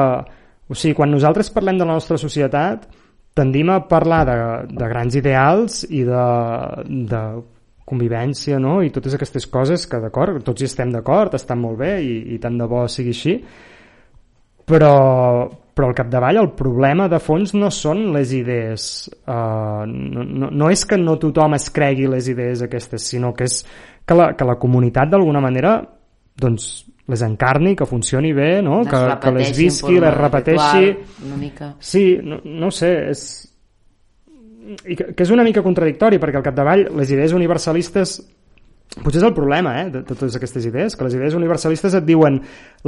[0.69, 2.87] o sigui, quan nosaltres parlem de la nostra societat
[3.35, 4.37] tendim a parlar de,
[4.77, 6.27] de grans ideals i de,
[7.09, 7.23] de
[7.89, 8.81] convivència no?
[8.85, 12.41] i totes aquestes coses que d'acord, tots hi estem d'acord, estan molt bé i, i
[12.43, 13.37] tant de bo sigui així
[14.69, 14.93] però,
[15.75, 18.85] però al capdavall el problema de fons no són les idees
[19.27, 23.49] uh, no, no, no és que no tothom es cregui les idees aquestes sinó que
[23.51, 23.63] és
[24.07, 25.81] que la, que la comunitat d'alguna manera
[26.39, 26.71] doncs
[27.11, 28.83] les encarni, que funcioni bé no?
[28.87, 31.73] que, que les visqui, les repeteixi ritual, Una mica...
[31.81, 33.25] Sí, no, no sé, és...
[34.87, 38.21] I que, que és una mica contradictori, perquè al capdavall les idees universalistes
[39.01, 42.07] potser és el problema eh, de, de totes aquestes idees, que les idees universalistes et
[42.07, 42.39] diuen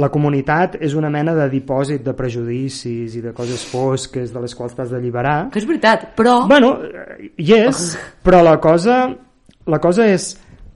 [0.01, 4.55] la comunitat és una mena de dipòsit de prejudicis i de coses fosques de les
[4.55, 5.49] quals t'has d'alliberar.
[5.51, 6.43] Que és veritat, però...
[6.51, 9.07] Bueno, eh, hi és, però la cosa,
[9.65, 10.35] la cosa és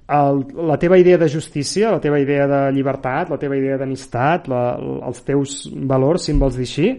[0.10, 4.48] el, la teva idea de justícia, la teva idea de llibertat, la teva idea d'amistat,
[4.50, 4.64] la,
[5.06, 6.90] els teus valors, si em vols dir així,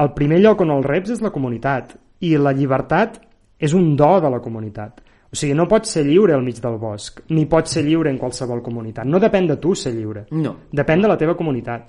[0.00, 1.94] el primer lloc on els reps és la comunitat.
[2.26, 3.20] I la llibertat
[3.60, 5.00] és un do de la comunitat.
[5.30, 8.18] O sigui, no pots ser lliure al mig del bosc, ni pots ser lliure en
[8.18, 9.06] qualsevol comunitat.
[9.06, 10.26] No depèn de tu ser lliure.
[10.34, 10.56] No.
[10.74, 11.86] Depèn de la teva comunitat.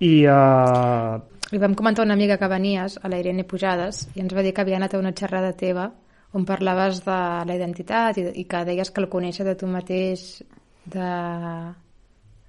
[0.00, 1.20] i uh,
[1.52, 4.54] Li vam comentar una amiga que venies, a la Irene Pujades, i ens va dir
[4.54, 5.92] que havia anat a una xerrada teva
[6.34, 10.42] on parlaves de la identitat i, i que deies que el conèixer de tu mateix
[10.90, 11.08] de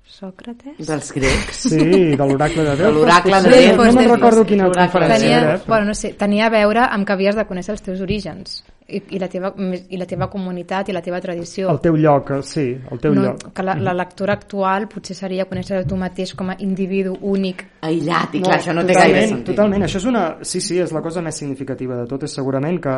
[0.06, 0.78] Sòcrates?
[0.86, 1.64] Dels grecs.
[1.72, 1.80] sí,
[2.16, 3.78] de l'oracle de Déu De l'oracle de Sí, Déu.
[3.82, 5.62] no me'n recordo quina conferència tenia, era eh?
[5.66, 9.02] bueno, no sé, tenia a veure amb que havies de conèixer els teus orígens i,
[9.16, 9.50] i, la, teva,
[9.90, 11.72] i la teva comunitat i la teva tradició.
[11.74, 15.18] el teu lloc, eh, sí, el teu no, lloc que la, la lectura actual potser
[15.18, 19.26] seria conèixer tu mateix com a individu únic Aïllat, i clar, això no té gaire
[19.26, 19.50] sentit.
[19.56, 20.24] Totalment, això és una...
[20.46, 22.96] Sí, sí, és la cosa més significativa de tot, és segurament que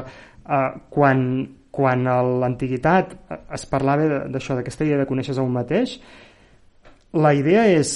[0.47, 1.21] uh, quan,
[1.71, 5.99] quan a l'antiguitat eh, es parlava de- d'això, d'aquesta idea de conèixer a un mateix,
[7.13, 7.93] la idea és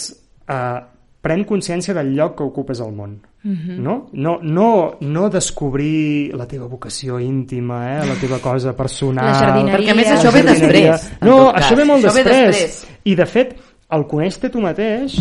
[0.49, 0.80] uh,
[1.22, 3.19] pren consciència del lloc que ocupes al món.
[3.44, 3.80] Mhm.
[3.82, 3.94] no?
[4.14, 8.06] No, no, no descobrir la teva vocació íntima, eh?
[8.06, 9.32] la teva cosa personal...
[9.34, 9.56] La.
[9.73, 11.07] Perquè a més això ve després.
[11.26, 12.60] No, això ve molt Això ve després.
[12.61, 12.99] després.
[13.10, 13.56] I de fet,
[13.98, 15.18] el conèixer tu mateix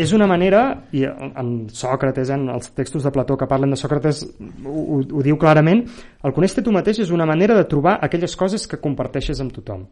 [0.00, 0.62] és una manera,
[0.96, 5.24] i en Sòcrates, en els textos de Plató que parlen de Sòcrates ho, ho, ho
[5.24, 5.82] diu clarament,
[6.24, 9.84] el conèixer tu mateix és una manera de trobar aquelles coses que comparteixes amb tothom.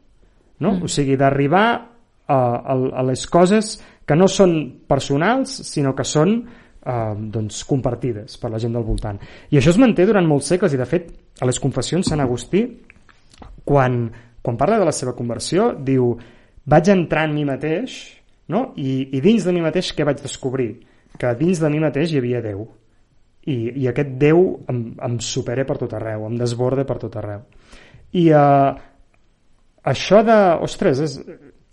[0.60, 0.72] No?
[0.72, 0.86] Mm.
[0.86, 3.74] O sigui, d'arribar a, a, a les coses
[4.08, 4.56] que no són
[4.88, 9.20] personals, sinó que són eh, doncs, compartides per la gent del voltant.
[9.52, 11.10] I això es manté durant molts segles, i de fet,
[11.40, 12.64] a les confessions Sant Agustí,
[13.68, 14.06] quan,
[14.40, 16.14] quan parla de la seva conversió, diu
[16.70, 18.00] vaig entrar en mi mateix
[18.50, 18.70] no?
[18.76, 20.70] I, i dins de mi mateix què vaig descobrir?
[21.18, 22.66] Que dins de mi mateix hi havia Déu.
[23.48, 27.46] I, i aquest Déu em, em supera per tot arreu, em desborda per tot arreu.
[28.12, 28.70] I eh,
[29.94, 30.38] això de...
[30.66, 31.16] Ostres, és,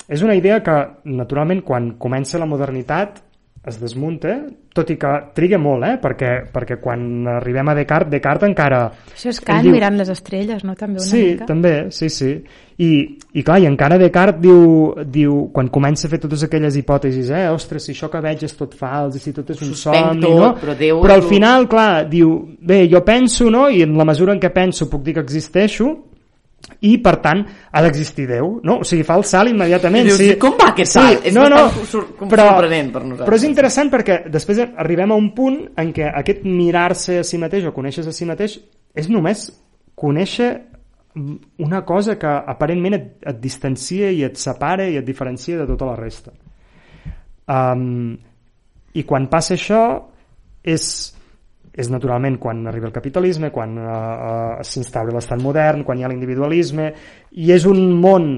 [0.08, 0.78] és una idea que,
[1.12, 3.22] naturalment, quan comença la modernitat
[3.68, 4.38] es desmunta,
[4.74, 5.96] tot i que triga molt, eh?
[6.02, 7.02] perquè, perquè quan
[7.38, 8.80] arribem a Descartes, Descartes encara...
[9.12, 10.76] Això és Kant diu- mirant les estrelles, no?
[10.80, 11.48] També una sí, mica.
[11.50, 12.32] també, sí, sí.
[12.78, 12.90] I,
[13.34, 17.48] I clar, i encara Descartes diu, diu, quan comença a fer totes aquelles hipòtesis, eh,
[17.52, 20.38] ostres, si això que veig és tot fals, i si tot és un somni, tot,
[20.40, 20.52] no?
[20.62, 24.38] però Déu però al final, clar, diu, bé, jo penso, no?, i en la mesura
[24.38, 25.92] en què penso puc dir que existeixo,
[26.84, 28.80] i per tant ha d'existir Déu no?
[28.82, 30.30] o sigui, fa el salt immediatament I dius, sí.
[30.42, 31.28] com va aquest salt?
[31.30, 31.62] És no, no,
[32.28, 33.28] però, sorprenent per nosaltres.
[33.30, 37.40] però és interessant perquè després arribem a un punt en què aquest mirar-se a si
[37.42, 38.58] mateix o conèixer a si mateix
[38.98, 39.48] és només
[39.98, 40.52] conèixer
[41.64, 45.88] una cosa que aparentment et, et distancia i et separa i et diferencia de tota
[45.90, 46.34] la resta
[47.48, 48.14] um,
[48.94, 49.82] i quan passa això
[50.68, 51.17] és
[51.78, 56.10] és naturalment quan arriba el capitalisme, quan uh, uh, s'instaura l'estat modern, quan hi ha
[56.10, 56.92] l'individualisme,
[57.38, 58.32] i és un món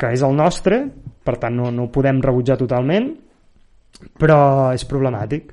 [0.00, 0.80] que és el nostre,
[1.24, 3.10] per tant no, no ho podem rebutjar totalment,
[4.20, 4.40] però
[4.72, 5.52] és problemàtic.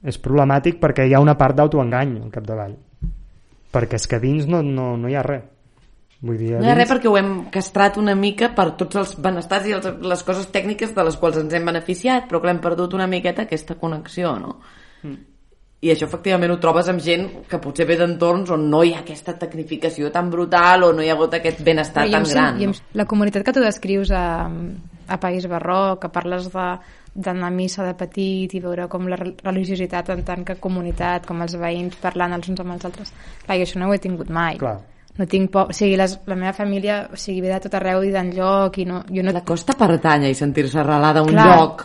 [0.00, 2.76] És problemàtic perquè hi ha una part d'autoengany al capdavall.
[3.74, 5.48] Perquè és que dins no, no, no hi ha res.
[6.20, 9.14] Vull dir, No hi ha res perquè ho hem castrat una mica per tots els
[9.24, 12.60] benestars i els, les coses tècniques de les quals ens hem beneficiat, però que l'hem
[12.60, 14.58] perdut una miqueta aquesta connexió, no?
[15.02, 15.29] Mm.
[15.82, 18.98] I això efectivament ho trobes amb gent que potser ve d'entorns on no hi ha
[19.00, 22.60] aquesta tecnificació tan brutal o no hi ha hagut aquest benestar tan sem- gran.
[22.60, 22.76] i em- No?
[23.00, 24.50] La comunitat que tu descrius a,
[25.08, 26.66] a País Barroc, que parles de
[27.12, 31.24] d'anar a missa de petit i veure com la re- religiositat en tant que comunitat,
[31.26, 33.12] com els veïns parlant els uns amb els altres.
[33.46, 34.58] Clar, jo això no ho he tingut mai.
[34.58, 34.76] Clar.
[35.18, 35.72] No tinc por...
[35.72, 38.86] O sigui, les, la meva família o sigui, ve de tot arreu i d'enlloc i
[38.88, 41.48] no, jo no, La costa pertanya i sentir-se arrelada a un Clar.
[41.50, 41.84] lloc.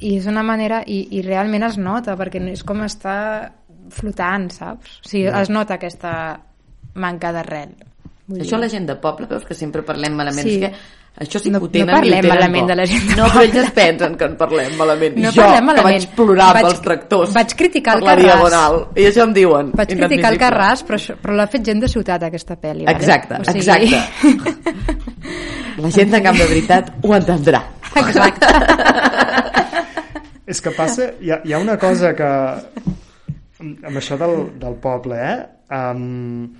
[0.00, 3.52] I és una manera, i, i realment es nota, perquè és com estar
[3.94, 4.98] flotant, saps?
[5.04, 6.14] O sigui, es nota aquesta
[6.94, 7.74] manca d'arrel.
[8.26, 8.64] Vull Això dir.
[8.64, 10.48] la gent de poble, veus que sempre parlem malament.
[10.48, 10.56] Sí.
[10.56, 12.74] És que això sí No- que ho tenen no parlem i ho tenen malament de
[12.76, 15.16] la gent de No, però ells es pensen que en parlem malament.
[15.16, 15.86] No jo, parlem malament.
[15.86, 17.32] que vaig plorar Vaig- pels tractors.
[17.34, 18.24] vaig criticar el per la Carràs.
[18.24, 18.80] diagonal.
[18.96, 19.70] I això em diuen.
[19.74, 20.38] Vaig criticar el.
[20.40, 22.84] Carràs, però, això, però l'ha fet gent de ciutat, aquesta pel·li.
[22.84, 22.96] Vale?
[22.98, 24.02] Exacte, O sigui- exacte.
[25.84, 27.62] La gent de camp de veritat ho entendrà.
[27.96, 28.46] Exacte.
[30.46, 32.26] És que passa, hi ha, hi ha una cosa que
[33.64, 35.38] amb això del, del poble, eh?
[35.74, 36.50] Um,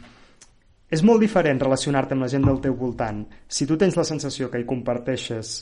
[0.95, 3.25] és molt diferent relacionar-te amb la gent del teu voltant.
[3.49, 5.53] Si tu tens la sensació que hi comparteixes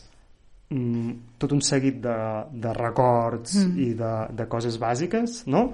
[0.70, 1.10] mm,
[1.40, 2.16] tot un seguit de,
[2.52, 3.76] de records mm.
[3.82, 5.70] i de, de coses bàsiques, no?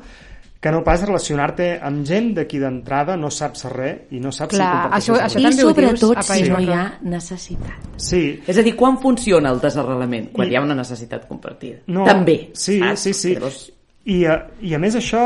[0.58, 4.56] que no pas relacionar-te amb gent de qui d'entrada no saps res i no saps
[4.56, 5.28] Clar, si això- res.
[5.28, 7.84] això també ho dius sobretot si no hi ha necessitat.
[7.96, 10.32] Sí, És a dir, quan funciona el desarrelament?
[10.34, 11.78] Quan I- hi ha una necessitat compartida.
[11.86, 12.50] No, També.
[12.54, 13.00] Sí, saps?
[13.06, 13.34] sí, sí.
[13.36, 13.68] Llavors,
[14.04, 15.22] I, a, I a més això,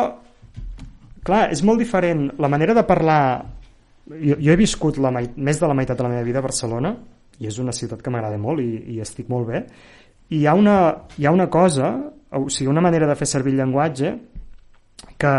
[1.25, 2.29] clar, és molt diferent.
[2.39, 3.23] La manera de parlar...
[4.21, 6.45] Jo, jo he viscut la mei, més de la meitat de la meva vida a
[6.45, 6.95] Barcelona,
[7.41, 9.65] i és una ciutat que m'agrada molt i, i estic molt bé,
[10.33, 10.77] i hi ha una,
[11.19, 11.93] hi ha una cosa,
[12.33, 14.13] o sigui, una manera de fer servir el llenguatge
[15.19, 15.33] que,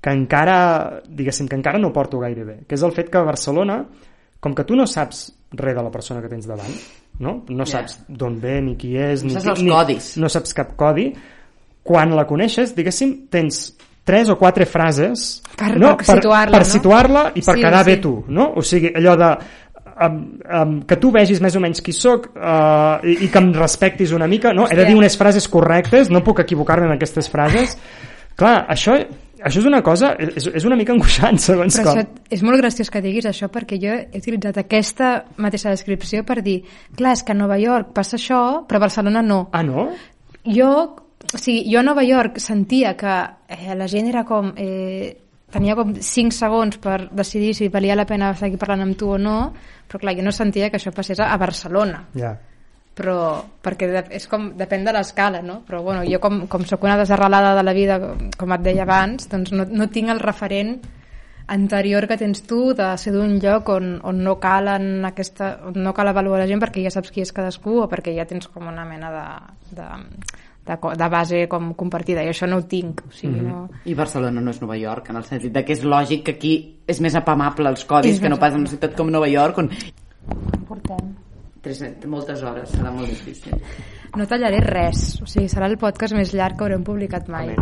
[0.00, 3.26] que encara, diguéssim, que encara no porto gaire bé, que és el fet que a
[3.26, 3.82] Barcelona,
[4.40, 5.26] com que tu no saps
[5.58, 6.72] res de la persona que tens davant,
[7.20, 10.10] no, no saps d'on ve, ni qui és, No ni, saps els ni, codis.
[10.22, 11.10] no saps cap codi,
[11.84, 13.72] quan la coneixes, diguéssim, tens
[14.04, 15.96] tres o quatre frases Per- no?
[15.96, 16.70] per situar-la, per no?
[16.72, 17.90] situar-la i per Sí, quedar sí.
[17.90, 18.52] bé tu, no?
[18.56, 19.30] O sigui, allò de
[20.00, 20.20] um,
[20.60, 24.12] um, que tu vegis més o menys qui sóc uh, i, i que em respectis
[24.16, 24.66] una mica, no?
[24.70, 27.76] He de dir unes frases correctes, no puc equivocar-me en aquestes frases.
[28.40, 28.94] Clar, això,
[29.44, 32.00] això és una cosa, és, és una mica angoixant, segons Però com.
[32.00, 36.40] això, és molt graciós que diguis això perquè jo he utilitzat aquesta mateixa descripció per
[36.46, 36.62] dir,
[36.96, 39.42] clar, és que a Nova York passa això, però a Barcelona no.
[39.52, 39.90] Ah, no?
[40.48, 40.72] Jo,
[41.34, 43.16] o sigui, jo a Nova York sentia que
[43.48, 44.54] eh, la gent era com...
[44.56, 45.16] Eh,
[45.50, 49.18] tenia com 5 segons per decidir si valia la pena seguir parlant amb tu o
[49.18, 49.52] no,
[49.90, 52.36] però clar, jo no sentia que això passés a Barcelona Ja.
[52.94, 55.62] però perquè és com, depèn de l'escala, no?
[55.66, 57.98] Però bueno, jo com, com sóc una desarrelada de la vida,
[58.38, 60.78] com et deia abans, doncs no, no tinc el referent
[61.50, 65.94] anterior que tens tu de ser d'un lloc on, on no calen aquesta, on no
[65.96, 68.68] cal avaluar la gent perquè ja saps qui és cadascú o perquè ja tens com
[68.70, 69.24] una mena de,
[69.80, 69.88] de,
[70.66, 73.64] de, de base com compartida i això no ho tinc o sigui, no...
[73.84, 76.54] I Barcelona no és Nova York, en el sentit de que és lògic que aquí
[76.86, 79.58] és més apamable els codis És que no pas en una ciutat com Nova York,
[79.58, 79.70] on
[80.68, 81.14] Portem.
[81.62, 83.56] tres, moltes hores serà molt difícil.
[84.16, 87.52] No tallaré res, o sigui, serà el podcast més llarg que haurem publicat mai.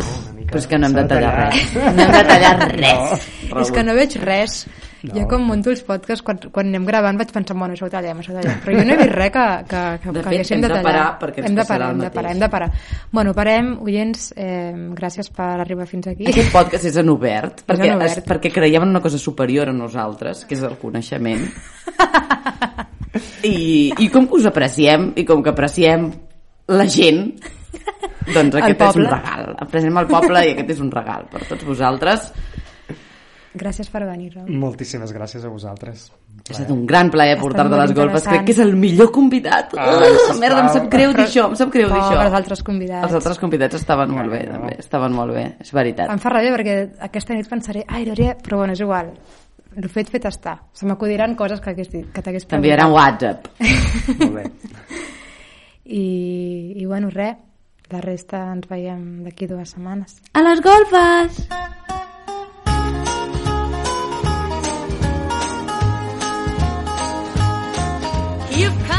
[0.49, 1.51] Però és que no hem de tallar tallar.
[1.53, 1.73] res.
[1.75, 3.27] No hem de tallar res.
[3.65, 4.55] És que no veig res.
[4.99, 5.13] No.
[5.15, 8.17] Jo com monto els podcasts, quan, quan anem gravant vaig pensar, bueno, això ho tallem,
[8.19, 8.57] això ho tallem.
[8.65, 10.67] Però jo no he vist res que, que, que, De que fet, haguéssim hem de
[10.67, 10.87] de tallar.
[10.89, 12.69] parar perquè ens hem de passarà parar, el hem de parar, hem de parar.
[13.15, 16.27] Bueno, parem, oients, eh, gràcies per arribar fins aquí.
[16.33, 18.17] Aquest podcast és en obert, perquè, en obert.
[18.19, 21.47] És, perquè creiem en una cosa superior a nosaltres, que és el coneixement.
[23.47, 23.55] I,
[23.97, 26.09] I com que us apreciem, i com que apreciem
[26.69, 27.23] la gent,
[28.33, 29.53] doncs aquest és un regal.
[29.63, 32.29] Apreciem el poble i aquest és un regal per tots vosaltres.
[33.57, 34.49] Gràcies per venir, Raül.
[34.61, 36.11] Moltíssimes gràcies a vosaltres.
[36.11, 38.27] Ha estat un gran plaer portar-te molt les golfes.
[38.27, 39.73] Crec que és el millor convidat.
[39.73, 42.13] Ai, Uh, merda, em sap greu dir això, em sap greu dir això.
[42.13, 43.07] Pobres altres convidats.
[43.07, 44.75] Els altres convidats estaven molt bé, també.
[44.77, 46.11] Estaven molt bé, és veritat.
[46.13, 46.75] Em fa ràbia perquè
[47.09, 48.35] aquesta nit pensaré, ai, hauria...
[48.37, 49.11] Però bueno, és igual.
[49.75, 50.59] El fet fet està.
[50.73, 53.49] Se m'acudiran coses que, hagués dit, que t'hagués T'enviaran WhatsApp.
[54.19, 54.45] Molt bé.
[55.85, 57.37] I, I bueno, res.
[57.89, 60.19] La resta ens veiem d'aquí dues setmanes.
[60.37, 61.47] A les golfes!
[68.59, 68.98] You've come